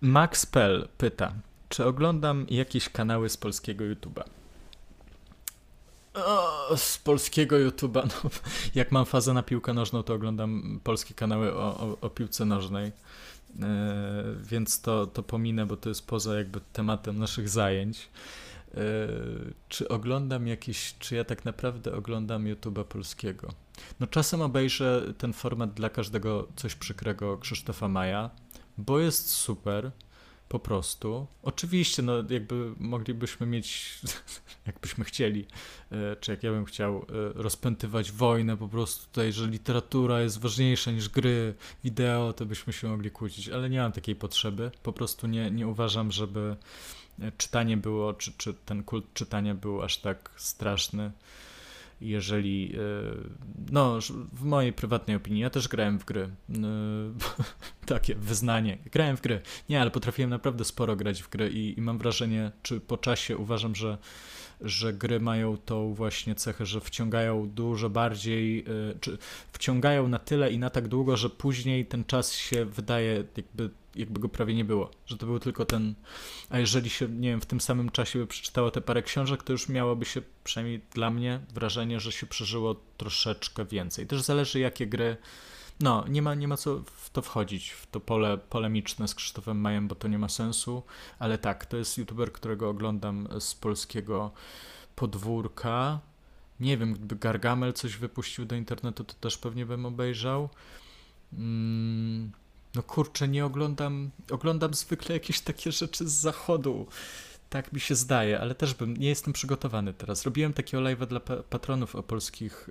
[0.00, 1.32] Max Pell pyta,
[1.68, 4.22] czy oglądam jakieś kanały z polskiego YouTube'a?
[6.14, 8.30] O, z polskiego YouTube'a, no,
[8.74, 12.86] jak mam fazę na piłkę nożną, to oglądam polskie kanały o, o, o piłce nożnej,
[12.86, 12.92] e,
[14.42, 18.08] więc to, to pominę, bo to jest poza jakby tematem naszych zajęć.
[18.74, 18.78] E,
[19.68, 23.48] czy oglądam jakieś, czy ja tak naprawdę oglądam YouTube'a polskiego?
[24.00, 28.30] No czasem obejrzę ten format dla każdego coś przykrego Krzysztofa Maja,
[28.78, 29.90] bo jest super,
[30.48, 31.26] po prostu.
[31.42, 33.98] Oczywiście, no jakby moglibyśmy mieć,
[34.66, 35.46] jakbyśmy chcieli,
[35.92, 37.02] e, czy jak ja bym chciał, e,
[37.34, 42.88] rozpętywać wojnę po prostu tutaj, że literatura jest ważniejsza niż gry, wideo, to byśmy się
[42.88, 44.70] mogli kłócić, ale nie mam takiej potrzeby.
[44.82, 46.56] Po prostu nie, nie uważam, żeby
[47.20, 51.12] e, czytanie było, czy, czy ten kult czytania był aż tak straszny.
[52.00, 52.78] Jeżeli, e,
[53.72, 53.98] no,
[54.32, 56.30] w mojej prywatnej opinii, ja też grałem w gry, e,
[57.86, 61.82] takie wyznanie, grałem w gry, nie, ale potrafiłem naprawdę sporo grać w gry i, i
[61.82, 63.98] mam wrażenie, czy po czasie uważam, że
[64.60, 68.64] że gry mają tą właśnie cechę, że wciągają dużo bardziej, e,
[69.00, 69.18] czy
[69.52, 74.20] wciągają na tyle i na tak długo, że później ten czas się wydaje jakby, jakby
[74.20, 75.94] go prawie nie było, że to był tylko ten,
[76.50, 79.52] a jeżeli się, nie wiem, w tym samym czasie by przeczytało te parę książek, to
[79.52, 84.06] już miałoby się, przynajmniej dla mnie, wrażenie, że się przeżyło troszeczkę więcej.
[84.06, 85.16] Też zależy jakie gry
[85.80, 89.60] no, nie ma, nie ma co w to wchodzić, w to pole polemiczne z Krzysztofem
[89.60, 90.82] Majem, bo to nie ma sensu,
[91.18, 94.30] ale tak, to jest youtuber, którego oglądam z polskiego
[94.96, 96.00] podwórka.
[96.60, 100.48] Nie wiem, gdyby Gargamel coś wypuścił do internetu, to też pewnie bym obejrzał.
[101.32, 102.32] Mm,
[102.74, 106.86] no kurczę, nie oglądam, oglądam zwykle jakieś takie rzeczy z zachodu.
[107.50, 110.24] Tak mi się zdaje, ale też bym, nie jestem przygotowany teraz.
[110.24, 112.70] Robiłem takiego live'a dla patronów o, polskich,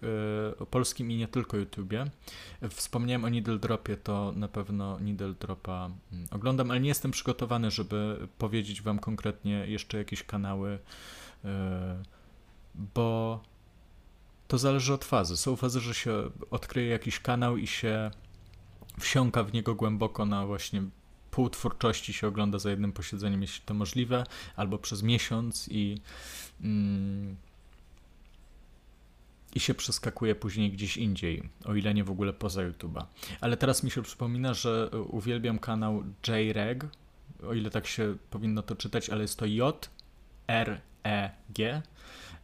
[0.51, 2.05] e, o polskim i nie tylko YouTubie.
[2.69, 7.71] Wspomniałem o Needle Dropie, to na pewno Needle Dropa mm, oglądam, ale nie jestem przygotowany,
[7.71, 10.79] żeby powiedzieć wam konkretnie jeszcze jakieś kanały,
[11.45, 12.03] e,
[12.75, 13.39] bo
[14.47, 15.37] to zależy od fazy.
[15.37, 18.11] Są fazy, że się odkryje jakiś kanał i się
[18.99, 20.83] wsiąka w niego głęboko na właśnie
[21.31, 24.23] pół twórczości się ogląda za jednym posiedzeniem, jeśli to możliwe,
[24.55, 26.01] albo przez miesiąc i,
[26.61, 27.35] mm,
[29.55, 33.05] i się przeskakuje później gdzieś indziej, o ile nie w ogóle poza YouTube'a.
[33.41, 36.85] Ale teraz mi się przypomina, że uwielbiam kanał JREG,
[37.47, 39.89] o ile tak się powinno to czytać, ale jest to J
[40.47, 41.81] R E G.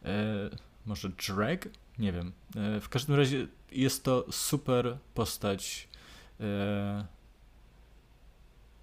[0.04, 0.50] E,
[0.86, 1.68] może Drag?
[1.98, 2.32] Nie wiem.
[2.56, 5.88] E, w każdym razie jest to super postać.
[6.40, 7.06] E,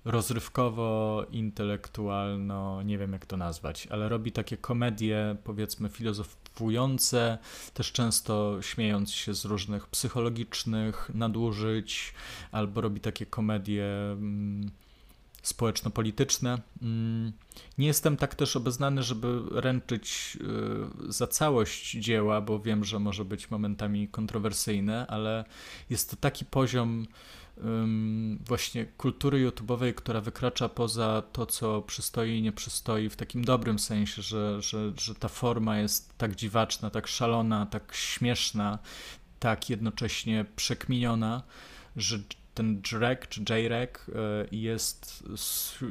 [0.06, 7.38] rozrywkowo, intelektualno, nie wiem jak to nazwać, ale robi takie komedie, powiedzmy, filozofujące,
[7.74, 12.14] też często śmiejąc się z różnych psychologicznych nadużyć,
[12.52, 14.72] albo robi takie komedie mm,
[15.42, 16.62] społeczno-polityczne.
[16.82, 17.32] Mm,
[17.78, 20.38] nie jestem tak też obeznany, żeby ręczyć
[21.10, 25.46] y, za całość dzieła, bo wiem, że może być momentami kontrowersyjne, ale
[25.90, 27.08] jest to taki poziom
[28.46, 33.80] właśnie kultury YouTube'owej, która wykracza poza to, co przystoi i nie przystoi, w takim dobrym
[33.80, 38.80] sensie, że, że, że ta forma jest tak dziwaczna, tak szalona, tak śmieszna,
[39.40, 41.44] tak jednocześnie przekminiona,
[41.96, 42.20] że
[42.54, 45.24] ten Drek czy J-Rek y, jest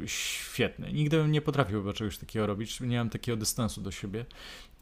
[0.07, 0.93] świetny.
[0.93, 4.25] Nigdy bym nie potrafił czegoś takiego robić, nie mam takiego dystansu do siebie,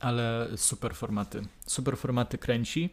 [0.00, 1.42] ale super formaty.
[1.66, 2.90] Super formaty kręci.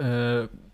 [0.00, 0.69] Y,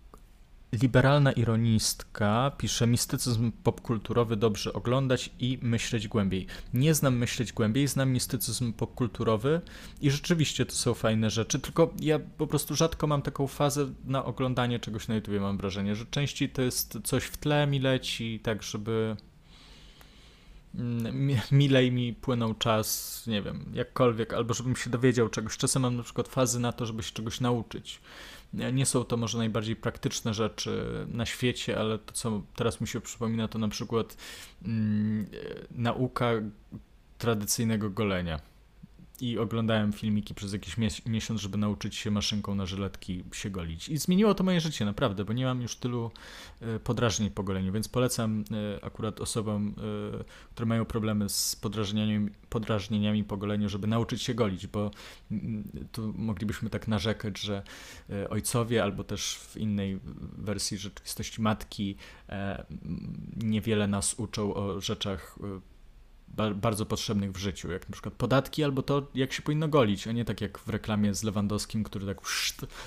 [0.72, 6.46] Liberalna ironistka pisze: Mistycyzm popkulturowy dobrze oglądać i myśleć głębiej.
[6.74, 9.60] Nie znam myśleć głębiej, znam mistycyzm popkulturowy
[10.00, 14.24] i rzeczywiście to są fajne rzeczy, tylko ja po prostu rzadko mam taką fazę na
[14.24, 15.40] oglądanie czegoś na YouTube.
[15.40, 19.16] Mam wrażenie, że częściej to jest coś w tle mi leci, tak żeby
[20.74, 25.56] mm, milej mi płynął czas, nie wiem, jakkolwiek, albo żebym się dowiedział czegoś.
[25.56, 28.00] Czasem mam na przykład fazy na to, żeby się czegoś nauczyć.
[28.52, 33.00] Nie są to może najbardziej praktyczne rzeczy na świecie, ale to, co teraz mi się
[33.00, 34.16] przypomina, to na przykład
[34.64, 35.26] mm,
[35.70, 36.32] nauka
[37.18, 38.40] tradycyjnego golenia
[39.20, 40.76] i oglądałem filmiki przez jakiś
[41.06, 43.88] miesiąc, żeby nauczyć się maszynką na żyletki się golić.
[43.88, 46.10] I zmieniło to moje życie, naprawdę, bo nie mam już tylu
[46.60, 49.74] e, podrażnień po goleniu, więc polecam e, akurat osobom,
[50.20, 54.90] e, które mają problemy z podrażnieniami, podrażnieniami po goleniu, żeby nauczyć się golić, bo
[55.92, 57.62] tu moglibyśmy tak narzekać, że
[58.30, 60.00] ojcowie albo też w innej
[60.38, 61.96] wersji rzeczywistości matki
[63.36, 65.38] niewiele nas uczą o rzeczach
[66.54, 70.12] bardzo potrzebnych w życiu, jak na przykład podatki albo to, jak się powinno golić, a
[70.12, 72.20] nie tak jak w reklamie z Lewandowskim, który tak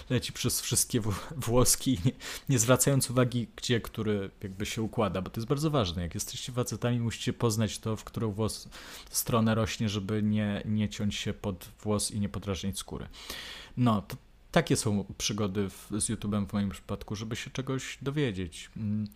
[0.10, 1.02] leci przez wszystkie
[1.48, 2.12] włoski, nie,
[2.50, 6.02] nie, zwracając uwagi, gdzie który jakby się układa, bo to jest bardzo ważne.
[6.02, 8.70] Jak jesteście facetami, musicie poznać to, w którą włos
[9.10, 13.08] stronę rośnie, żeby nie, nie ciąć się pod włos i nie podrażnić skóry.
[13.78, 14.18] No, to
[14.52, 18.72] takie są przygody w, z YouTube'em w moim przypadku, żeby się czegoś dowiedzieć.
[18.78, 19.08] Mm,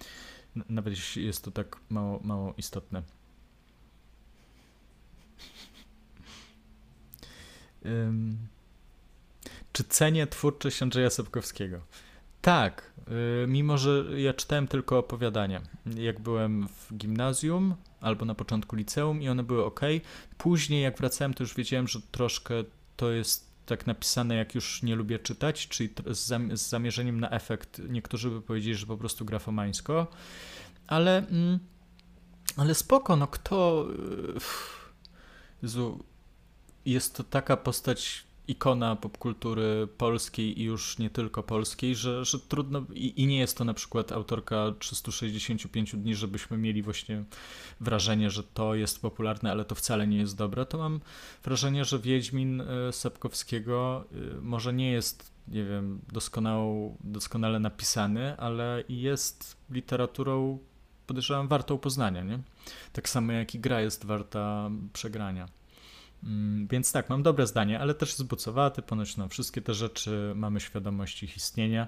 [0.69, 3.03] nawet jeśli jest to tak mało, mało istotne.
[9.73, 11.81] Czy cenię twórczość Andrzeja Sapkowskiego?
[12.41, 12.91] Tak,
[13.43, 15.61] y, mimo że ja czytałem tylko opowiadania.
[15.95, 19.81] Jak byłem w gimnazjum albo na początku liceum i one były ok.
[20.37, 22.53] Później, jak wracałem, to już wiedziałem, że troszkę
[22.95, 27.81] to jest tak napisane, jak już nie lubię czytać, czyli z, zamierzeniem na efekt.
[27.89, 30.07] Niektórzy by powiedzieli, że po prostu grafomańsko,
[30.87, 31.59] ale, mm,
[32.57, 33.87] ale spoko, no kto.
[33.91, 34.39] Y,
[35.63, 36.03] Jezu,
[36.85, 42.83] jest to taka postać ikona popkultury polskiej i już nie tylko polskiej, że, że trudno
[42.93, 47.23] i, i, nie jest to na przykład autorka 365 dni, żebyśmy mieli właśnie
[47.79, 51.01] wrażenie, że to jest popularne, ale to wcale nie jest dobre, to mam
[51.43, 58.83] wrażenie, że Wiedźmin e, Sapkowskiego e, może nie jest, nie wiem, doskonał, doskonale napisany, ale
[58.89, 60.59] jest literaturą,
[61.07, 62.39] podejrzewam, wartą poznania, nie?
[62.93, 65.47] Tak samo jak i gra jest warta przegrania.
[66.25, 70.59] Mm, więc tak, mam dobre zdanie, ale też zbucowaty, ponoć no, wszystkie te rzeczy mamy
[70.59, 71.87] świadomość ich istnienia,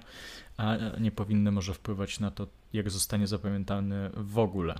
[0.58, 4.76] a nie powinny może wpływać na to, jak zostanie zapamiętany w ogóle.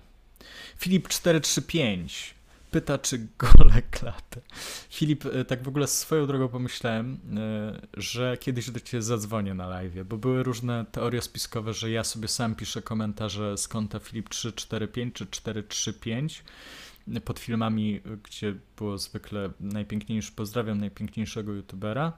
[0.78, 2.36] Filip 435
[2.72, 4.42] pyta, czy gole klatę.
[4.90, 9.68] Filip, e, tak w ogóle swoją drogą pomyślałem, e, że kiedyś do ciebie zadzwonię na
[9.68, 14.30] live, bo były różne teorie spiskowe, że ja sobie sam piszę komentarze z konta Filip
[14.30, 16.44] 345 czy 435
[17.26, 22.14] pod filmami, gdzie było zwykle najpiękniejszy, pozdrawiam najpiękniejszego youtubera.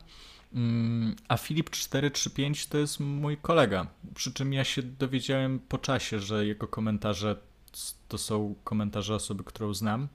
[0.53, 3.87] Mm, a Filip 435 to jest mój kolega.
[4.15, 7.35] Przy czym ja się dowiedziałem po czasie, że jego komentarze
[8.07, 10.07] to są komentarze osoby, którą znam.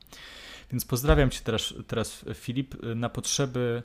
[0.71, 2.77] Więc pozdrawiam cię teraz, teraz Filip.
[2.97, 3.83] Na potrzeby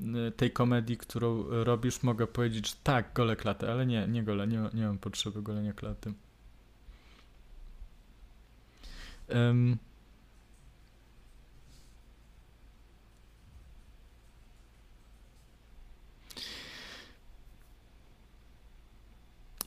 [0.00, 4.46] y, tej komedii, którą robisz, mogę powiedzieć, że tak, gole klaty, ale nie, nie gole,
[4.46, 6.12] nie, nie mam potrzeby golenia klaty.
[9.28, 9.78] Um,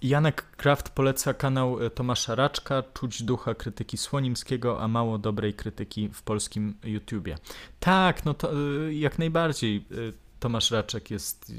[0.07, 6.09] Janek Kraft poleca kanał e, Tomasza Raczka, czuć ducha krytyki Słonimskiego, a mało dobrej krytyki
[6.13, 7.37] w polskim YouTubie.
[7.79, 9.95] Tak, no to e, jak najbardziej e,
[10.39, 11.51] Tomasz Raczek jest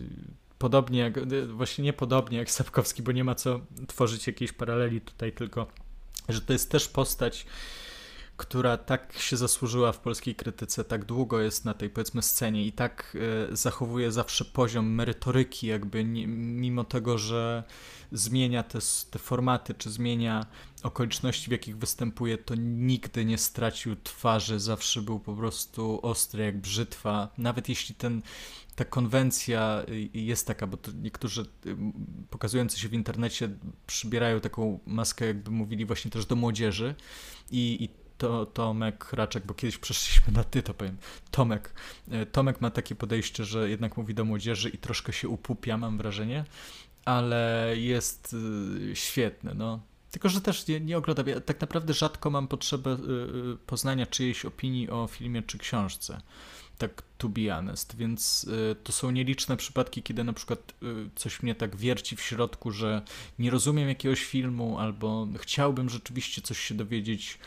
[0.59, 1.14] podobnie jak,
[1.48, 5.66] właśnie nie podobnie jak Sapkowski, bo nie ma co tworzyć jakiejś paraleli tutaj, tylko
[6.28, 7.47] że to jest też postać
[8.37, 12.73] która tak się zasłużyła w polskiej krytyce, tak długo jest na tej powiedzmy scenie i
[12.73, 13.17] tak
[13.51, 17.65] e, zachowuje zawsze poziom merytoryki, jakby nie, mimo tego, że
[18.13, 18.79] zmienia te,
[19.11, 20.47] te formaty, czy zmienia
[20.83, 26.61] okoliczności, w jakich występuje, to nigdy nie stracił twarzy, zawsze był po prostu ostry jak
[26.61, 27.29] brzytwa.
[27.39, 28.23] Nawet jeśli ten,
[28.77, 29.83] ta konwencja
[30.15, 31.77] jest taka, bo niektórzy y,
[32.31, 33.49] pokazujący się w internecie
[33.87, 36.95] przybierają taką maskę, jakby mówili właśnie też do młodzieży
[37.51, 40.97] i, i to Tomek Raczek, bo kiedyś przeszliśmy na ty, to powiem.
[41.31, 41.75] Tomek.
[42.11, 45.99] E, Tomek ma takie podejście, że jednak mówi do młodzieży i troszkę się upupia, mam
[45.99, 46.45] wrażenie,
[47.05, 48.37] ale jest
[48.91, 49.81] y, świetny, no.
[50.11, 51.27] Tylko, że też nie, nie oglądam.
[51.29, 56.21] Ja tak naprawdę rzadko mam potrzebę y, poznania czyjejś opinii o filmie czy książce
[56.79, 61.43] tak to be honest, więc y, to są nieliczne przypadki, kiedy na przykład y, coś
[61.43, 63.03] mnie tak wierci w środku, że
[63.39, 67.39] nie rozumiem jakiegoś filmu albo chciałbym rzeczywiście coś się dowiedzieć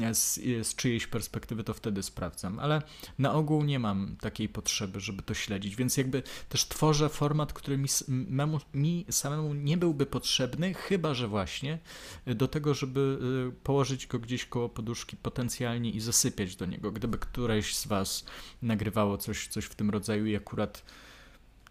[0.00, 2.82] e, z, z czyjejś perspektywy, to wtedy sprawdzam, ale
[3.18, 7.78] na ogół nie mam takiej potrzeby, żeby to śledzić, więc jakby też tworzę format, który
[7.78, 11.78] mi, memu, mi samemu nie byłby potrzebny, chyba że właśnie
[12.26, 13.18] do tego, żeby
[13.62, 18.24] położyć go gdzieś koło poduszki potencjalnie i zasypiać do niego, gdyby któreś z was
[18.62, 20.82] nagrywało coś, coś w tym rodzaju i akurat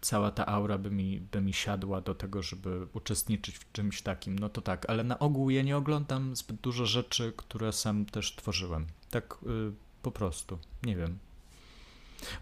[0.00, 4.38] cała ta aura by mi, by mi siadła do tego, żeby uczestniczyć w czymś takim,
[4.38, 8.36] no to tak, ale na ogół ja nie oglądam zbyt dużo rzeczy, które sam też
[8.36, 8.86] tworzyłem.
[9.10, 9.72] Tak y,
[10.02, 11.18] po prostu, nie wiem.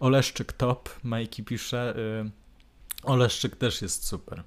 [0.00, 1.96] Oleszczyk top, Majki pisze.
[2.26, 2.30] Y,
[3.02, 4.42] Oleszczyk też jest super.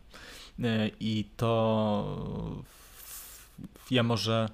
[0.60, 2.64] Y, I to
[3.92, 4.50] ja może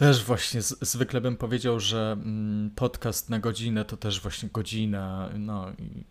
[0.00, 5.30] też właśnie z, zwykle bym powiedział, że mm, podcast na godzinę to też właśnie godzina.
[5.38, 6.04] No, i,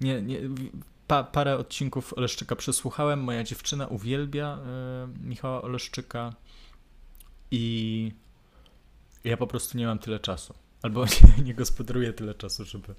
[0.00, 0.40] nie, nie,
[1.06, 3.20] pa, parę odcinków Oleszczyka przesłuchałem.
[3.20, 6.34] Moja dziewczyna uwielbia y, Michała Oleszczyka
[7.50, 8.12] i
[9.24, 10.54] ja po prostu nie mam tyle czasu.
[10.82, 11.04] Albo
[11.38, 12.94] nie, nie gospodaruję tyle czasu, żeby,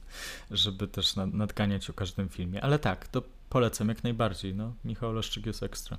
[0.52, 2.62] żeby też nad, nadganiać o każdym filmie.
[2.62, 4.56] Ale tak, to polecam jak najbardziej.
[4.56, 5.98] No, Michał Oleszczyk jest ekstra.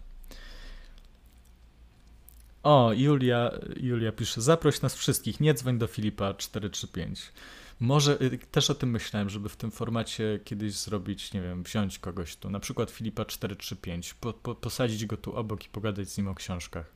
[2.65, 7.33] O, Julia, Julia pisze, zaproś nas wszystkich, nie dzwoń do Filipa 435.
[7.81, 11.99] Może y, też o tym myślałem, żeby w tym formacie kiedyś zrobić, nie wiem, wziąć
[11.99, 16.19] kogoś tu, na przykład Filipa 435, po, po, posadzić go tu obok i pogadać z
[16.19, 16.95] nim o książkach.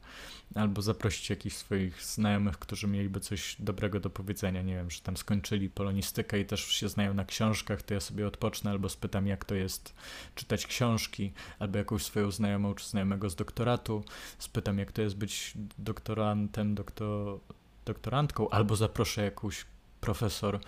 [0.55, 5.17] Albo zaprosić jakichś swoich znajomych, którzy mieliby coś dobrego do powiedzenia, nie wiem, że tam
[5.17, 9.45] skończyli polonistykę i też się znają na książkach, to ja sobie odpocznę albo spytam, jak
[9.45, 9.95] to jest
[10.35, 14.05] czytać książki, albo jakąś swoją znajomą czy znajomego z doktoratu,
[14.39, 17.41] spytam, jak to jest być doktorantem, doktor,
[17.85, 19.65] doktorantką, albo zaproszę jakąś
[20.01, 20.61] profesor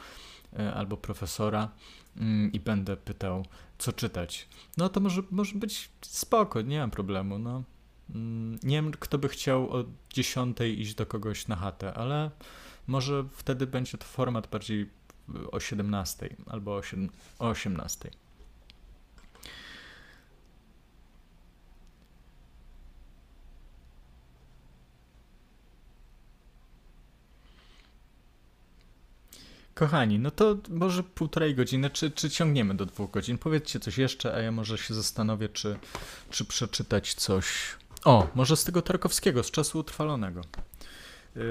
[0.58, 1.68] e, albo profesora
[2.16, 3.46] mm, i będę pytał,
[3.78, 4.48] co czytać.
[4.76, 7.38] No to może, może być spoko, nie mam problemu.
[7.38, 7.62] No.
[8.14, 12.30] Mm, nie wiem, kto by chciał o 10 iść do kogoś na chatę, ale
[12.86, 14.90] może wtedy będzie to format bardziej
[15.52, 16.80] o 17 albo
[17.38, 18.10] o 18.
[29.80, 33.38] Kochani, no to może półtorej godziny, czy, czy ciągniemy do dwóch godzin?
[33.38, 35.78] Powiedzcie coś jeszcze, a ja może się zastanowię, czy,
[36.30, 37.46] czy przeczytać coś.
[38.04, 40.40] O, może z tego Tarkowskiego, z czasu utrwalonego.
[41.36, 41.42] Yy,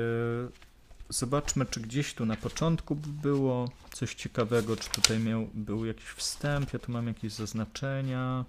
[1.09, 6.73] zobaczmy, czy gdzieś tu na początku było coś ciekawego, czy tutaj miał, był jakiś wstęp,
[6.73, 8.45] ja tu mam jakieś zaznaczenia.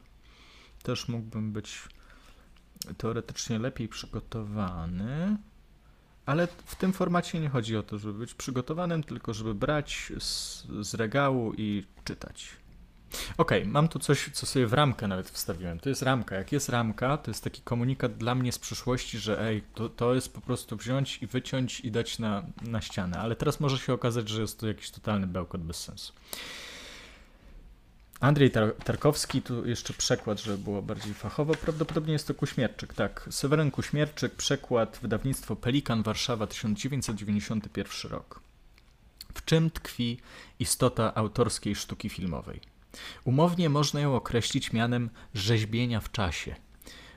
[0.82, 1.78] Też mógłbym być
[2.96, 5.36] teoretycznie lepiej przygotowany.
[6.30, 10.66] Ale w tym formacie nie chodzi o to, żeby być przygotowanym, tylko żeby brać z,
[10.80, 12.48] z regału i czytać.
[13.38, 15.80] Ok, mam tu coś, co sobie w ramkę nawet wstawiłem.
[15.80, 16.36] To jest ramka.
[16.36, 20.14] Jak jest ramka, to jest taki komunikat dla mnie z przyszłości, że ej, to, to
[20.14, 23.18] jest po prostu wziąć i wyciąć i dać na, na ścianę.
[23.18, 26.12] Ale teraz może się okazać, że jest to jakiś totalny bełkot bez sensu.
[28.20, 31.54] Andrzej Tar Tarkowski, tu jeszcze przekład, żeby było bardziej fachowo.
[31.54, 33.28] Prawdopodobnie jest to Kuśmierczyk, tak.
[33.30, 38.40] Seweryn Kuśmierczyk, przekład, wydawnictwo Pelikan, Warszawa, 1991 rok.
[39.34, 40.18] W czym tkwi
[40.58, 42.60] istota autorskiej sztuki filmowej?
[43.24, 46.56] Umownie można ją określić mianem rzeźbienia w czasie.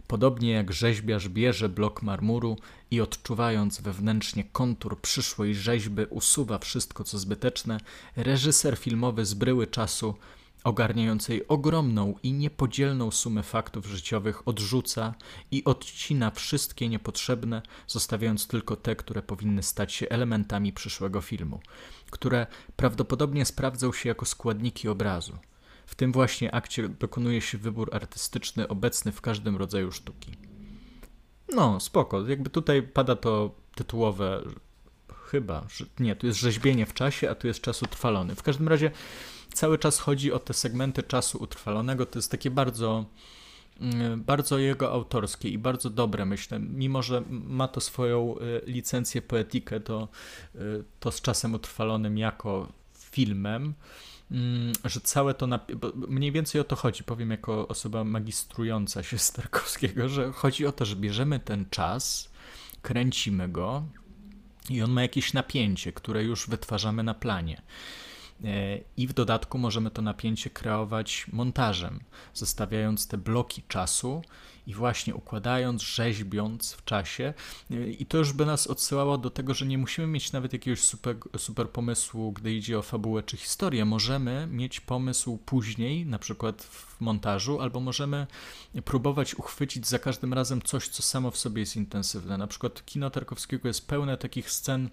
[0.07, 2.57] Podobnie jak rzeźbiarz bierze blok marmuru
[2.91, 7.77] i odczuwając wewnętrznie kontur przyszłej rzeźby usuwa wszystko co zbyteczne,
[8.15, 10.15] reżyser filmowy z bryły czasu
[10.64, 15.14] ogarniającej ogromną i niepodzielną sumę faktów życiowych, odrzuca
[15.52, 21.60] i odcina wszystkie niepotrzebne, zostawiając tylko te, które powinny stać się elementami przyszłego filmu,
[22.11, 25.38] które prawdopodobnie sprawdzą się jako składniki obrazu.
[25.85, 30.31] W tym właśnie akcie dokonuje się wybór artystyczny obecny w każdym rodzaju sztuki.
[31.56, 32.27] No, spoko.
[32.27, 34.44] Jakby tutaj pada to tytułowe,
[35.26, 38.35] chyba, że, nie, tu jest rzeźbienie w czasie, a tu jest czas utrwalony.
[38.35, 38.91] W każdym razie
[39.53, 42.05] cały czas chodzi o te segmenty czasu utrwalonego.
[42.05, 43.05] To jest takie bardzo,
[43.81, 46.59] mm, bardzo jego autorskie i bardzo dobre, myślę.
[46.59, 50.07] Mimo, że ma to swoją y, licencję poetikę, to,
[50.55, 53.73] y, to z czasem utrwalonym jako filmem,
[54.31, 55.47] mm, że całe to,
[55.95, 60.71] mniej więcej o to chodzi, powiem jako osoba magistrująca się z Tarkowskiego, że chodzi o
[60.71, 62.30] to, że bierzemy ten czas,
[62.81, 63.84] kręcimy go
[64.69, 67.61] i on ma jakieś napięcie, które już wytwarzamy na planie.
[68.43, 71.99] E, I w dodatku możemy to napięcie kreować montażem,
[72.34, 74.22] zostawiając te bloki czasu
[74.68, 77.34] i właśnie układając, rzeźbiąc w czasie.
[77.99, 81.15] I to już by nas odsyłało do tego, że nie musimy mieć nawet jakiegoś super,
[81.38, 83.85] super pomysłu, gdy idzie o fabułę czy historię.
[83.85, 88.27] Możemy mieć pomysł później, na przykład w montażu, albo możemy
[88.85, 92.38] próbować uchwycić za każdym razem coś, co samo w sobie jest intensywne.
[92.38, 94.90] Na przykład kino Tarkowskiego jest pełne takich scen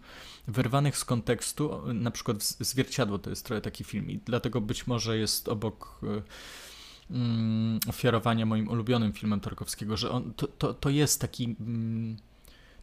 [0.48, 5.18] wyrwanych z kontekstu, na przykład Zwierciadło to jest trochę taki film i dlatego być może
[5.18, 6.22] jest obok y,
[7.10, 12.16] mm, ofiarowania moim ulubionym filmem Tarkowskiego, że on, to, to, to jest taki, mm,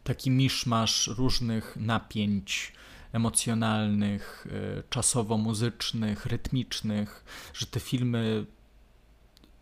[0.04, 2.72] taki miszmasz różnych napięć
[3.12, 4.46] emocjonalnych,
[4.80, 7.24] y, czasowo-muzycznych, rytmicznych,
[7.54, 8.46] że te filmy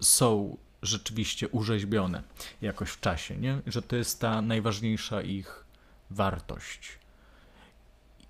[0.01, 2.23] są rzeczywiście urzeźbione
[2.63, 3.61] jakoś w czasie, nie?
[3.67, 5.65] że to jest ta najważniejsza ich
[6.11, 6.99] wartość.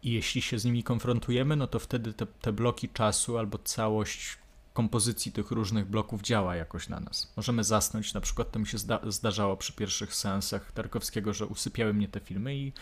[0.03, 4.39] I jeśli się z nimi konfrontujemy, no to wtedy te, te bloki czasu albo całość
[4.77, 7.33] kompozycji tych różnych bloków działa jakoś na nas.
[7.37, 11.95] Możemy zasnąć, na przykład to mi się zda zdarzało przy pierwszych seansach Tarkowskiego, że usypiały
[11.95, 12.73] mnie te filmy i,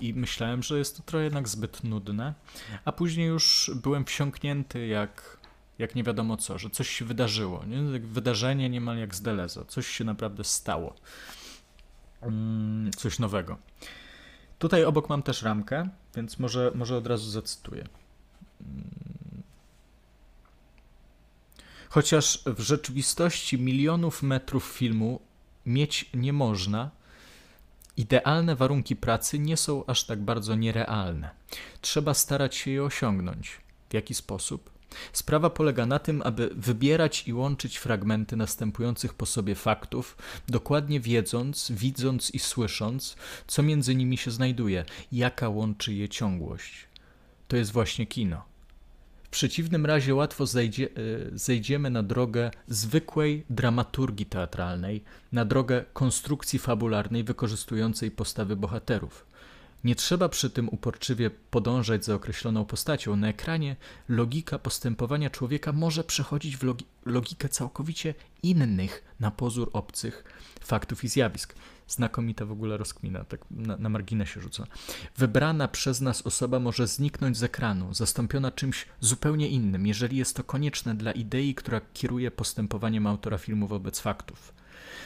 [0.00, 2.34] i myślałem, że jest to trochę jednak zbyt nudne,
[2.84, 5.38] a później już byłem wsiąknięty jak,
[5.78, 8.00] jak nie wiadomo co, że coś się wydarzyło, nie?
[8.00, 10.94] wydarzenie niemal jak z Delezo, coś się naprawdę stało,
[12.22, 13.58] mm, coś nowego.
[14.58, 17.84] Tutaj obok mam też ramkę, więc może, może od razu zacytuję.
[21.90, 25.20] Chociaż w rzeczywistości milionów metrów filmu
[25.66, 26.90] mieć nie można,
[27.96, 31.30] idealne warunki pracy nie są aż tak bardzo nierealne.
[31.80, 33.60] Trzeba starać się je osiągnąć.
[33.90, 34.70] W jaki sposób?
[35.12, 40.16] Sprawa polega na tym, aby wybierać i łączyć fragmenty następujących po sobie faktów,
[40.48, 43.16] dokładnie wiedząc, widząc i słysząc,
[43.46, 46.88] co między nimi się znajduje, jaka łączy je ciągłość.
[47.48, 48.44] To jest właśnie kino.
[49.28, 50.88] W przeciwnym razie łatwo zejdzie, e,
[51.38, 59.26] zejdziemy na drogę zwykłej dramaturgii teatralnej, na drogę konstrukcji fabularnej wykorzystującej postawy bohaterów.
[59.84, 63.16] Nie trzeba przy tym uporczywie podążać za określoną postacią.
[63.16, 63.76] Na ekranie
[64.08, 70.24] logika postępowania człowieka może przechodzić w logi logikę całkowicie innych, na pozór obcych
[70.60, 71.54] faktów i zjawisk.
[71.88, 74.66] Znakomita w ogóle rozkmina, tak na, na marginesie rzucę.
[75.16, 80.44] Wybrana przez nas osoba może zniknąć z ekranu, zastąpiona czymś zupełnie innym, jeżeli jest to
[80.44, 84.58] konieczne dla idei, która kieruje postępowaniem autora filmu wobec faktów.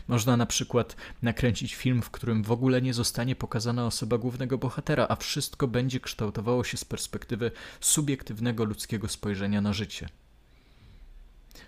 [0.09, 5.06] Można na przykład nakręcić film, w którym w ogóle nie zostanie pokazana osoba głównego bohatera,
[5.09, 7.50] a wszystko będzie kształtowało się z perspektywy
[7.80, 10.09] subiektywnego ludzkiego spojrzenia na życie.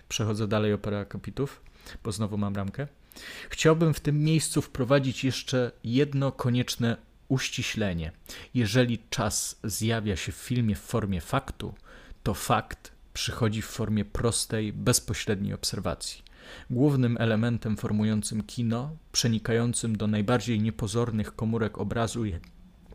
[0.09, 1.61] Przechodzę dalej o parę akapitów,
[2.03, 2.87] bo znowu mam ramkę.
[3.49, 6.97] Chciałbym w tym miejscu wprowadzić jeszcze jedno konieczne
[7.27, 8.11] uściślenie.
[8.53, 11.73] Jeżeli czas zjawia się w filmie w formie faktu,
[12.23, 16.23] to fakt przychodzi w formie prostej, bezpośredniej obserwacji.
[16.69, 22.23] Głównym elementem formującym kino, przenikającym do najbardziej niepozornych komórek obrazu,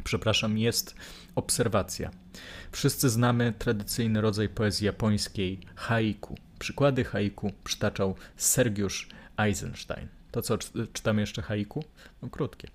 [0.04, 0.94] przepraszam, jest
[1.34, 2.10] obserwacja.
[2.72, 6.38] Wszyscy znamy tradycyjny rodzaj poezji japońskiej haiku.
[6.58, 9.08] Przykłady haiku przytaczał Sergiusz
[9.44, 10.08] Eisenstein.
[10.32, 10.58] To co,
[10.92, 11.84] czytamy jeszcze haiku?
[12.22, 12.68] No krótkie.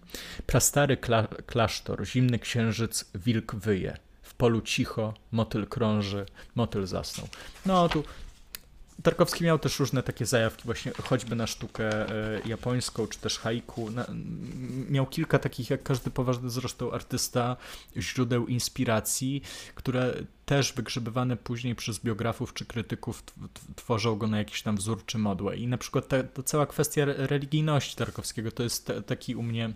[0.45, 3.97] Prastary kla klasztor, zimny księżyc, wilk wyje.
[4.21, 6.25] W polu cicho, motyl krąży,
[6.55, 7.27] motyl zasnął.
[7.65, 8.03] No tu
[9.03, 13.89] Tarkowski miał też różne takie zajawki, właśnie choćby na sztukę e, japońską, czy też haiku.
[14.89, 17.57] Miał kilka takich, jak każdy poważny zresztą artysta,
[17.97, 19.41] źródeł inspiracji,
[19.75, 20.13] które
[20.45, 23.23] też wygrzebywane później przez biografów czy krytyków
[23.75, 25.57] tworzą go na jakiś tam wzór czy modłę.
[25.57, 29.73] I na przykład ta, ta cała kwestia religijności Tarkowskiego to jest taki u mnie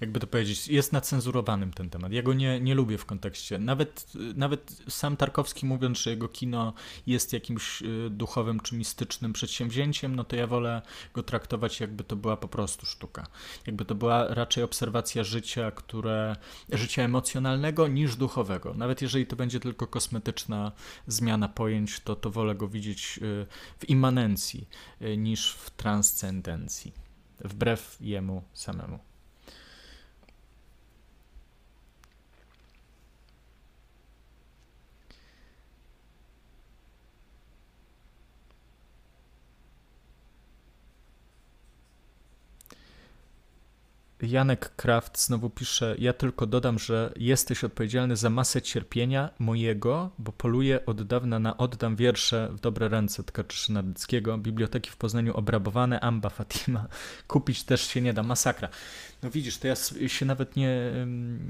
[0.00, 2.12] jakby to powiedzieć, jest nacenzurowanym ten temat.
[2.12, 3.58] Ja go nie, nie lubię w kontekście.
[3.58, 6.72] Nawet, nawet sam Tarkowski mówiąc, że jego kino
[7.06, 10.82] jest jakimś y, duchowym czy mistycznym przedsięwzięciem, no to ja wolę
[11.14, 13.26] go traktować jakby to była po prostu sztuka.
[13.66, 16.36] Jakby to była raczej obserwacja życia, które,
[16.72, 18.74] życia emocjonalnego niż duchowego.
[18.74, 20.72] Nawet jeżeli to będzie tylko kosmetyczna
[21.06, 23.46] zmiana pojęć, to, to wolę go widzieć y,
[23.78, 24.68] w immanencji
[25.02, 27.03] y, niż w transcendencji
[27.44, 28.98] wbrew jemu samemu.
[44.22, 50.32] Janek Kraft znowu pisze: Ja tylko dodam, że jesteś odpowiedzialny za masę cierpienia mojego, bo
[50.32, 54.38] poluję od dawna na oddam wiersze w dobre ręce Tkaczyszy Nadyckiego.
[54.38, 56.86] Biblioteki w Poznaniu obrabowane, Amba Fatima.
[57.28, 58.22] Kupić też się nie da.
[58.22, 58.68] Masakra.
[59.22, 59.74] No widzisz, to ja
[60.06, 60.92] się nawet nie,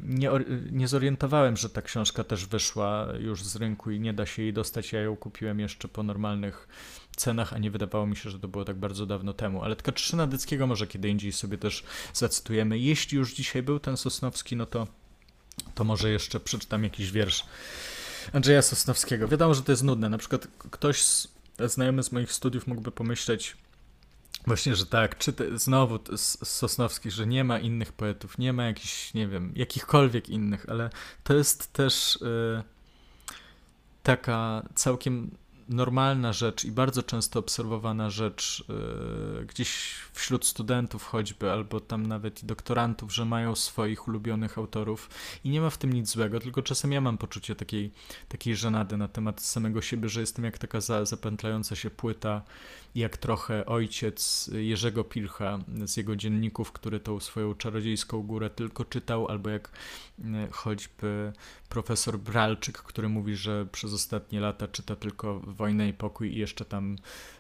[0.05, 0.31] nie,
[0.71, 4.53] nie zorientowałem, że ta książka też wyszła już z rynku i nie da się jej
[4.53, 4.93] dostać.
[4.93, 6.69] Ja ją kupiłem jeszcze po normalnych
[7.17, 9.63] cenach, a nie wydawało mi się, że to było tak bardzo dawno temu.
[9.63, 12.79] Ale Tkaczyna Dyckiego może kiedy indziej sobie też zacytujemy.
[12.79, 14.87] Jeśli już dzisiaj był ten Sosnowski, no to,
[15.75, 17.45] to może jeszcze przeczytam jakiś wiersz
[18.33, 19.29] Andrzeja Sosnowskiego.
[19.29, 20.09] Wiadomo, że to jest nudne.
[20.09, 21.29] Na przykład ktoś z,
[21.59, 23.57] znajomy z moich studiów mógłby pomyśleć,
[24.47, 25.99] Właśnie, że tak, czy te, znowu
[26.45, 30.91] Sosnowski, że nie ma innych poetów, nie ma jakichś, nie wiem, jakichkolwiek innych, ale
[31.25, 32.63] to jest też y,
[34.03, 35.31] taka całkiem
[35.69, 42.43] normalna rzecz i bardzo często obserwowana rzecz yy, gdzieś wśród studentów choćby, albo tam nawet
[42.43, 45.11] i doktorantów, że mają swoich ulubionych autorów
[45.45, 47.91] i nie ma w tym nic złego, tylko czasem ja mam poczucie takiej,
[48.29, 52.43] takiej żenady na temat samego siebie, że jestem jak taka za, zapętlająca się płyta,
[52.95, 59.29] jak trochę ojciec Jerzego Pilcha z jego dzienników, który tą swoją czarodziejską górę tylko czytał,
[59.29, 59.71] albo jak
[60.25, 61.33] e, choćby
[61.69, 66.65] profesor Bralczyk, który mówi, że przez ostatnie lata czyta tylko Wojnę i Pokój i jeszcze
[66.65, 66.97] tam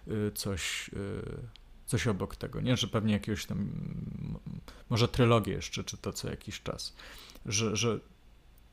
[0.08, 2.76] e, coś e, coś obok tego, nie?
[2.76, 3.68] Że pewnie jakiegoś tam,
[4.90, 6.94] może trylogię jeszcze czyta co jakiś czas.
[7.46, 8.00] Że, że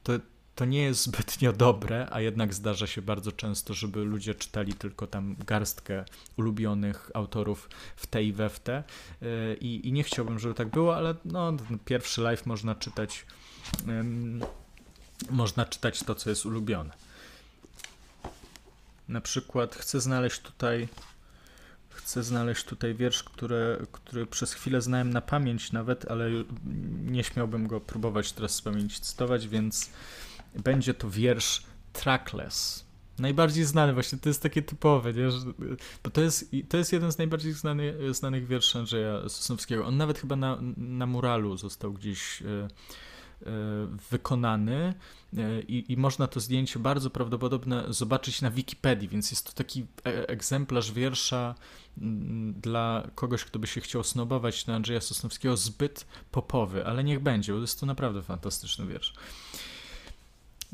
[0.04, 0.14] to,
[0.56, 5.08] to nie jest zbytnio dobre, a jednak zdarza się bardzo często, żeby ludzie czytali tylko
[5.08, 6.06] tam garstkę
[6.38, 8.84] ulubionych autorów w te i we w te.
[9.22, 11.54] Y, I, i nie chciałbym, żeby tak było, ale no,
[11.86, 13.26] pierwszy live można czytać
[13.88, 14.42] um,
[15.30, 16.94] można czytać to, co jest ulubione.
[19.10, 20.88] Na przykład chcę znaleźć tutaj
[21.90, 26.30] chcę znaleźć tutaj wiersz, który, który przez chwilę znałem na pamięć nawet, ale
[27.06, 29.90] nie śmiałbym go próbować teraz z pamięci cytować, więc
[30.56, 31.64] będzie to wiersz
[31.94, 32.92] Trackless.
[33.20, 35.30] Najbardziej znany, właśnie to jest takie typowe, nie?
[36.04, 39.86] bo to jest, to jest jeden z najbardziej znany, znanych wierszy Andrzeja Sosnowskiego.
[39.86, 42.68] On nawet chyba na, na muralu został gdzieś e, e,
[44.12, 44.94] wykonany
[45.38, 49.86] e, i, i, można to zdjęcie bardzo prawdopodobne zobaczyć na Wikipedii, więc jest to taki
[50.04, 51.56] egzemplarz wiersza
[51.98, 57.20] mm, dla kogoś, kto by się chciał snobować na Andrzeja Sosnowskiego zbyt popowy, ale niech
[57.20, 59.14] będzie, bo jest to naprawdę fantastyczny wiersz.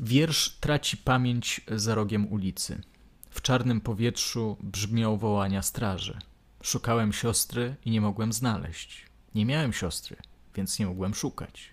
[0.00, 2.82] Wiersz traci pamięć za rogiem ulicy.
[3.30, 6.18] W czarnym powietrzu brzmią wołania straży.
[6.62, 9.06] Szukałem siostry i nie mogłem znaleźć.
[9.34, 10.16] Nie miałem siostry,
[10.54, 11.70] więc nie mogłem szukać.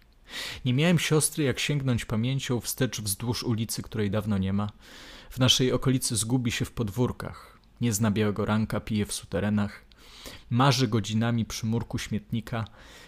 [0.66, 4.70] Nie miałem siostry, jak sięgnąć pamięcią wstecz wzdłuż ulicy, której dawno nie ma.
[5.30, 7.60] W naszej okolicy zgubi się w podwórkach.
[7.82, 9.86] Nie zna białego ranka, pije w suterenach.
[10.50, 12.66] Marzy godzinami przy murku śmietnika.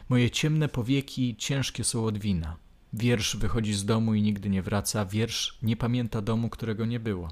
[0.10, 2.58] Moje ciemne powieki ciężkie są od wina.
[2.94, 5.06] Wiersz wychodzi z domu i nigdy nie wraca.
[5.06, 7.32] Wiersz nie pamięta domu, którego nie było.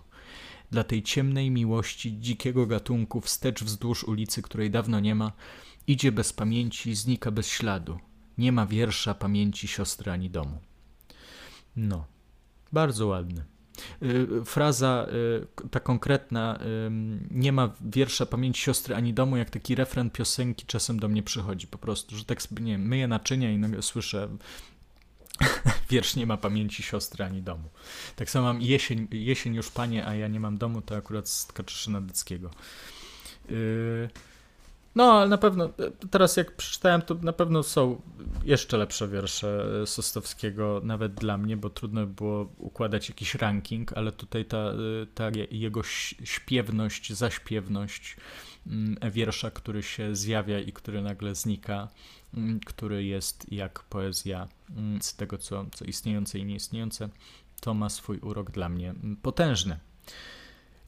[0.72, 5.32] Dla tej ciemnej miłości dzikiego gatunku wstecz wzdłuż ulicy, której dawno nie ma,
[5.88, 8.00] idzie bez pamięci, znika bez śladu.
[8.38, 10.60] Nie ma wiersza pamięci siostry ani domu.
[11.76, 12.06] No,
[12.72, 13.44] bardzo ładny.
[14.04, 15.08] Y, fraza
[15.64, 16.60] y, ta konkretna,
[17.32, 21.68] nie ma wiersza pamięci siostry ani domu, jak taki refren piosenki czasem do mnie przychodzi
[21.68, 24.30] po prostu, że tak sobie, nie wiem, myję naczynia i słyszę
[25.90, 27.70] wiersz nie ma pamięci siostry ani domu.
[28.16, 31.46] Tak samo mam jesień, jesień już panie, a ja nie mam domu, to akurat z
[31.46, 32.50] Kaczyszyna Dyckiego.
[33.50, 34.10] Yy,
[34.96, 35.70] no, ale na pewno,
[36.12, 38.02] teraz jak przeczytałem, to na pewno są
[38.44, 44.46] jeszcze lepsze wiersze Sostowskiego, nawet dla mnie, bo trudno było układać jakiś ranking, ale tutaj
[44.46, 44.72] ta,
[45.16, 45.84] ta jego
[46.24, 48.18] śpiewność, zaśpiewność
[48.68, 51.88] mm, wiersza, który się zjawia i który nagle znika,
[52.34, 54.48] mm, który jest jak poezja
[55.02, 57.10] z tego, co, co istniejące i nieistniejące,
[57.62, 59.80] to ma swój urok dla mnie potężny.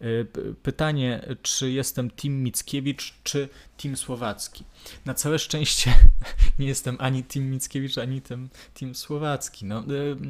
[0.01, 4.63] Y, pytanie, czy jestem Tim Mickiewicz, czy Tim Słowacki.
[5.05, 5.95] Na całe szczęście
[6.59, 8.21] nie jestem ani Tim Mickiewicz, ani
[8.73, 9.65] Tim Słowacki.
[9.65, 9.83] No,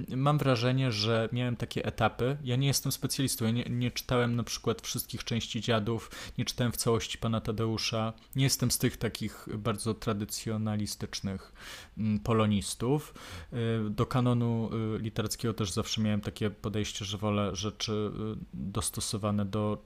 [0.09, 2.37] y, mam wrażenie, że miałem takie etapy.
[2.43, 6.71] Ja nie jestem specjalistą, ja nie, nie czytałem na przykład wszystkich części Dziadów, nie czytałem
[6.71, 8.13] w całości Pana Tadeusza.
[8.35, 11.86] Nie jestem z tych takich bardzo tradycjonalistycznych mm,
[12.23, 13.13] polonistów.
[13.53, 14.69] Y, do kanonu
[14.99, 18.11] literackiego też zawsze miałem takie podejście, że wolę rzeczy
[18.53, 19.77] dostosowane do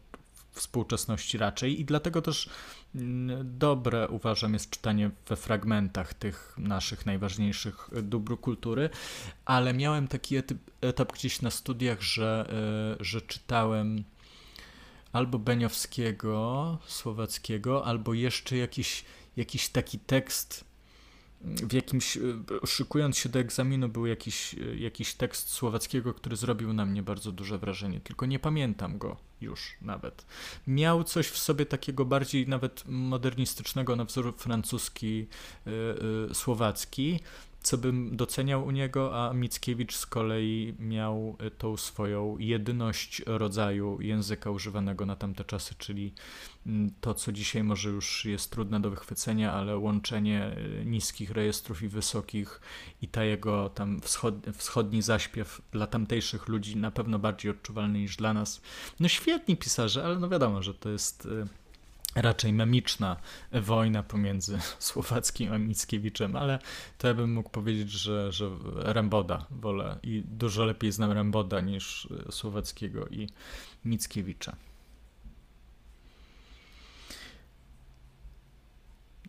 [0.52, 2.50] współczesności raczej i dlatego też
[2.96, 8.90] mm, dobre uważam jest czytanie we fragmentach tych naszych najważniejszych dóbr kultury,
[9.46, 10.36] ale miałem taki
[10.82, 12.54] etap gdzieś na studiach, że,
[13.00, 14.04] że czytałem
[15.14, 19.06] albo Beniowskiego, Słowackiego, albo jeszcze jakiś,
[19.38, 20.71] jakiś taki tekst
[21.44, 22.22] w jakimś, e,
[22.68, 27.32] szykując się do egzaminu, był jakiś, e, jakiś tekst słowackiego, który zrobił na mnie bardzo
[27.32, 30.26] duże wrażenie, tylko nie pamiętam go już nawet.
[30.68, 35.28] Miał coś w sobie takiego bardziej nawet modernistycznego na wzór francuski,
[35.66, 37.20] yy, słowacki,
[37.64, 44.02] co bym doceniał u niego, a Mickiewicz z kolei miał y, tą swoją jedyność rodzaju
[44.02, 46.14] języka używanego na tamte czasy, czyli
[46.66, 51.84] mm, to, co dzisiaj może już jest trudne do wychwycenia, ale łączenie y, niskich rejestrów
[51.84, 52.62] i wysokich
[53.02, 58.16] i ta jego tam wschod, wschodni zaśpiew dla tamtejszych ludzi na pewno bardziej odczuwalny niż
[58.16, 58.62] dla nas.
[59.00, 61.61] No świetni pisarze, ale no wiadomo, że to jest y,
[62.16, 63.18] raczej memiczna
[63.52, 66.60] wojna pomiędzy Słowackim a Mickiewiczem, ale
[66.98, 72.08] to ja bym mógł powiedzieć, że, że Remboda wolę i dużo lepiej znam Remboda niż
[72.30, 73.30] Słowackiego i
[73.86, 74.56] Mickiewicza.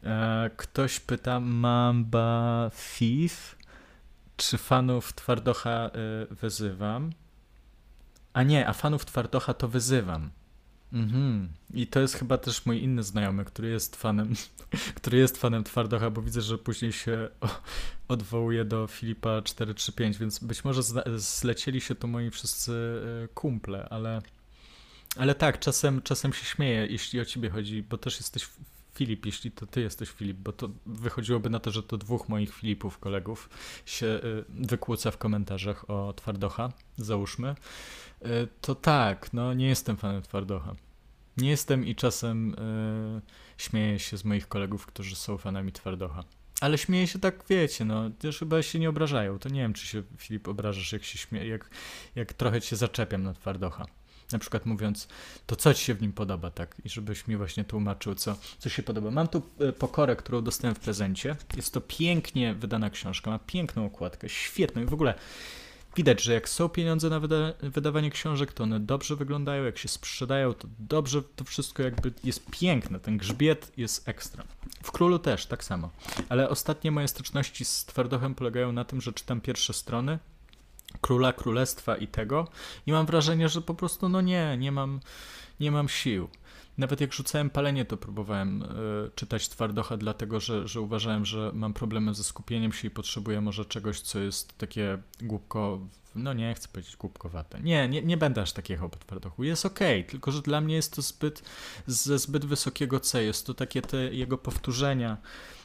[0.04, 3.56] E, ktoś pyta Mamba Thief,
[4.36, 5.90] czy fanów Twardocha e,
[6.30, 7.12] wyzywam?
[8.32, 10.30] A nie, a fanów Twardocha to wyzywam.
[10.92, 11.48] Mhm.
[11.74, 14.34] I to jest chyba też mój inny znajomy, który jest fanem,
[14.96, 17.28] który jest fanem Twardocha, bo widzę, że później się
[18.08, 20.82] odwołuje do Filipa 435, więc być może
[21.16, 22.72] zlecieli się tu moi wszyscy
[23.24, 24.22] e, kumple, ale,
[25.16, 28.48] ale tak, czasem, czasem się śmieję, jeśli o ciebie chodzi, bo też jesteś
[28.94, 32.54] Filip, jeśli to ty jesteś Filip, bo to wychodziłoby na to, że to dwóch moich
[32.54, 33.50] Filipów, kolegów,
[33.86, 37.48] się e, wykłóca w komentarzach o Twardocha, załóżmy.
[37.48, 40.74] E, to tak, no nie jestem fanem Twardocha.
[41.36, 43.20] Nie jestem i czasem yy,
[43.58, 46.24] śmieję się z moich kolegów, którzy są fanami Twardocha.
[46.60, 49.38] Ale śmieję się tak, wiecie, no, też chyba się nie obrażają.
[49.38, 51.70] To nie wiem, czy się, Filip, obrażasz, jak się śmieję, jak,
[52.14, 53.86] jak trochę cię zaczepiam na Twardocha.
[54.32, 55.08] Na przykład mówiąc,
[55.46, 56.76] to co ci się w nim podoba, tak?
[56.84, 59.10] I żebyś mi właśnie tłumaczył, co, co się podoba.
[59.10, 61.36] Mam tu e, pokorę, którą dostałem w prezencie.
[61.56, 65.14] Jest to pięknie wydana książka, ma piękną okładkę, świetną i w ogóle
[65.96, 69.88] Widać, że jak są pieniądze na wyda wydawanie książek, to one dobrze wyglądają, jak się
[69.88, 74.44] sprzedają, to dobrze to wszystko jakby jest piękne, ten grzbiet jest ekstra.
[74.82, 75.90] W Królu też tak samo.
[76.28, 80.18] Ale ostatnie moje styczności z Twardochem polegają na tym, że czytam pierwsze strony
[81.00, 82.48] Króla, Królestwa i tego
[82.86, 85.00] i mam wrażenie, że po prostu no nie, nie mam,
[85.60, 86.28] nie mam sił.
[86.78, 88.66] Nawet jak rzucałem palenie, to próbowałem y,
[89.14, 93.64] czytać Twardocha, dlatego że, że uważałem, że mam problemy ze skupieniem się i potrzebuję może
[93.64, 95.80] czegoś, co jest takie głupko,
[96.14, 97.60] no nie chcę powiedzieć głupkowate.
[97.60, 99.44] Nie, nie, nie będę aż takiego po Twardochu.
[99.44, 101.42] Jest okej, okay, tylko że dla mnie jest to zbyt,
[101.86, 103.24] ze zbyt wysokiego C.
[103.24, 105.16] Jest to takie te jego powtórzenia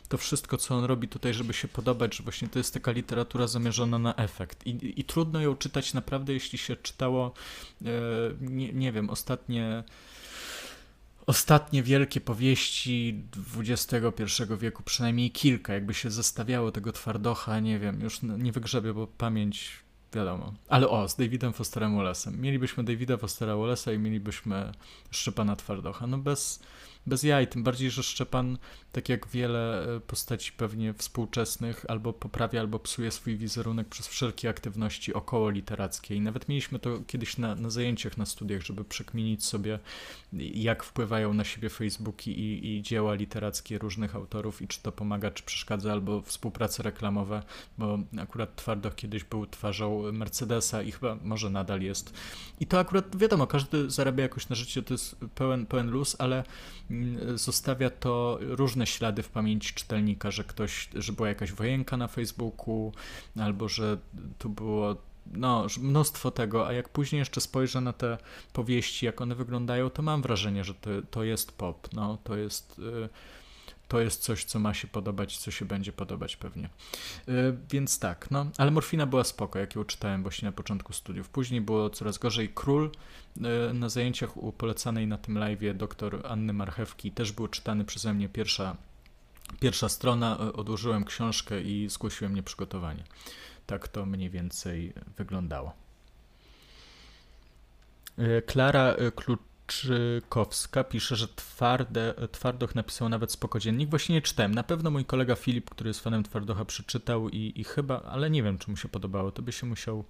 [0.09, 3.47] to wszystko, co on robi tutaj, żeby się podobać, że właśnie to jest taka literatura
[3.47, 4.67] zamierzona na efekt.
[4.67, 7.33] I, i trudno ją czytać naprawdę, jeśli się czytało,
[7.81, 7.89] e,
[8.41, 9.83] nie, nie wiem, ostatnie
[11.25, 13.23] ostatnie wielkie powieści
[13.57, 14.03] XXI
[14.59, 19.71] wieku, przynajmniej kilka, jakby się zestawiało tego twardocha, nie wiem, już nie wygrzebię, bo pamięć
[20.13, 20.53] wiadomo.
[20.67, 22.37] Ale o, z Davidem Fosterem Wallace'em.
[22.37, 24.71] Mielibyśmy Davida Fostera Wallace'a i mielibyśmy
[25.11, 26.07] Szczepana Twardocha.
[26.07, 26.59] No bez,
[27.07, 28.57] bez jaj, tym bardziej, że Szczepan,
[28.91, 34.49] tak jak wiele e, postaci pewnie współczesnych, albo poprawia, albo psuje swój wizerunek przez wszelkie
[34.49, 36.15] aktywności około literackie.
[36.15, 39.79] I nawet mieliśmy to kiedyś na, na zajęciach na studiach, żeby przekminić sobie,
[40.53, 45.31] jak wpływają na siebie Facebooki i, i dzieła literackie różnych autorów i czy to pomaga,
[45.31, 47.43] czy przeszkadza, albo współprace reklamowe,
[47.77, 52.13] bo akurat Twardoch kiedyś był twarzą Mercedesa i chyba może nadal jest.
[52.59, 56.43] I to akurat, wiadomo, każdy zarabia jakoś na życie, to jest pełen, pełen luz, ale
[57.35, 62.93] zostawia to różne ślady w pamięci czytelnika, że ktoś, że była jakaś wojenka na Facebooku,
[63.39, 63.97] albo że
[64.37, 64.95] tu było
[65.33, 68.17] no, mnóstwo tego, a jak później jeszcze spojrzę na te
[68.53, 72.79] powieści, jak one wyglądają, to mam wrażenie, że to, to jest pop, no, to jest...
[72.79, 73.36] Y
[73.87, 76.69] to jest coś, co ma się podobać, co się będzie podobać pewnie.
[77.27, 81.29] Yy, więc tak, no, ale morfina była spoko, jak ją czytałem właśnie na początku studiów.
[81.29, 82.49] Później było coraz gorzej.
[82.55, 82.91] Król
[83.35, 88.13] yy, na zajęciach u polecanej na tym live'ie doktor Anny Marchewki też był czytany przeze
[88.13, 88.77] mnie pierwsza,
[89.59, 90.37] pierwsza strona.
[90.39, 93.03] Yy, odłożyłem książkę i zgłosiłem nieprzygotowanie.
[93.65, 95.73] Tak to mniej więcej wyglądało.
[98.45, 103.89] Klara Klucz Czykowska pisze, że twarde, Twardoch napisał nawet spokodziennik.
[103.89, 104.55] Właśnie nie czytałem.
[104.55, 108.43] Na pewno mój kolega Filip, który jest fanem Twardocha, przeczytał i, i chyba, ale nie
[108.43, 109.31] wiem, czy mu się podobało.
[109.31, 110.05] To by się musiał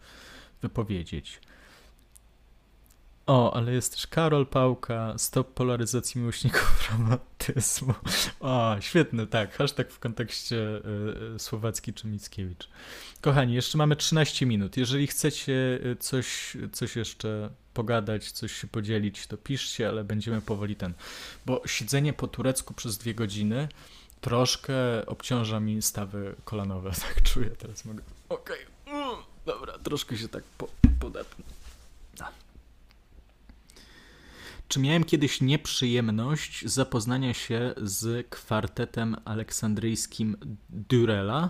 [0.62, 1.40] wypowiedzieć.
[3.28, 7.94] O, ale jest też Karol Pałka, stop polaryzacji miłośników romantyzmu.
[8.40, 12.70] O, świetny, tak, hashtag w kontekście y, y, Słowacki czy Mickiewicz.
[13.22, 14.78] Kochani, jeszcze mamy 13 minut.
[14.78, 20.76] Jeżeli chcecie y, coś, coś jeszcze pogadać, coś się podzielić, to piszcie, ale będziemy powoli
[20.76, 20.94] ten.
[21.45, 23.68] Bo siedzenie po turecku przez dwie godziny
[24.22, 27.86] troszkę obciąża mi stawy kolanowe, tak czuję teraz.
[27.86, 28.04] Mogę.
[28.30, 28.95] Okej, okay.
[28.95, 30.68] Mm, dobra, troszkę się tak po,
[30.99, 31.45] podepnę.
[34.68, 40.38] Czy miałem kiedyś nieprzyjemność zapoznania się z kwartetem aleksandryjskim
[40.69, 41.49] Durela?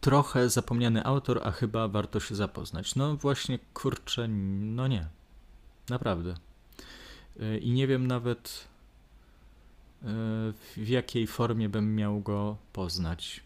[0.00, 2.94] Trochę zapomniany autor, a chyba warto się zapoznać.
[2.94, 5.06] No właśnie, kurczę, no nie.
[5.88, 6.34] Naprawdę.
[7.40, 8.68] Y, I nie wiem nawet
[10.02, 10.06] y,
[10.76, 13.45] w jakiej formie bym miał go poznać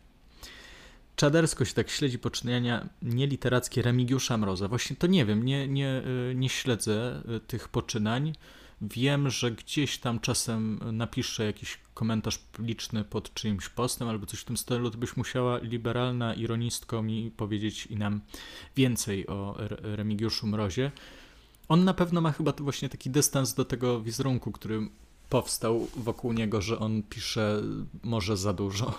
[1.20, 4.68] czadersko się tak śledzi poczynania nieliterackie Remigiusza Mroza.
[4.68, 8.32] Właśnie to nie wiem, nie, nie, y, nie śledzę y, tych poczynań.
[8.80, 14.44] Wiem, że gdzieś tam czasem napiszę jakiś komentarz publiczny pod czyimś postem albo coś w
[14.44, 18.20] tym stylu, to byś musiała liberalna ironistko mi powiedzieć i nam
[18.76, 20.90] więcej o Remigiuszu Mrozie.
[21.68, 24.88] On na pewno ma chyba to właśnie taki dystans do tego wizerunku, który
[25.28, 27.62] powstał wokół niego, że on pisze
[28.02, 28.98] może za dużo.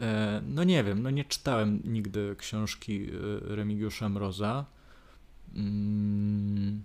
[0.00, 4.64] E, no nie wiem, no nie czytałem nigdy książki e, Remigiusza Mroza.
[5.54, 6.82] Mm.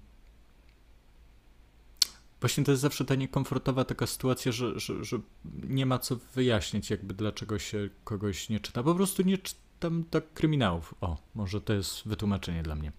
[2.42, 5.20] Właśnie to jest zawsze ta niekomfortowa taka sytuacja, że, że, że
[5.64, 8.84] nie ma co wyjaśnić, jakby dlaczego się kogoś nie czyta.
[8.84, 10.96] Po prostu nie czytam tak kryminałów.
[11.02, 12.92] O, może to jest wytłumaczenie dla mnie.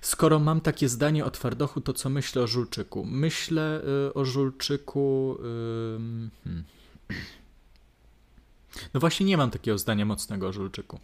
[0.00, 3.04] Skoro mam takie zdanie o twardochu, to co myślę o Żulczyku?
[3.04, 5.36] Myślę y, o Żulczyku.
[5.38, 5.44] Y,
[6.44, 6.64] hmm.
[8.94, 11.00] No właśnie nie mam takiego zdania mocnego o Żulczyku.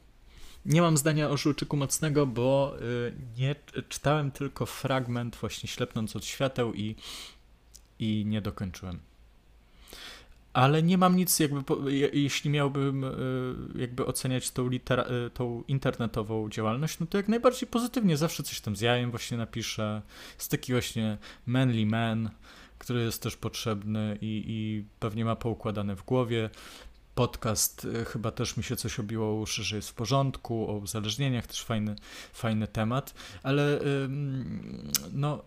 [0.65, 3.55] Nie mam zdania o Żulczyku mocnego, bo y, nie
[3.89, 6.97] czytałem tylko fragment właśnie ślepnąc od świateł i,
[7.99, 8.99] i nie dokończyłem.
[10.53, 13.11] Ale nie mam nic, jakby, jeśli miałbym y,
[13.75, 18.17] jakby oceniać tą, litera, y, tą internetową działalność, no to jak najbardziej pozytywnie.
[18.17, 20.03] Zawsze coś tam z jajem właśnie napiszę.
[20.35, 22.31] Jest taki właśnie manly man,
[22.79, 26.51] który jest też potrzebny i, i pewnie ma poukładane w głowie
[27.19, 31.47] podcast y, chyba też mi się coś obiło uszy, że jest w porządku, o uzależnieniach
[31.47, 31.97] też fajny,
[32.33, 33.81] fajny temat, ale
[35.13, 35.43] no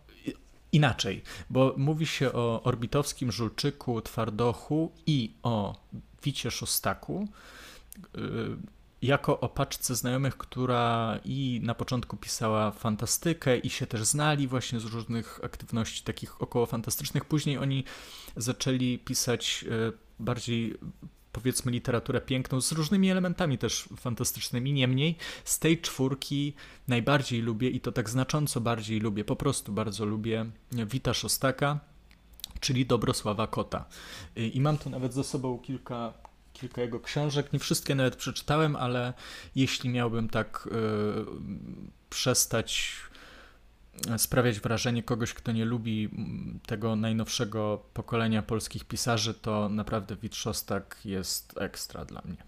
[0.72, 5.76] inaczej, bo mówi się o orbitowskim żulczyku, twardochu i o
[6.24, 7.28] Wicie Szostaku
[8.16, 8.20] y,
[9.02, 14.80] jako o paczce znajomych, która i na początku pisała fantastykę i się też znali właśnie
[14.80, 17.26] z różnych aktywności takich około fantastycznych.
[17.26, 17.84] Później oni
[18.36, 20.78] zaczęli pisać y, bardziej
[21.32, 24.74] powiedzmy literaturę piękną z różnymi elementami też fantastycznymi.
[24.74, 26.54] Niemniej z tej czwórki
[26.88, 31.80] najbardziej lubię i to tak znacząco bardziej lubię, po prostu bardzo lubię Wita Szostaka,
[32.60, 33.86] czyli Dobrosława Kota.
[34.36, 36.14] I mam tu nawet ze sobą kilka,
[36.54, 37.54] kilka jego książek.
[37.54, 39.14] Nie wszystkie nawet przeczytałem, ale
[39.56, 41.26] jeśli miałbym tak yy,
[42.10, 42.96] przestać
[44.18, 46.10] sprawiać wrażenie kogoś, kto nie lubi
[46.66, 52.44] tego najnowszego pokolenia polskich pisarzy, to naprawdę Witrzostak jest ekstra dla mnie.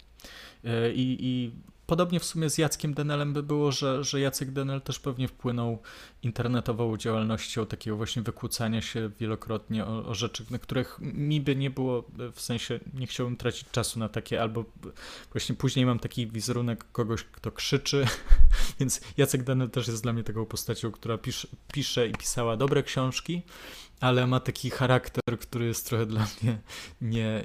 [0.94, 1.52] I, i
[1.86, 5.78] Podobnie w sumie z Jackiem Denelem by było, że, że Jacek Denel też pewnie wpłynął
[6.22, 11.70] internetową działalnością takiego właśnie wykłócania się wielokrotnie o, o, rzeczy, na których mi by nie
[11.70, 14.64] było, w sensie nie chciałbym tracić czasu na takie, albo
[15.32, 18.06] właśnie później mam taki wizerunek kogoś, kto krzyczy,
[18.80, 22.82] więc Jacek Denel też jest dla mnie taką postacią, która pisze, pisze i pisała dobre
[22.82, 23.42] książki,
[24.00, 26.58] ale ma taki charakter, który jest trochę dla mnie
[27.00, 27.44] nie,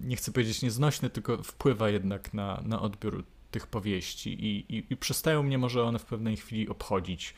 [0.00, 4.96] nie chcę powiedzieć nieznośny, tylko wpływa jednak na, na odbiór tych powieści i, i, i
[4.96, 7.34] przestają mnie może one w pewnej chwili obchodzić.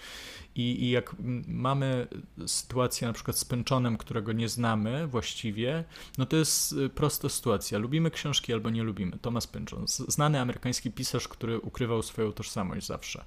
[0.55, 1.17] I, I, jak
[1.47, 2.07] mamy
[2.47, 5.85] sytuację na przykład z Pęczonem, którego nie znamy właściwie,
[6.19, 7.79] no to jest y, prosta sytuacja.
[7.79, 9.19] Lubimy książki albo nie lubimy.
[9.19, 13.25] Thomas Pynchon, znany amerykański pisarz, który ukrywał swoją tożsamość zawsze.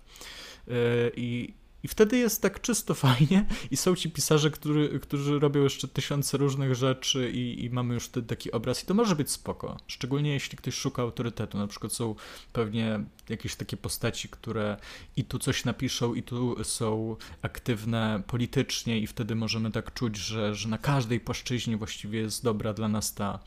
[0.67, 0.71] Y,
[1.15, 1.53] I,
[1.83, 6.37] i wtedy jest tak czysto fajnie i są ci pisarze, który, którzy robią jeszcze tysiące
[6.37, 9.77] różnych rzeczy i, i mamy już wtedy taki obraz i to może być spoko.
[9.87, 11.57] Szczególnie jeśli ktoś szuka autorytetu.
[11.57, 12.15] Na przykład są
[12.53, 12.99] pewnie
[13.29, 14.77] jakieś takie postaci, które
[15.15, 20.55] i tu coś napiszą i tu są aktywne politycznie i wtedy możemy tak czuć, że,
[20.55, 23.39] że na każdej płaszczyźnie właściwie jest dobra dla nas ta,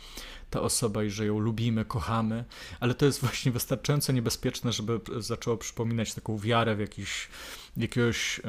[0.51, 2.44] ta osoba i że ją lubimy, kochamy,
[2.81, 7.28] ale to jest właśnie wystarczająco niebezpieczne, żeby zaczęło przypominać taką wiarę w jakiś,
[7.77, 8.41] jakiegoś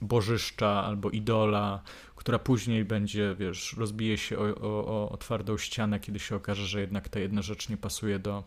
[0.00, 1.82] bożyszcza albo idola,
[2.16, 6.80] która później będzie, wiesz, rozbije się o, o, o twardą ścianę, kiedy się okaże, że
[6.80, 8.44] jednak ta jedna rzecz nie pasuje do,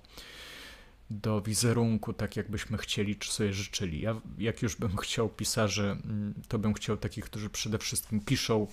[1.10, 4.02] do wizerunku, tak jakbyśmy chcieli, czy sobie życzyli.
[4.02, 8.68] Ja, jak już bym chciał pisarzy, mm, to bym chciał takich, którzy przede wszystkim piszą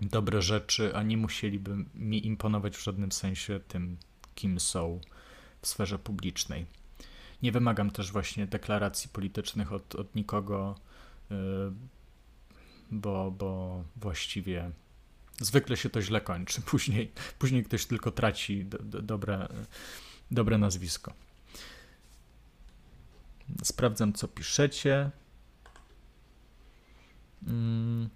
[0.00, 3.96] dobre rzeczy, a nie musieliby mi imponować w żadnym sensie tym,
[4.34, 5.00] kim są
[5.62, 6.66] w sferze publicznej.
[7.42, 10.74] Nie wymagam też właśnie deklaracji politycznych od, od nikogo,
[11.30, 11.36] yy,
[12.90, 14.70] bo, bo właściwie
[15.40, 16.62] zwykle się to źle kończy.
[16.70, 19.48] Później, później ktoś tylko traci do, do, dobre,
[20.30, 21.12] dobre nazwisko.
[23.62, 25.10] Sprawdzam, co piszecie.
[27.46, 28.08] Mm.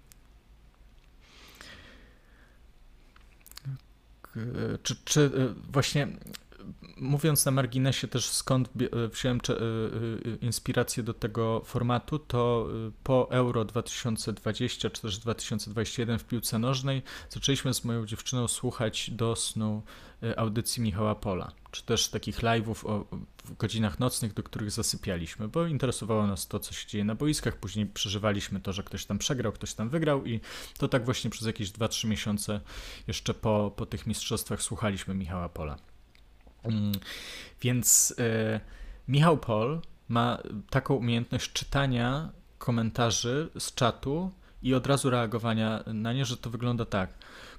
[4.83, 5.31] Czy, czy
[5.69, 6.07] właśnie
[6.97, 8.69] mówiąc na marginesie też skąd
[9.13, 9.39] wziąłem
[10.41, 12.67] inspirację do tego formatu, to
[13.03, 19.35] po Euro 2020 czy też 2021 w piłce nożnej zaczęliśmy z moją dziewczyną słuchać do
[19.35, 19.83] snu
[20.37, 23.05] audycji Michała Pola, czy też takich live'ów
[23.45, 27.57] w godzinach nocnych, do których zasypialiśmy, bo interesowało nas to, co się dzieje na boiskach.
[27.57, 30.39] Później przeżywaliśmy to, że ktoś tam przegrał, ktoś tam wygrał, i
[30.77, 32.61] to tak właśnie przez jakieś 2-3 miesiące
[33.07, 35.77] jeszcze po, po tych mistrzostwach słuchaliśmy Michała Pola.
[36.67, 36.91] Mm,
[37.61, 38.59] więc y,
[39.07, 40.37] Michał Pol ma
[40.69, 44.31] taką umiejętność czytania komentarzy z czatu
[44.63, 47.09] i od razu reagowania na nie, że to wygląda tak.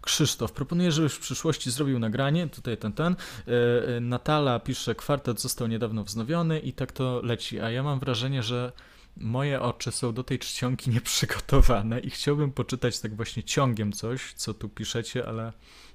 [0.01, 3.17] Krzysztof, proponuję, żebyś w przyszłości zrobił nagranie, tutaj ten, ten.
[3.49, 8.01] E, e, Natala pisze, kwartet został niedawno wznowiony i tak to leci, a ja mam
[8.01, 8.73] wrażenie, że
[9.17, 14.55] moje oczy są do tej czcionki nieprzygotowane i chciałbym poczytać tak właśnie ciągiem coś, co
[14.55, 15.53] tu piszecie, ale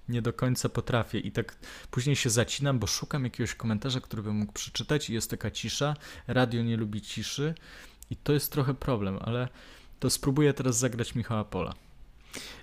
[0.09, 1.55] nie do końca potrafię i tak
[1.91, 5.95] później się zacinam, bo szukam jakiegoś komentarza, który bym mógł przeczytać i jest taka cisza,
[6.27, 7.55] radio nie lubi ciszy
[8.09, 9.47] i to jest trochę problem, ale
[9.99, 11.73] to spróbuję teraz zagrać Michała Pola.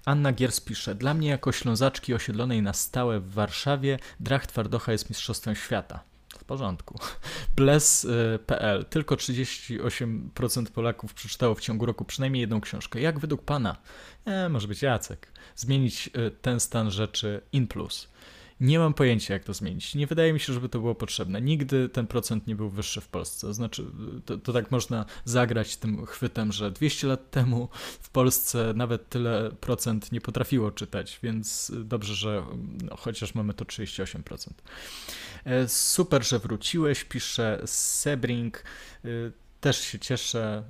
[0.05, 5.11] Anna Giers pisze, dla mnie jako ślązaczki osiedlonej na stałe w Warszawie Drach Twardocha jest
[5.11, 6.10] mistrzostwem świata.
[6.51, 6.99] Porządku.
[7.57, 8.85] Bless.pl.
[8.85, 13.01] Tylko 38% Polaków przeczytało w ciągu roku przynajmniej jedną książkę.
[13.01, 13.77] Jak według Pana?
[14.25, 15.33] E, może być Jacek.
[15.57, 18.09] Zmienić e, ten stan rzeczy in plus.
[18.61, 19.95] Nie mam pojęcia, jak to zmienić.
[19.95, 21.41] Nie wydaje mi się, żeby to było potrzebne.
[21.41, 23.55] Nigdy ten procent nie był wyższy w Polsce.
[23.55, 23.85] Znaczy,
[24.25, 27.69] to, to, tak można zagrać tym chwytem, że 200 lat temu
[28.01, 32.43] w Polsce nawet tyle procent nie potrafiło czytać, więc dobrze, że
[32.85, 34.51] no, chociaż mamy to 38%.
[35.45, 38.65] E, super, że wróciłeś, pisze Sebring.
[39.05, 39.09] E,
[39.61, 40.63] też się cieszę.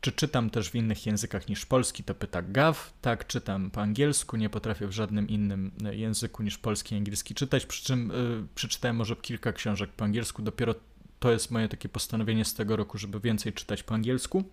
[0.00, 2.04] Czy czytam też w innych językach niż polski?
[2.04, 2.92] To pyta Gav.
[3.02, 7.34] Tak, czytam po angielsku, nie potrafię w żadnym innym e, języku niż polski i angielski
[7.34, 10.42] czytać, przy czym y, przeczytałem może kilka książek po angielsku.
[10.42, 10.74] Dopiero
[11.20, 14.44] to jest moje takie postanowienie z tego roku, żeby więcej czytać po angielsku.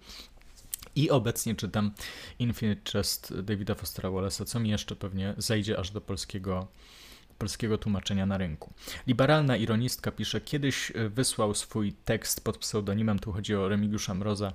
[0.96, 1.92] I obecnie czytam
[2.40, 6.68] Infinite Chest Davida Fostera Wallace'a, co mi jeszcze pewnie zejdzie aż do polskiego
[7.38, 8.74] polskiego tłumaczenia na rynku.
[9.08, 14.54] Liberalna ironistka pisze, kiedyś e, wysłał swój tekst pod pseudonimem, tu chodzi o Remigiusza Mroza,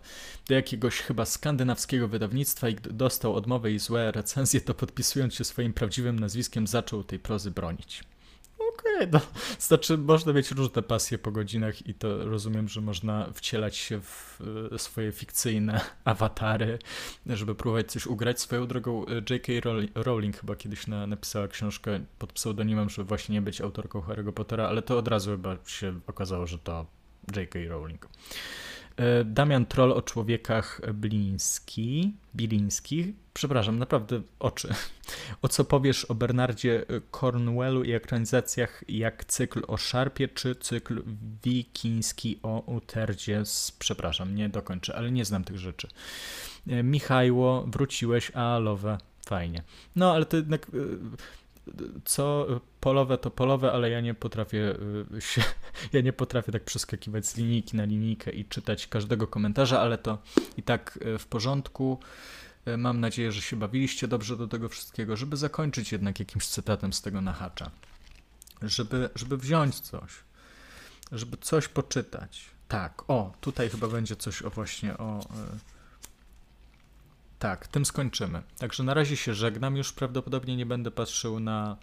[0.48, 5.72] do jakiegoś chyba skandynawskiego wydawnictwa i dostał odmowę i złe recenzje, to podpisując się swoim
[5.72, 8.09] prawdziwym nazwiskiem zaczął tej prozy bronić.
[8.80, 9.20] Okej, okay, no,
[9.68, 14.40] znaczy można mieć różne pasje po godzinach i to rozumiem, że można wcielać się w
[14.72, 16.78] e, swoje fikcyjne awatary,
[17.26, 18.40] żeby próbować coś ugrać.
[18.40, 19.52] Swoją drogą e, J.K.
[19.94, 24.68] Rowling chyba kiedyś na, napisała książkę pod pseudonimem, żeby właśnie nie być autorką Harry'ego Pottera,
[24.68, 26.86] ale to od razu chyba się okazało, że to
[27.36, 27.58] J.K.
[27.68, 28.08] Rowling.
[29.00, 33.06] E, Damian Troll o człowiekach Bliński, Bilińskich.
[33.34, 34.68] Przepraszam, naprawdę oczy.
[35.42, 41.02] O co powiesz o Bernardzie Cornwellu i ekranizacjach jak cykl o Szarpie, czy cykl
[41.44, 43.42] wikiński o Uterdzie?
[43.78, 45.88] Przepraszam, nie dokończę, ale nie znam tych rzeczy.
[46.68, 49.62] E, Michajło, wróciłeś, a lowe, fajnie.
[49.96, 50.68] No, ale to jednak e,
[52.04, 52.46] co
[52.80, 54.76] polowe to polowe, ale ja nie potrafię
[55.16, 55.42] y, się,
[55.92, 60.18] ja nie potrafię tak przeskakiwać z linijki na linijkę i czytać każdego komentarza, ale to
[60.56, 62.00] i tak y, w porządku.
[62.68, 66.92] Y, mam nadzieję, że się bawiliście dobrze do tego wszystkiego, żeby zakończyć jednak jakimś cytatem
[66.92, 67.70] z tego nahacza.
[68.62, 70.10] Żeby, żeby wziąć coś,
[71.12, 72.50] żeby coś poczytać.
[72.68, 75.20] Tak, o, tutaj chyba będzie coś o właśnie o
[77.40, 78.42] tak, tym skończymy.
[78.58, 79.76] Także na razie się żegnam.
[79.76, 81.76] Już prawdopodobnie nie będę patrzył na,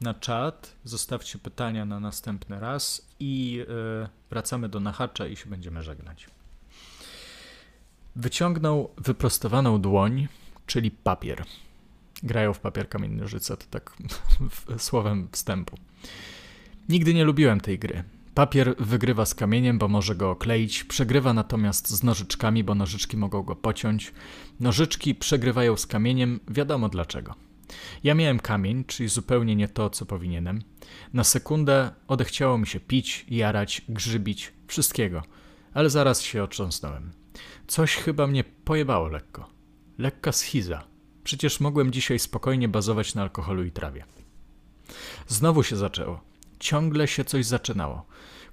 [0.00, 0.72] na czat.
[0.84, 6.26] Zostawcie pytania na następny raz i yy, wracamy do Nachacza i się będziemy żegnać.
[8.16, 10.28] Wyciągnął wyprostowaną dłoń,
[10.66, 11.44] czyli papier.
[12.22, 13.96] Grają w papier kamień nożyce, to tak
[14.78, 15.78] słowem wstępu.
[16.88, 18.04] Nigdy nie lubiłem tej gry.
[18.36, 23.42] Papier wygrywa z kamieniem, bo może go okleić, przegrywa natomiast z nożyczkami, bo nożyczki mogą
[23.42, 24.12] go pociąć.
[24.60, 27.34] Nożyczki przegrywają z kamieniem, wiadomo dlaczego.
[28.04, 30.62] Ja miałem kamień, czyli zupełnie nie to, co powinienem.
[31.12, 35.22] Na sekundę odechciało mi się pić, jarać, grzybić, wszystkiego,
[35.74, 37.12] ale zaraz się otrząsnąłem.
[37.66, 39.48] Coś chyba mnie pojebało lekko.
[39.98, 40.84] Lekka schiza.
[41.24, 44.04] Przecież mogłem dzisiaj spokojnie bazować na alkoholu i trawie.
[45.26, 46.20] Znowu się zaczęło.
[46.58, 48.06] Ciągle się coś zaczynało.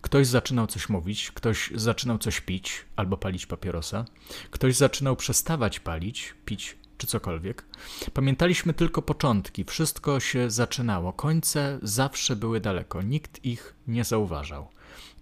[0.03, 4.05] Ktoś zaczynał coś mówić, ktoś zaczynał coś pić albo palić papierosa,
[4.51, 7.65] ktoś zaczynał przestawać palić, pić czy cokolwiek.
[8.13, 14.67] Pamiętaliśmy tylko początki, wszystko się zaczynało, końce zawsze były daleko, nikt ich nie zauważał.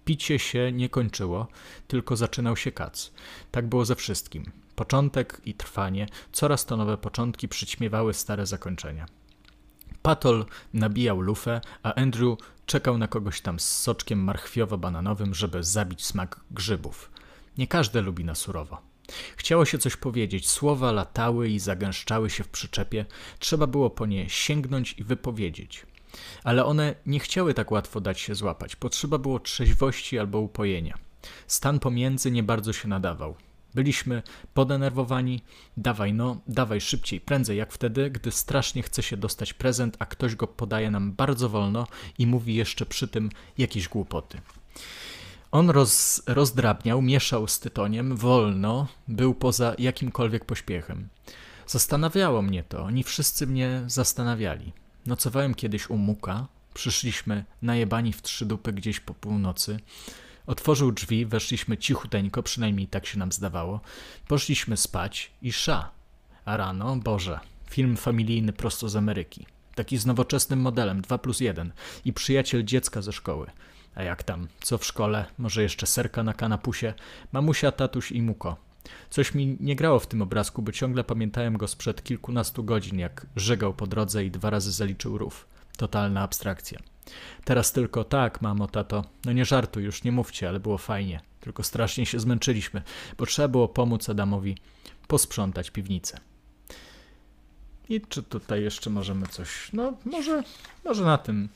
[0.04, 1.46] Picie się nie kończyło,
[1.88, 3.12] tylko zaczynał się kac.
[3.50, 4.44] Tak było ze wszystkim.
[4.76, 9.06] Początek i trwanie, coraz to nowe początki przyćmiewały stare zakończenia.
[10.02, 12.38] Patol nabijał lufę, a Andrew
[12.72, 17.10] czekał na kogoś tam z soczkiem marchwiowo-bananowym, żeby zabić smak grzybów.
[17.58, 18.78] Nie każdy lubi na surowo.
[19.36, 23.06] Chciało się coś powiedzieć, słowa latały i zagęszczały się w przyczepie,
[23.38, 25.86] trzeba było po nie sięgnąć i wypowiedzieć.
[26.44, 30.98] Ale one nie chciały tak łatwo dać się złapać, potrzeba było trzeźwości albo upojenia.
[31.46, 33.34] Stan pomiędzy nie bardzo się nadawał.
[33.74, 34.22] Byliśmy
[34.54, 35.42] podenerwowani.
[35.76, 40.36] Dawaj no, dawaj szybciej, prędzej jak wtedy, gdy strasznie chce się dostać prezent, a ktoś
[40.36, 41.86] go podaje nam bardzo wolno
[42.18, 44.40] i mówi jeszcze przy tym jakieś głupoty.
[45.50, 51.08] On roz, rozdrabniał, mieszał z tytoniem, wolno, był poza jakimkolwiek pośpiechem.
[51.66, 54.72] Zastanawiało mnie to, oni wszyscy mnie zastanawiali.
[55.06, 59.80] Nocowałem kiedyś u Muka, przyszliśmy najebani w trzy dupy gdzieś po północy.
[60.46, 63.80] Otworzył drzwi, weszliśmy cichuteńko, przynajmniej tak się nam zdawało.
[64.28, 65.90] Poszliśmy spać i sza.
[66.44, 67.40] A rano, Boże,
[67.70, 69.46] film familijny prosto z Ameryki.
[69.74, 71.72] Taki z nowoczesnym modelem, 2 plus 1
[72.04, 73.50] i przyjaciel dziecka ze szkoły.
[73.94, 75.24] A jak tam, co w szkole?
[75.38, 76.94] Może jeszcze serka na kanapusie?
[77.32, 78.56] Mamusia, tatuś i muko.
[79.10, 83.26] Coś mi nie grało w tym obrazku, bo ciągle pamiętałem go sprzed kilkunastu godzin, jak
[83.36, 85.46] żegał po drodze i dwa razy zaliczył rów.
[85.76, 86.91] Totalna abstrakcja.
[87.44, 91.20] Teraz tylko tak, mamo, tato, no nie żartuj, już nie mówcie, ale było fajnie.
[91.40, 92.82] Tylko strasznie się zmęczyliśmy,
[93.18, 94.56] bo trzeba było pomóc Adamowi
[95.08, 96.20] posprzątać piwnicę.
[97.88, 100.42] I czy tutaj jeszcze możemy coś, no może,
[100.84, 101.48] może na tym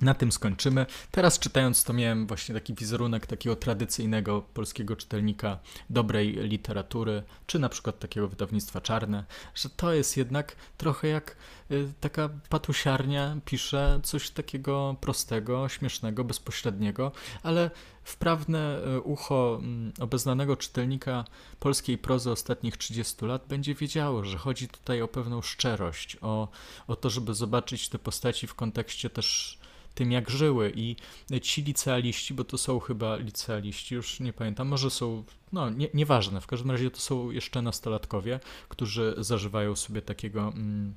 [0.00, 0.86] na tym skończymy.
[1.10, 5.58] Teraz czytając to miałem właśnie taki wizerunek takiego tradycyjnego polskiego czytelnika
[5.90, 11.36] dobrej literatury, czy na przykład takiego wydawnictwa czarne, że to jest jednak trochę jak
[11.70, 17.12] y, taka patusiarnia pisze coś takiego prostego, śmiesznego, bezpośredniego,
[17.42, 17.70] ale
[18.04, 21.24] wprawne y, ucho mm, obeznanego czytelnika
[21.60, 26.48] polskiej prozy ostatnich 30 lat będzie wiedziało, że chodzi tutaj o pewną szczerość, o,
[26.86, 29.58] o to, żeby zobaczyć te postaci w kontekście też
[29.94, 30.72] tym, jak żyły.
[30.76, 30.96] I
[31.42, 36.40] ci licealiści, bo to są chyba licealiści, już nie pamiętam, może są, no nie, nieważne,
[36.40, 40.52] w każdym razie to są jeszcze nastolatkowie, którzy zażywają sobie takiego.
[40.56, 40.94] Mm,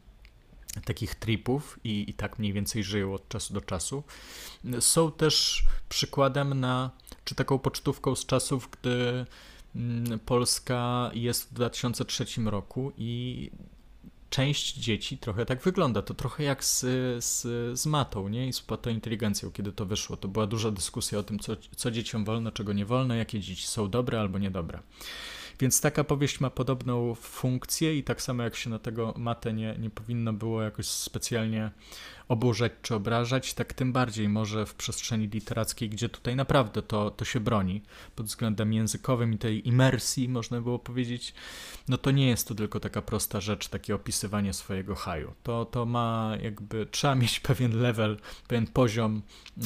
[0.85, 4.03] takich tripów i, i tak mniej więcej żyją od czasu do czasu.
[4.79, 6.91] Są też przykładem na,
[7.25, 9.25] czy taką pocztówką z czasów, gdy
[9.75, 13.51] mm, Polska jest w 2003 roku i
[14.29, 16.01] część dzieci trochę tak wygląda.
[16.01, 16.79] To trochę jak z,
[17.23, 17.41] z,
[17.79, 18.47] z matą, nie?
[18.47, 20.17] I z inteligencją, kiedy to wyszło.
[20.17, 23.67] To była duża dyskusja o tym, co, co dzieciom wolno, czego nie wolno, jakie dzieci
[23.67, 24.79] są dobre albo niedobre.
[25.59, 29.75] Więc taka powieść ma podobną funkcję i tak samo jak się na tego matę nie,
[29.79, 31.71] nie powinno było jakoś specjalnie
[32.27, 37.25] oburzać czy obrażać, tak tym bardziej może w przestrzeni literackiej, gdzie tutaj naprawdę to, to
[37.25, 37.81] się broni
[38.15, 41.33] pod względem językowym i tej imersji, można było powiedzieć,
[41.87, 45.33] no to nie jest to tylko taka prosta rzecz, takie opisywanie swojego haju.
[45.43, 48.17] To, to ma jakby, trzeba mieć pewien level,
[48.47, 49.21] pewien poziom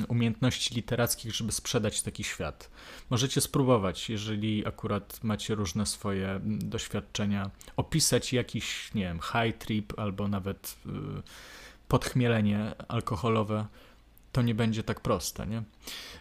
[0.08, 2.72] umiejętności literackich, żeby sprzedać taki świat.
[3.10, 10.28] Możecie spróbować, jeżeli akurat macie różne swoje doświadczenia, opisać jakiś, nie wiem, high trip albo
[10.28, 10.78] nawet...
[10.86, 11.22] Yy,
[11.92, 13.66] podchmielenie alkoholowe,
[14.32, 15.64] to nie będzie tak proste, nie?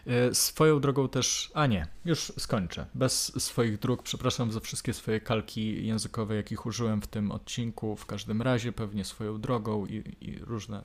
[0.07, 2.85] E, swoją drogą też, a nie, już skończę.
[2.93, 7.95] Bez swoich dróg, przepraszam za wszystkie swoje kalki językowe, jakich użyłem w tym odcinku.
[7.95, 10.83] W każdym razie pewnie swoją drogą i, i różne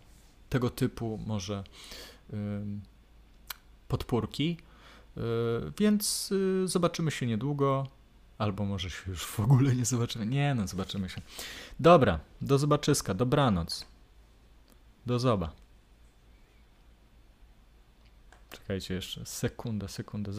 [0.48, 1.64] tego typu może
[3.88, 4.56] podpórki.
[5.16, 5.20] E,
[5.78, 7.86] więc y, zobaczymy się niedługo.
[8.38, 10.26] Albo może się już w ogóle nie zobaczymy.
[10.26, 11.20] Nie, no zobaczymy się.
[11.80, 13.95] Dobra, do zobaczyska, dobranoc.
[15.06, 15.52] Do zoba.
[18.50, 19.26] Czekajcie jeszcze.
[19.26, 20.32] Sekunda, sekunda.